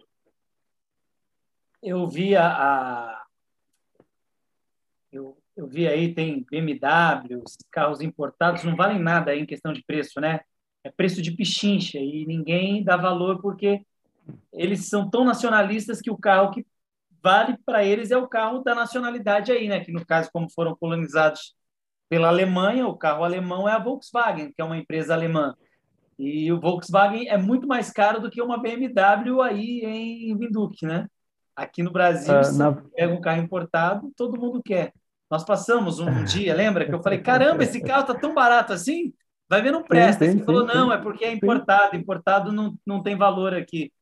[1.82, 3.22] Eu vi a,
[5.12, 10.20] eu, eu, vi aí tem BMWs, carros importados não valem nada em questão de preço,
[10.20, 10.40] né?
[10.84, 13.82] É preço de pichincha e ninguém dá valor porque
[14.52, 16.64] eles são tão nacionalistas que o carro que
[17.22, 19.80] vale para eles é o carro da nacionalidade aí, né?
[19.80, 21.54] Que no caso como foram colonizados
[22.08, 25.54] pela Alemanha, o carro alemão é a Volkswagen, que é uma empresa alemã.
[26.18, 31.06] E o Volkswagen é muito mais caro do que uma BMW aí em Vinduque, né?
[31.54, 32.72] Aqui no Brasil, uh, se na...
[32.72, 34.92] pega um carro importado, todo mundo quer.
[35.30, 36.86] Nós passamos um dia, lembra?
[36.86, 39.12] Que eu falei, caramba, esse carro tá tão barato assim?
[39.48, 40.24] Vai ver, não presta.
[40.24, 41.96] Sim, sim, Você sim, falou, não, é porque é importado.
[41.96, 43.92] Importado não, não tem valor aqui.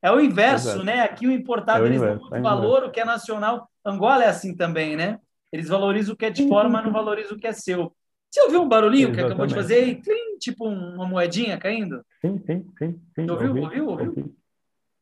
[0.00, 0.84] É o inverso, Exato.
[0.84, 1.00] né?
[1.00, 3.68] Aqui o importado é o eles inverso, dão muito é valor, o que é nacional.
[3.84, 5.18] Angola é assim também, né?
[5.50, 7.94] Eles valorizam o que é de fora, mas não valorizam o que é seu.
[8.30, 9.26] Você ouviu um barulhinho Exatamente.
[9.26, 10.00] que acabou de fazer
[10.38, 12.04] tipo uma moedinha caindo?
[12.20, 13.00] Sim, sim, sim.
[13.14, 13.30] sim.
[13.30, 14.08] Ouviu, ouvi, ouviu, ouviu?
[14.08, 14.34] Ouvi.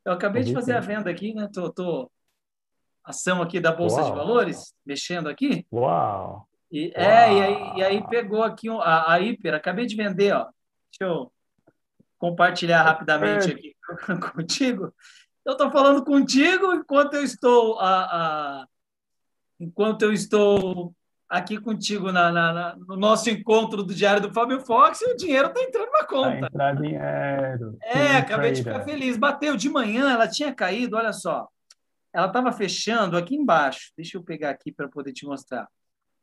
[0.05, 0.79] Eu acabei ouvi, de fazer sim.
[0.79, 1.49] a venda aqui, né?
[1.53, 2.11] Tô, tô
[3.05, 4.11] ação aqui da Bolsa Uau.
[4.11, 5.67] de Valores, mexendo aqui.
[5.73, 6.47] Uau!
[6.71, 6.93] E.
[6.95, 10.47] É, e aí, e aí pegou aqui a, a Hiper, acabei de vender, ó.
[10.91, 11.33] Deixa eu
[12.19, 13.55] compartilhar rapidamente é.
[13.55, 13.76] aqui
[14.35, 14.93] contigo.
[15.45, 18.67] Eu estou falando contigo enquanto eu estou a, a
[19.61, 20.93] enquanto eu estou
[21.29, 25.17] aqui contigo na, na, na, no nosso encontro do Diário do Fábio Fox e o
[25.17, 26.51] dinheiro está entrando na conta.
[26.51, 27.77] Tá dinheiro.
[27.83, 29.17] É, acabei de ficar feliz.
[29.17, 31.49] Bateu de manhã, ela tinha caído, olha só.
[32.13, 33.93] Ela estava fechando aqui embaixo.
[33.97, 35.69] Deixa eu pegar aqui para poder te mostrar.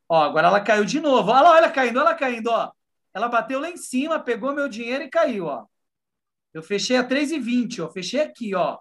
[0.07, 1.31] Ó, agora ela caiu de novo.
[1.31, 2.71] Olha lá, olha caindo, olha caindo, ó.
[3.13, 5.65] Ela bateu lá em cima, pegou meu dinheiro e caiu, ó.
[6.53, 7.89] Eu fechei a 3,20, ó.
[7.89, 8.77] Fechei aqui, ó.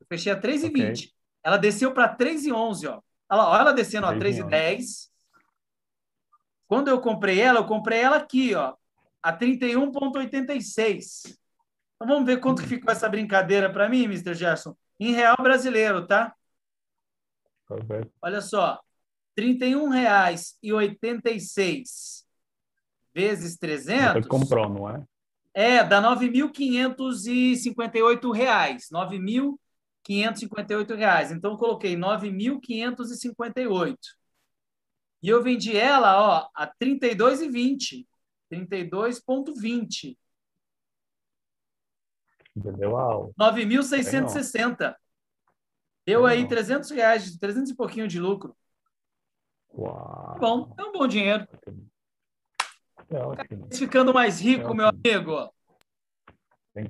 [0.00, 0.70] Eu fechei a 3,20.
[0.70, 0.94] Okay.
[1.42, 3.02] Ela desceu para 3,11, ó.
[3.30, 5.10] Olha, olha ela descendo, ó, 3,10.
[6.66, 8.74] Quando eu comprei ela, eu comprei ela aqui, ó,
[9.22, 11.36] a 31,86.
[11.96, 14.34] Então vamos ver quanto que ficou essa brincadeira para mim, Mr.
[14.34, 14.76] Gerson.
[14.98, 16.32] Em real brasileiro, tá?
[18.22, 18.80] Olha só,
[19.36, 22.24] R$ 31,86
[23.12, 24.22] vezes 300.
[24.22, 25.04] Você comprou, não é?
[25.52, 28.34] É, dá R$ 9.558.
[28.34, 28.78] R$
[30.08, 31.32] 9.558.
[31.32, 33.96] Então, eu coloquei 9.558.
[35.22, 38.06] E eu vendi ela ó, a 32,20.
[38.50, 40.16] 32,20.
[42.56, 42.92] Entendeu?
[43.38, 44.96] 9.660.
[46.06, 48.56] Deu aí 300 reais, 300 e pouquinho de lucro.
[49.72, 50.36] Uau.
[50.40, 51.46] Bom, é um bom dinheiro.
[53.10, 55.52] É ficando mais rico, é meu amigo.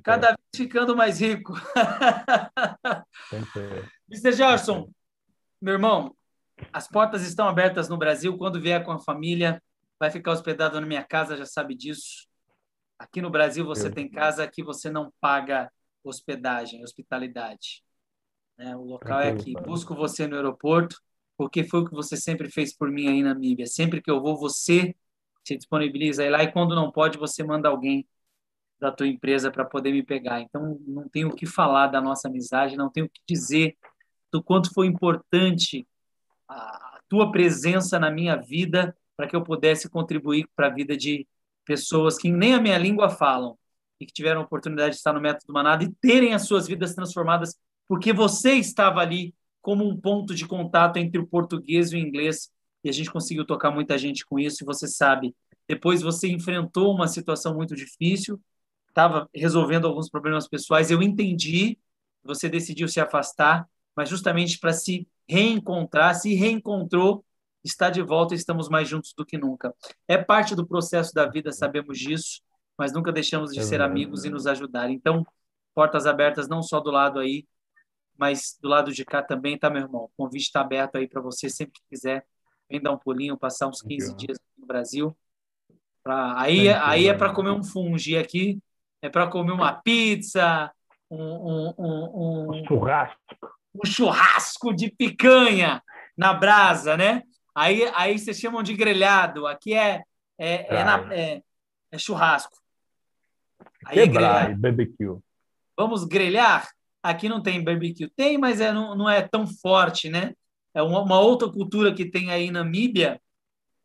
[0.03, 1.53] Cada vez ficando mais rico.
[4.09, 4.31] Mr.
[4.31, 4.91] Gerson,
[5.59, 6.15] meu irmão,
[6.71, 8.37] as portas estão abertas no Brasil.
[8.37, 9.61] Quando vier com a família,
[9.99, 12.27] vai ficar hospedado na minha casa, já sabe disso.
[12.99, 13.93] Aqui no Brasil você Eu...
[13.93, 15.71] tem casa, aqui você não paga
[16.03, 17.83] hospedagem, hospitalidade.
[18.57, 18.75] Né?
[18.75, 19.53] O local é aqui.
[19.53, 21.01] Busco você no aeroporto,
[21.35, 23.65] porque foi o que você sempre fez por mim aí na Namíbia.
[23.65, 24.95] Sempre que eu vou, você
[25.51, 28.07] se disponibiliza lá e quando não pode, você manda alguém
[28.79, 30.41] da tua empresa para poder me pegar.
[30.41, 33.77] Então, não tenho o que falar da nossa amizade, não tenho o que dizer
[34.31, 35.87] do quanto foi importante
[36.47, 41.27] a tua presença na minha vida para que eu pudesse contribuir para a vida de
[41.65, 43.57] pessoas que nem a minha língua falam
[43.99, 46.95] e que tiveram a oportunidade de estar no Método Manada e terem as suas vidas
[46.95, 47.55] transformadas
[47.87, 52.49] porque você estava ali como um ponto de contato entre o português e o inglês
[52.83, 55.35] e a gente conseguiu tocar muita gente com isso e você sabe,
[55.67, 58.39] depois você enfrentou uma situação muito difícil
[58.91, 60.91] estava resolvendo alguns problemas pessoais.
[60.91, 61.79] Eu entendi,
[62.23, 67.25] você decidiu se afastar, mas justamente para se reencontrar, se reencontrou,
[67.63, 69.73] está de volta e estamos mais juntos do que nunca.
[70.07, 72.41] É parte do processo da vida, sabemos disso,
[72.77, 74.89] mas nunca deixamos de é ser amigos e nos ajudar.
[74.89, 75.25] Então,
[75.73, 77.45] portas abertas não só do lado aí,
[78.17, 80.03] mas do lado de cá também, tá, meu irmão?
[80.03, 82.25] O convite está aberto aí para você sempre que quiser.
[82.71, 85.15] Vem dar um pulinho, passar uns 15 dias no Brasil.
[86.01, 86.39] Pra...
[86.39, 88.59] Aí, aí é para comer um fungi aqui,
[89.01, 90.71] é para comer uma pizza,
[91.09, 93.19] um, um, um, um, churrasco.
[93.75, 95.83] Um churrasco de picanha
[96.17, 97.23] na brasa, né?
[97.53, 99.45] Aí, aí vocês chamam de grelhado.
[99.45, 100.01] Aqui é,
[100.37, 101.41] é, é, na, é,
[101.91, 102.55] é churrasco.
[103.85, 104.55] Aí é grelhado.
[104.55, 105.19] barbecue.
[105.77, 106.69] Vamos grelhar?
[107.03, 108.09] Aqui não tem barbecue.
[108.15, 110.33] Tem, mas é, não, não é tão forte, né?
[110.73, 113.21] É uma, uma outra cultura que tem aí na Namíbia.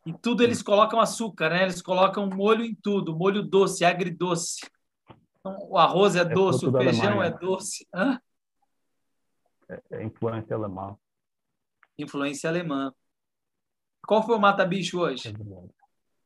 [0.04, 1.62] E tudo eles colocam açúcar, né?
[1.64, 4.60] Eles colocam molho em tudo, molho doce, agridoce.
[5.40, 7.86] Então, o arroz é, é doce, o feijão é doce.
[7.92, 8.20] Hã?
[9.68, 10.96] É, é influência alemã.
[11.98, 12.94] Influência alemã.
[14.06, 15.34] Qual foi o mata-bicho hoje?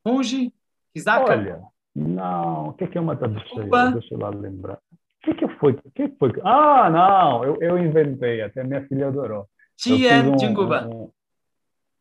[0.03, 0.53] Funge?
[0.95, 1.33] Isaka?
[1.33, 1.63] Olha,
[1.95, 2.69] não.
[2.69, 3.55] O que é, que é o mata-bicho?
[3.93, 4.79] Deixa eu lá lembrar.
[4.93, 5.73] O que, que foi?
[5.73, 6.33] O que foi?
[6.45, 7.45] Ah, não.
[7.45, 8.43] Eu, eu inventei.
[8.43, 9.49] Até minha filha adorou.
[9.81, 10.87] Tia um, Jinguba.
[10.87, 11.11] Um,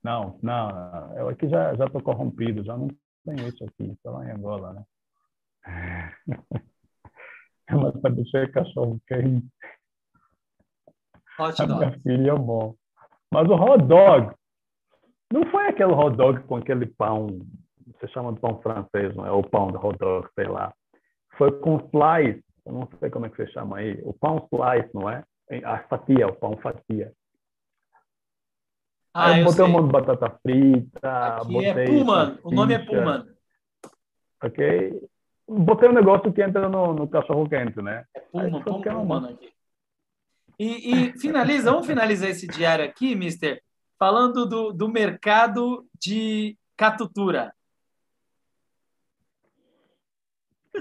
[0.04, 1.18] não, não.
[1.18, 2.64] Eu aqui já já estou corrompido.
[2.64, 2.88] Já não
[3.26, 3.92] tenho isso aqui.
[3.92, 6.14] Estou lá em Angola, né?
[7.70, 9.48] É mata-bicho cachorro quente.
[11.40, 11.72] Hot dog.
[11.72, 12.74] A minha filha é bom.
[13.32, 14.36] Mas o hot dog
[15.32, 17.28] não foi aquele hot dog com aquele pão,
[17.86, 19.32] você chama de pão francês, não é?
[19.32, 20.74] Ou pão de hot dog, sei lá.
[21.38, 24.02] Foi com slice, eu não sei como é que você chama aí.
[24.04, 25.24] O pão slice, não é?
[25.64, 27.14] A fatia, o pão fatia.
[29.14, 29.66] Ah, eu, botei sei.
[29.66, 31.00] um monte de batata frita.
[31.02, 33.26] Aqui é botei é Pullman, o nome é Pullman.
[34.44, 35.10] Ok.
[35.48, 38.06] Botei um negócio que entra no, no cachorro quente, né?
[38.16, 39.54] É Pullman, Pullman, Pullman aqui.
[40.60, 43.64] E, e finaliza, vamos finalizar esse diário aqui, mister,
[43.98, 47.54] falando do, do mercado de catutura.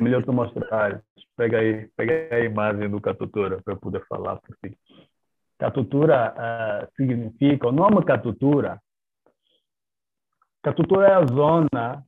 [0.01, 1.03] Melhor tu mostrar.
[1.37, 4.77] Pega aí, pega a imagem do catutura para eu poder falar por ti.
[5.59, 8.81] Catutura uh, significa, o nome catutura,
[10.63, 12.07] catutura é a zona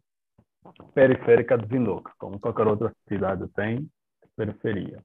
[0.95, 3.91] periférica de Vindoca, como qualquer outra cidade tem
[4.37, 5.05] periferia.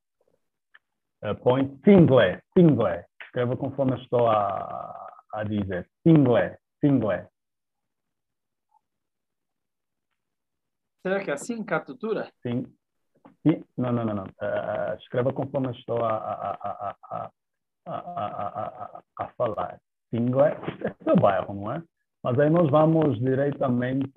[1.23, 3.05] Uh, põe Singlé, Singlé.
[3.23, 5.89] Escreva conforme estou a, a dizer.
[6.03, 7.27] Singlé, Singlé.
[11.01, 12.31] Será que é assim, catutura?
[12.41, 12.63] Sim.
[13.41, 13.63] Sim.
[13.75, 14.13] Não, não, não.
[14.13, 14.23] não.
[14.23, 17.31] Uh, escreva conforme estou a, a, a, a,
[17.85, 19.79] a, falar.
[20.09, 21.83] Singlé, esse é o bairro, não é?
[22.23, 24.13] Mas aí nós vamos diretamente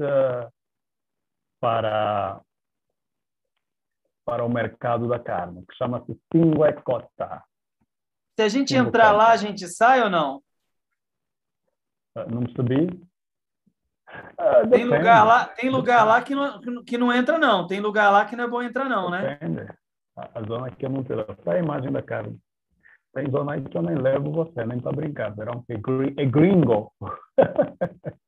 [1.60, 2.40] para
[4.24, 7.42] para o mercado da carne, que chama-se Pinguecota.
[8.36, 10.42] Se a gente entrar lá, a gente sai ou não?
[12.14, 12.88] Ah, não percebi.
[14.38, 17.66] Uh, tem lugar lá, tem lugar lá que não, que não entra não.
[17.66, 19.38] Tem lugar lá que não é bom entrar não, né?
[19.40, 19.66] Depende.
[20.14, 21.12] A, zona aqui é muito
[21.42, 22.38] Só a imagem da carne.
[23.18, 25.34] Tem zona aí que eu nem levo você, nem para brincar.
[25.34, 26.92] Verão é gringo.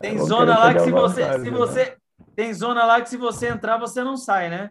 [0.00, 1.96] Tem zona lá que se você, se você, né?
[2.34, 4.70] tem zona lá que se você entrar você não sai, né?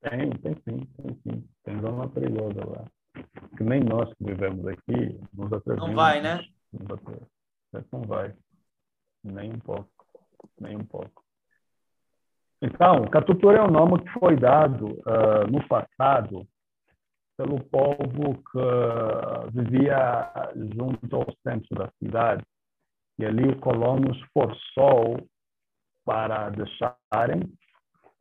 [0.00, 1.48] Tem, tem sim, tem sim.
[1.64, 2.84] Tem zona perigosa lá.
[3.56, 5.88] Que nem nós que vivemos aqui nos atrevemos.
[5.88, 6.44] Não vai, né?
[7.92, 8.34] Não vai.
[9.24, 9.90] Nem um pouco.
[10.60, 11.22] Nem um pouco.
[12.62, 16.46] Então, Catutura é um nome que foi dado uh, no passado
[17.40, 20.30] pelo povo que vivia
[20.76, 22.44] junto ao centro da cidade.
[23.18, 25.26] E ali o colono forçou
[26.04, 27.40] para deixarem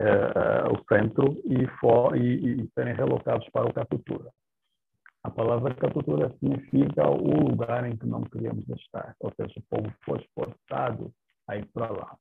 [0.01, 4.29] uh, o centro e, for, e, e, serem relocados para o Catutura.
[5.23, 9.93] A palavra Catutura significa o lugar em que não queríamos estar, ou seja, o povo
[10.05, 11.11] foi forçado
[11.49, 12.15] a ir para lá.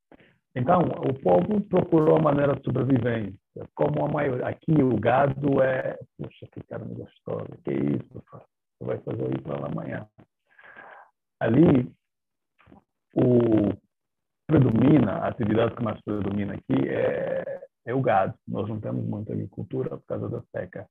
[0.56, 3.38] Então, o povo procurou maneira de sobrevivência.
[3.74, 8.98] Como a maioria, aqui o gado é, puxa, que carne gostosa, que isso, você vai
[8.98, 10.06] fazer isso lá amanhã.
[11.40, 11.92] Ali,
[13.14, 13.72] o
[14.46, 18.34] predomina, a atividade que mais predomina aqui é, é o gado.
[18.46, 20.88] Nós não temos muita agricultura por causa da seca.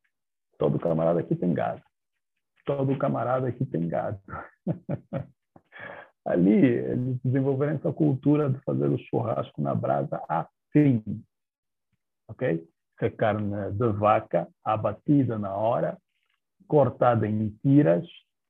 [0.57, 1.81] Todo camarada aqui tem gado.
[2.65, 4.19] Todo camarada aqui tem gado.
[6.26, 11.02] Ali, eles desenvolveram essa cultura de fazer o churrasco na brasa assim.
[12.28, 12.64] Ok?
[12.98, 15.98] Essa é carne de vaca abatida na hora,
[16.68, 18.06] cortada em tiras,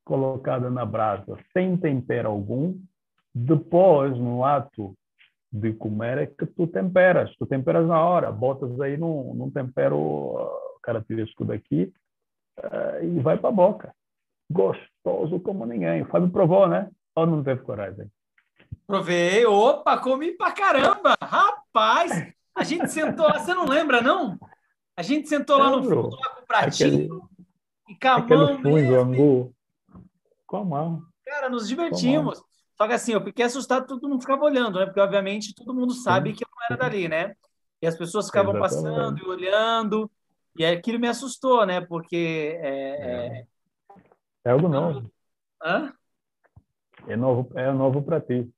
[0.06, 2.80] colocada na brasa sem tempero algum,
[3.36, 4.96] depois, no ato
[5.52, 7.36] de comer, é que tu temperas.
[7.38, 11.94] Tu temperas na hora, botas aí num, num tempero uh, característico daqui
[12.60, 13.94] uh, e vai para a boca.
[14.50, 16.02] Gostoso como ninguém.
[16.02, 16.90] O Fábio provou, né?
[17.16, 18.08] Ou não teve coragem?
[18.86, 19.46] Provei.
[19.46, 21.16] Opa, comi pra caramba!
[21.22, 22.34] Rapaz!
[22.58, 24.38] A gente sentou lá, você não lembra, não?
[24.96, 27.20] A gente sentou lá no fundo lá com o pratinho aquele,
[27.88, 28.96] e com a mão mesmo.
[28.96, 29.56] Angu.
[30.48, 31.04] Com a mão.
[31.24, 32.42] Cara, nos divertimos.
[32.76, 34.86] Só que assim, eu fiquei assustado, todo mundo ficava olhando, né?
[34.86, 37.36] Porque, obviamente, todo mundo sabe que eu não era dali, né?
[37.82, 38.84] E as pessoas ficavam Exatamente.
[38.84, 40.12] passando e olhando,
[40.58, 41.82] e aquilo me assustou, né?
[41.82, 42.58] Porque.
[42.60, 43.46] É, é...
[44.46, 45.12] é algo novo.
[45.64, 45.94] Hã?
[47.08, 48.50] É novo, é novo para ti.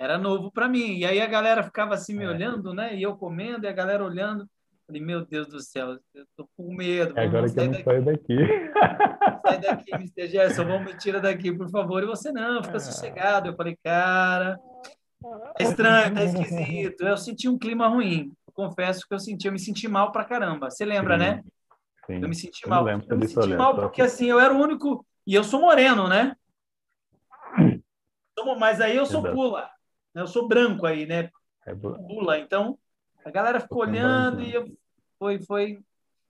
[0.00, 0.96] Era novo para mim.
[0.96, 2.28] E aí a galera ficava assim me é.
[2.28, 2.96] olhando, né?
[2.96, 4.48] E eu comendo, e a galera olhando.
[4.86, 7.16] Falei, meu Deus do céu, eu tô com medo.
[7.18, 7.84] É agora que eu não daqui.
[7.84, 8.36] saio daqui.
[9.46, 10.26] Sai daqui, Mr.
[10.26, 12.02] Gerson, vamos me tira daqui, por favor.
[12.02, 12.80] E você, não, fica é.
[12.80, 13.48] sossegado.
[13.50, 14.58] Eu falei, cara,
[15.22, 17.06] tá estranho, tá esquisito.
[17.06, 18.32] Eu senti um clima ruim.
[18.46, 20.70] Eu confesso que eu senti, eu me senti mal pra caramba.
[20.70, 21.42] Você lembra, sim, né?
[22.06, 22.22] Sim.
[22.22, 22.88] Eu me senti mal.
[22.88, 25.04] Eu, eu me senti mal porque, assim, eu era o único...
[25.26, 26.34] E eu sou moreno, né?
[28.58, 29.68] Mas aí eu sou pula.
[30.14, 31.30] Eu sou branco aí, né?
[31.66, 32.38] É pula.
[32.38, 32.78] Então,
[33.24, 34.66] a galera ficou olhando e eu...
[35.18, 35.82] foi, foi.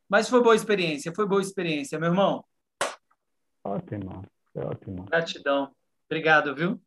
[0.09, 2.45] Mas foi boa experiência, foi boa experiência, meu irmão.
[3.65, 4.23] Ótimo,
[4.55, 5.05] ótimo.
[5.05, 5.71] Gratidão.
[6.07, 6.81] Obrigado, viu?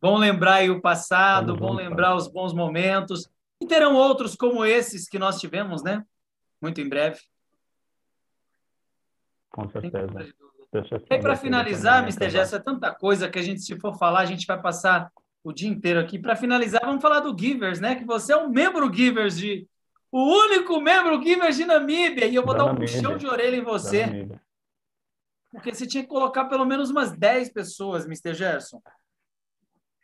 [0.00, 3.28] Bom lembrar aí o passado, bom lembrar os bons momentos.
[3.60, 6.04] E terão outros como esses que nós tivemos, né?
[6.62, 7.20] Muito em breve.
[9.50, 10.34] Com certeza.
[11.10, 12.30] E para finalizar, Mr.
[12.30, 15.10] Gesso, é tanta coisa que a gente, se for falar, a gente vai passar
[15.42, 16.18] o dia inteiro aqui.
[16.18, 17.94] Para finalizar, vamos falar do Givers, né?
[17.94, 19.66] Que você é um membro Givers de.
[20.10, 22.26] O único membro Givers de Namíbia.
[22.26, 22.94] E eu vou da dar um Namíbia.
[22.94, 24.28] puxão de orelha em você.
[25.50, 28.34] Porque você tinha que colocar pelo menos umas 10 pessoas, Mr.
[28.34, 28.80] Gerson.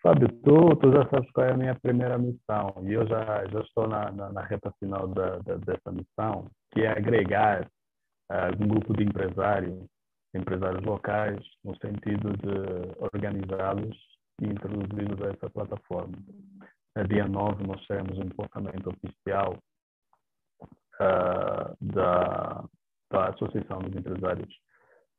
[0.03, 2.75] Sabe, tu, tu já sabes qual é a minha primeira missão.
[2.87, 6.83] E eu já, já estou na, na, na reta final da, da, dessa missão, que
[6.83, 7.67] é agregar
[8.31, 9.83] uh, um grupo de empresários,
[10.35, 16.17] empresários locais, no sentido de organizá-los e introduzi-los a essa plataforma.
[16.97, 19.59] No dia 9, nós teremos um comportamento oficial
[21.01, 22.65] uh, da,
[23.11, 24.55] da Associação dos Empresários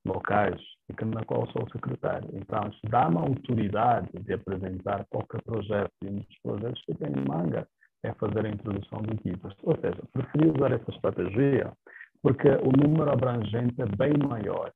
[0.06, 0.62] Locais,
[1.04, 2.30] na qual sou secretário.
[2.34, 5.92] Então, isso dá-me a autoridade de apresentar qualquer projeto.
[6.04, 7.68] E um dos projetos que tem em manga
[8.04, 9.56] é fazer a introdução do GIVAS.
[9.64, 11.74] Ou seja, preferi usar essa estratégia
[12.22, 14.72] porque o número abrangente é bem maior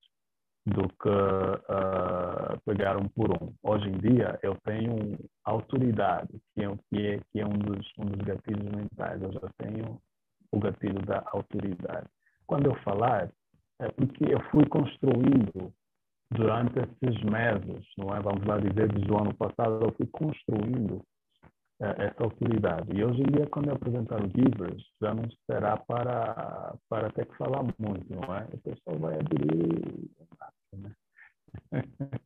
[0.65, 3.53] do que uh, pegar um por um.
[3.63, 8.05] Hoje em dia, eu tenho autoridade, que é, que é, que é um, dos, um
[8.05, 9.21] dos gatilhos mentais.
[9.21, 9.99] Eu já tenho
[10.51, 12.07] o gatilho da autoridade.
[12.45, 13.29] Quando eu falar,
[13.79, 15.73] é porque eu fui construindo
[16.31, 18.21] durante esses meses, não é?
[18.21, 21.01] Vamos lá dizer, desde o ano passado, eu fui construindo
[21.79, 22.89] essa autoridade.
[22.93, 27.25] E hoje em dia, quando eu apresentar o Givers, já não será para, para ter
[27.25, 28.45] que falar muito, não é?
[28.53, 30.09] O pessoal vai aderir.
[30.73, 30.93] Né?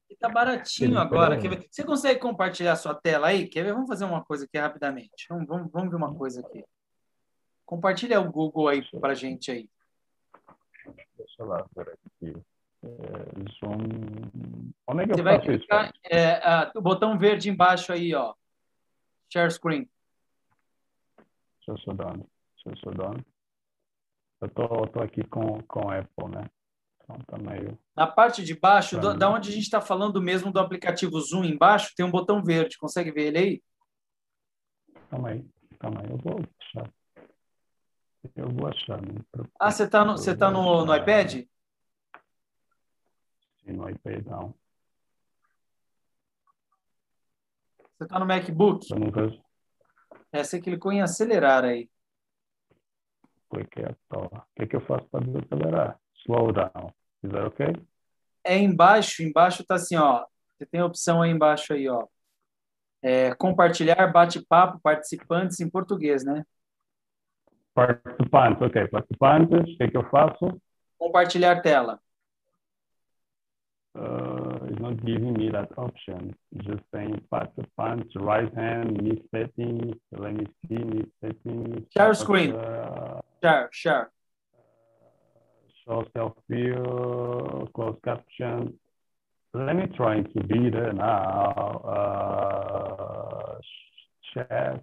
[0.09, 1.39] E tá baratinho agora.
[1.69, 3.47] Você consegue compartilhar a sua tela aí?
[3.47, 3.73] Quer ver?
[3.73, 5.25] Vamos fazer uma coisa aqui rapidamente.
[5.29, 6.63] Vamos, vamos, vamos ver uma coisa aqui.
[7.65, 9.69] Compartilha o Google aí para gente aí.
[11.17, 12.35] Deixa lá, ver aqui.
[12.83, 12.87] É,
[13.59, 14.71] zoom...
[14.85, 18.33] Onde é que Você eu vai clicar, é, a, o botão verde embaixo aí, ó.
[19.31, 19.89] Share screen.
[21.65, 22.17] Deixa eu dar.
[22.65, 23.25] Deixa eu dar.
[24.41, 26.49] Eu tô, tô aqui com, com Apple, né?
[27.03, 27.77] Então tá meio...
[27.95, 31.43] Na parte de baixo, do, da onde a gente está falando mesmo do aplicativo Zoom
[31.43, 32.77] embaixo, tem um botão verde.
[32.77, 33.63] Consegue ver ele aí?
[35.09, 35.45] Calma aí,
[35.79, 36.09] calma aí.
[36.09, 36.93] Eu vou achar.
[38.35, 38.99] Eu vou achar.
[39.59, 41.45] Ah, você está no, você tá no, no iPad?
[43.57, 44.55] Sim, no iPad não.
[47.97, 48.87] Você está no MacBook?
[48.91, 49.43] Eu nunca...
[50.31, 51.89] É, você clicou em acelerar aí.
[53.49, 54.39] Cliquei a tola.
[54.39, 55.99] O que, é que eu faço para desacelerar?
[56.25, 56.93] Slow down.
[57.23, 57.73] Is that okay?
[58.43, 60.25] É embaixo, embaixo está assim, ó.
[60.57, 62.07] Você tem a opção aí embaixo aí, ó.
[63.01, 66.43] É, compartilhar bate-papo, participantes em português, né?
[67.73, 68.87] Participantes, ok.
[68.87, 70.61] Participantes, o que, é que eu faço?
[70.97, 71.99] Compartilhar tela.
[73.95, 76.33] Uh, it's not giving me that option.
[76.51, 81.85] It's just saying participants, right hand, me settings, let me see, me settings.
[81.95, 82.55] Share screen.
[82.55, 84.11] Uh, share, share.
[85.85, 88.73] Show self view, closed caption.
[89.53, 91.81] Let me try to be there now.
[91.85, 93.59] Uh,
[94.33, 94.81] chat.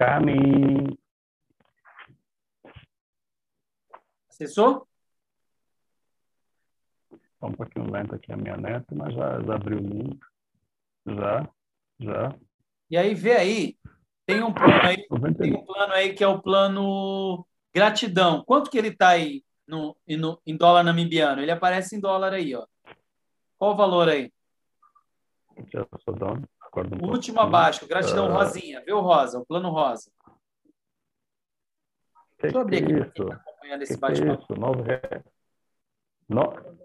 [0.00, 0.98] Cami.
[4.30, 4.88] Acessou?
[7.38, 10.18] Só um pouquinho lento aqui a minha neta, mas já, já abriu o link.
[11.06, 11.48] Já,
[12.00, 12.34] já.
[12.90, 13.76] E aí, vê aí.
[14.24, 15.06] Tem um plano aí,
[15.36, 18.42] tem um plano aí que é o plano gratidão.
[18.46, 21.42] Quanto que ele está aí no, no, em dólar namibiano?
[21.42, 22.66] Ele aparece em dólar aí, ó.
[23.58, 24.32] Qual o valor aí?
[25.70, 26.48] Já sou dono.
[26.72, 28.32] O último abaixo, gratidão uh...
[28.32, 28.82] rosinha.
[28.88, 30.10] O rosa, o plano rosa.
[32.38, 33.26] Que Deixa eu abrir aqui isso?
[33.26, 34.42] Tá acompanhando esse bate-papo.
[34.42, 35.24] Isso, nove reais.
[36.28, 36.80] No...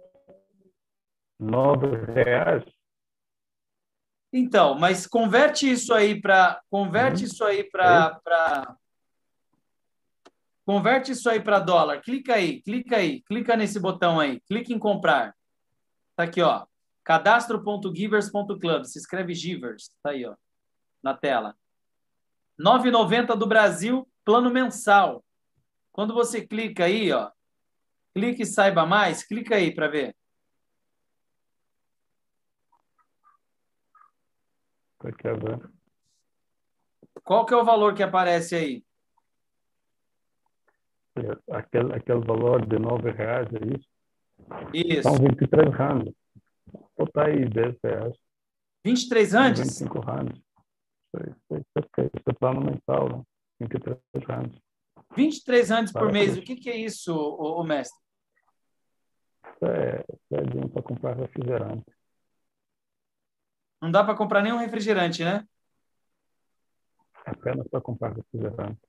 [1.40, 2.64] Nove reais?
[4.34, 7.28] Então, mas converte isso aí para converte hum.
[7.28, 8.76] isso aí para pra...
[10.66, 12.02] converte isso aí para dólar.
[12.02, 15.34] Clica aí, clica aí, clica nesse botão aí, clica em comprar.
[16.16, 16.66] Tá aqui, ó.
[17.06, 18.84] Cadastro.givers.club.
[18.84, 20.36] Se escreve Givers, tá aí, ó,
[21.02, 21.56] na tela.
[22.60, 25.23] 9,90 do Brasil, plano mensal.
[25.91, 27.32] Quando você clica aí, ó,
[28.14, 30.15] clique e saiba mais, clica aí para ver.
[35.03, 35.69] Ver?
[37.23, 38.84] Qual que é o valor que aparece aí?
[41.15, 43.88] É, aquele, aquele valor de nove reais, é isso?
[44.73, 45.03] Isso.
[45.03, 45.72] São 23
[46.97, 48.15] Botar aí 10 reais.
[48.84, 49.61] 23 randes?
[49.61, 50.41] 25 randes.
[51.15, 53.23] Isso é plano mensal, né?
[53.60, 54.60] 23 randes.
[55.15, 56.38] 23 randes por mês.
[56.38, 57.97] O que, que é isso, o, o mestre?
[59.56, 61.85] Isso é, isso é dinheiro para comprar refrigerante.
[63.81, 65.45] Não dá para comprar nenhum refrigerante, né?
[67.26, 68.80] Apenas para comprar refrigerante.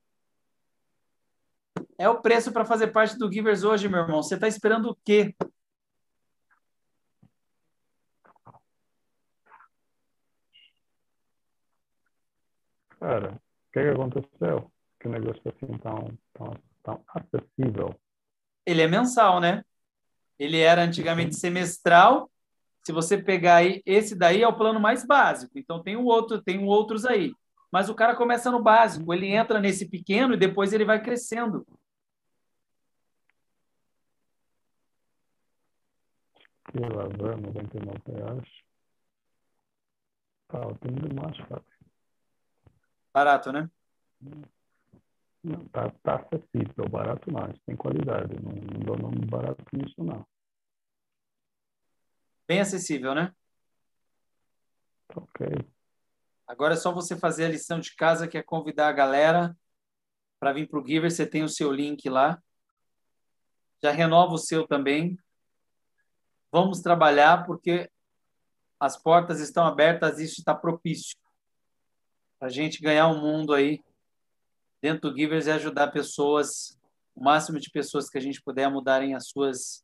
[1.97, 4.21] É o preço para fazer parte do Givers hoje, meu irmão.
[4.21, 5.35] Você está esperando o quê?
[12.99, 14.71] Cara, o que, que aconteceu?
[14.99, 17.95] Que o negócio é assim tão, tão, tão acessível.
[18.65, 19.63] Ele é mensal, né?
[20.39, 22.29] Ele era antigamente semestral
[22.87, 25.59] se você pegar aí, esse daí é o plano mais básico.
[25.59, 27.33] Então tem um outro, tem um outros aí.
[27.69, 31.67] Mas o cara começa no básico, ele entra nesse pequeno e depois ele vai crescendo.
[36.71, 38.47] Que lavar, 99 reais.
[40.47, 41.76] Tá, tem demais, cara.
[43.17, 43.67] Barato, né?
[45.43, 48.35] Não, tá, tá acessível, barato mais, tem qualidade.
[48.39, 50.23] Não, não dou nome barato nisso, não.
[52.47, 53.33] Bem acessível, né?
[55.15, 55.47] Ok.
[56.45, 59.57] Agora é só você fazer a lição de casa, que é convidar a galera
[60.39, 61.09] para vir para o Giver.
[61.09, 62.39] Você tem o seu link lá.
[63.81, 65.17] Já renova o seu também.
[66.51, 67.89] Vamos trabalhar, porque
[68.79, 71.17] as portas estão abertas, isso está propício.
[72.39, 73.83] Para a gente ganhar um mundo aí
[74.81, 76.79] dentro do Givers e ajudar pessoas,
[77.15, 79.83] o máximo de pessoas que a gente puder mudarem as suas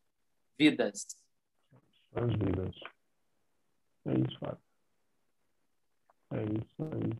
[0.57, 1.05] vidas
[2.15, 2.75] as vidas.
[4.05, 4.59] É isso, Fábio.
[6.31, 7.13] É isso aí.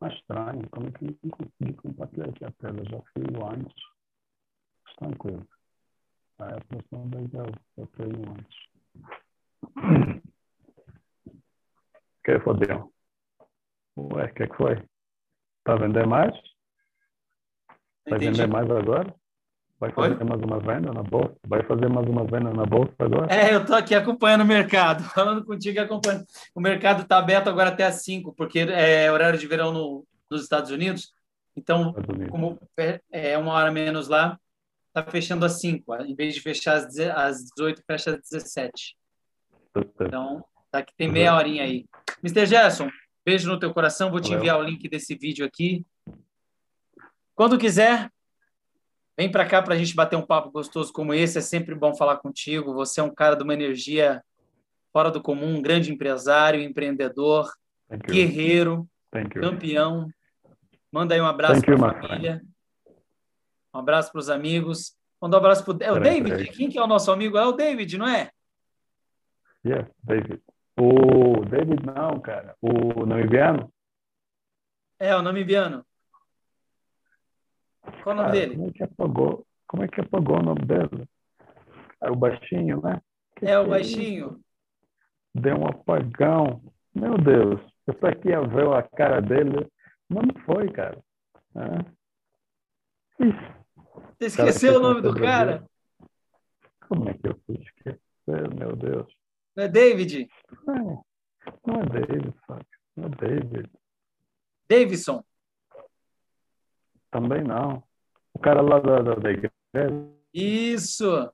[0.00, 2.84] Mas estranho, como é que eu consegui compartilhar aqui a tela?
[2.84, 3.84] Já fui antes.
[4.98, 5.46] Tranquilo.
[6.38, 8.70] A próxima vez eu, eu tenho antes.
[12.24, 12.92] que fodeu?
[13.96, 14.82] Ué, o que, que foi?
[15.64, 16.34] Tá vendendo mais?
[18.08, 19.14] Vai vender mais agora?
[19.78, 20.24] Vai fazer Oi?
[20.24, 21.36] mais uma venda na bolsa?
[21.46, 23.32] Vai fazer mais uma venda na bolsa agora?
[23.32, 26.26] É, eu estou aqui acompanhando o mercado, falando contigo e acompanhando.
[26.54, 30.42] O mercado está aberto agora até às 5, porque é horário de verão no, nos
[30.42, 31.14] Estados Unidos.
[31.56, 32.30] Então, Unidos.
[32.30, 32.58] como
[33.10, 34.38] é uma hora menos lá,
[34.88, 35.94] está fechando às 5.
[36.04, 38.96] Em vez de fechar às 18, fecha às 17.
[40.00, 41.86] Então, tá aqui, tem meia horinha aí.
[42.22, 42.44] Mr.
[42.44, 42.90] Gerson,
[43.30, 44.10] beijo no teu coração.
[44.10, 45.86] Vou te enviar o link desse vídeo aqui.
[47.34, 48.10] Quando quiser,
[49.20, 51.36] Vem para cá para a gente bater um papo gostoso como esse.
[51.36, 52.72] É sempre bom falar contigo.
[52.72, 54.24] Você é um cara de uma energia
[54.94, 57.52] fora do comum, um grande empresário, empreendedor,
[58.06, 58.88] guerreiro,
[59.34, 60.08] campeão.
[60.90, 62.42] Manda aí um abraço para a família.
[63.74, 64.96] Um abraço para os amigos.
[65.20, 66.50] Manda um abraço para é o David.
[66.52, 67.36] Quem que é o nosso amigo?
[67.36, 68.30] É o David, não é?
[69.62, 70.40] Yeah, David.
[70.78, 72.56] O David não, cara.
[72.60, 73.72] O namibiano?
[74.98, 75.84] É, o namibiano.
[78.02, 78.56] Qual o nome dele?
[78.56, 79.46] Como é que apagou?
[79.66, 81.08] Como é que apagou o nome dele?
[82.02, 83.00] É o baixinho, né?
[83.36, 84.40] Que é o baixinho.
[85.34, 86.62] Deu um apagão.
[86.94, 89.70] Meu Deus, eu só queria ver a cara dele.
[90.08, 90.98] Não foi, cara.
[91.54, 92.00] É.
[94.18, 95.64] Você esqueceu o nome do cara?
[96.88, 99.19] Como é que eu fui esquecer, meu Deus?
[99.56, 100.28] Não é David?
[100.66, 101.04] Não,
[101.66, 102.66] não é David, Fábio.
[102.96, 103.70] Não é David.
[104.68, 105.24] Davidson.
[107.10, 107.82] Também não.
[108.32, 109.52] O cara lá da, da, da igreja.
[110.32, 111.32] Isso!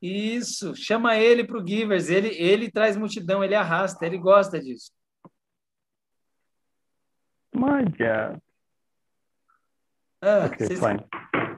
[0.00, 0.76] Isso!
[0.76, 2.08] Chama ele para o Givers.
[2.10, 4.92] Ele, ele traz multidão, ele arrasta, ele gosta disso.
[7.54, 8.40] My God.
[10.20, 11.04] Ah, ok, vocês- fine.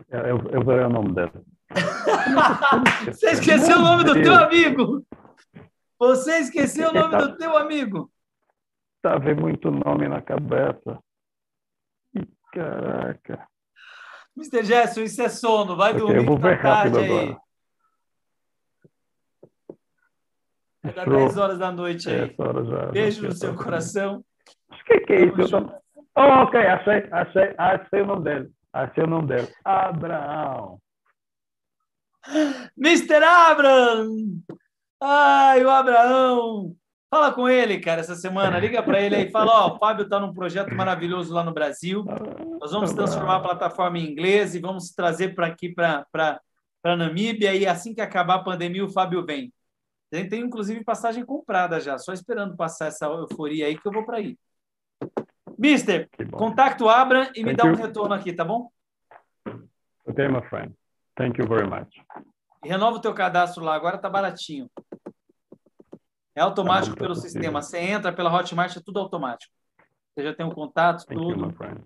[0.09, 1.33] Eu, eu verei o nome dele.
[3.07, 5.07] Você esqueceu o nome do teu amigo!
[5.99, 8.11] Você esqueceu o nome do teu amigo!
[9.03, 10.99] Tá vendo muito nome na cabeça.
[12.53, 13.47] Caraca.
[14.37, 14.65] Mr.
[14.65, 15.77] Gerson, isso é sono.
[15.77, 17.19] Vai Ok, dormir eu vou que tá rápido tarde aí.
[17.29, 17.41] agora.
[20.83, 21.17] Vai dar Show.
[21.17, 22.35] 10 horas da noite aí.
[22.37, 24.25] Já- Beijo no seu tá- coração.
[24.71, 25.49] O que, que é isso?
[25.51, 25.81] Tô-
[26.17, 28.51] Oh, ok, achei, achei, achei o nome dele.
[28.73, 29.49] Achei o nome dele.
[29.65, 30.79] Abraão.
[32.77, 33.23] Mr.
[33.25, 34.41] Abraham!
[35.01, 36.77] Ai, o Abraão!
[37.09, 38.59] Fala com ele, cara, essa semana.
[38.59, 39.31] Liga para ele aí.
[39.31, 42.05] Fala, ó, o Fábio está num projeto maravilhoso lá no Brasil.
[42.61, 46.41] Nós vamos transformar a plataforma em inglês e vamos trazer para aqui, para
[46.85, 47.53] Namíbia.
[47.55, 49.53] E assim que acabar a pandemia, o Fábio vem.
[50.13, 51.99] A gente tem, inclusive, passagem comprada já.
[51.99, 54.37] Só esperando passar essa euforia aí que eu vou para aí.
[55.59, 56.39] Mister, Que bom.
[56.39, 57.77] contacta o Abra e me Thank dá um you.
[57.77, 58.71] retorno aqui, tá bom?
[60.07, 60.75] Ok, my friend.
[61.17, 61.89] Thank you very much.
[62.65, 64.71] Renova o teu cadastro lá, agora tá baratinho.
[66.35, 67.31] É automático Tá bom, tá pelo possível.
[67.31, 67.63] sistema.
[67.63, 69.53] Você entra pela Hotmart, é tudo automático.
[70.15, 71.53] Você já tem um contato, Thank you, tudo.
[71.55, 71.83] friend.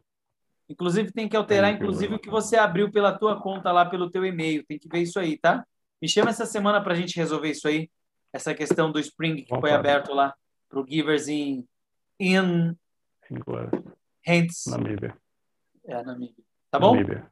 [0.68, 3.84] Inclusive, tem que alterar, Thank you inclusive, o que você abriu pela tua conta lá,
[3.84, 4.64] pelo teu e-mail.
[4.66, 5.64] Tem que ver isso aí, tá?
[6.00, 7.90] Me chama essa semana para a gente resolver isso aí.
[8.32, 10.34] Essa questão do Spring que Bom, foi aberto lá
[10.68, 11.66] para o Givers in,
[12.18, 12.74] in
[13.46, 13.70] horas.
[14.26, 14.64] Hands.
[14.66, 15.16] Namíbia.
[15.86, 16.44] É, na Namíbia.
[16.70, 16.94] Tá bom?
[16.94, 17.30] Namíbia.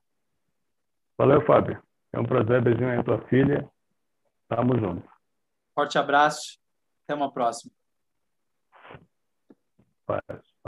[1.23, 1.81] Valeu, Fábio.
[2.13, 2.61] É um prazer.
[2.61, 3.71] Beijinho aí, tua filha.
[4.49, 5.09] Tamo junto.
[5.73, 6.59] Forte abraço.
[7.05, 7.73] Até uma próxima.
[10.05, 10.52] Paz.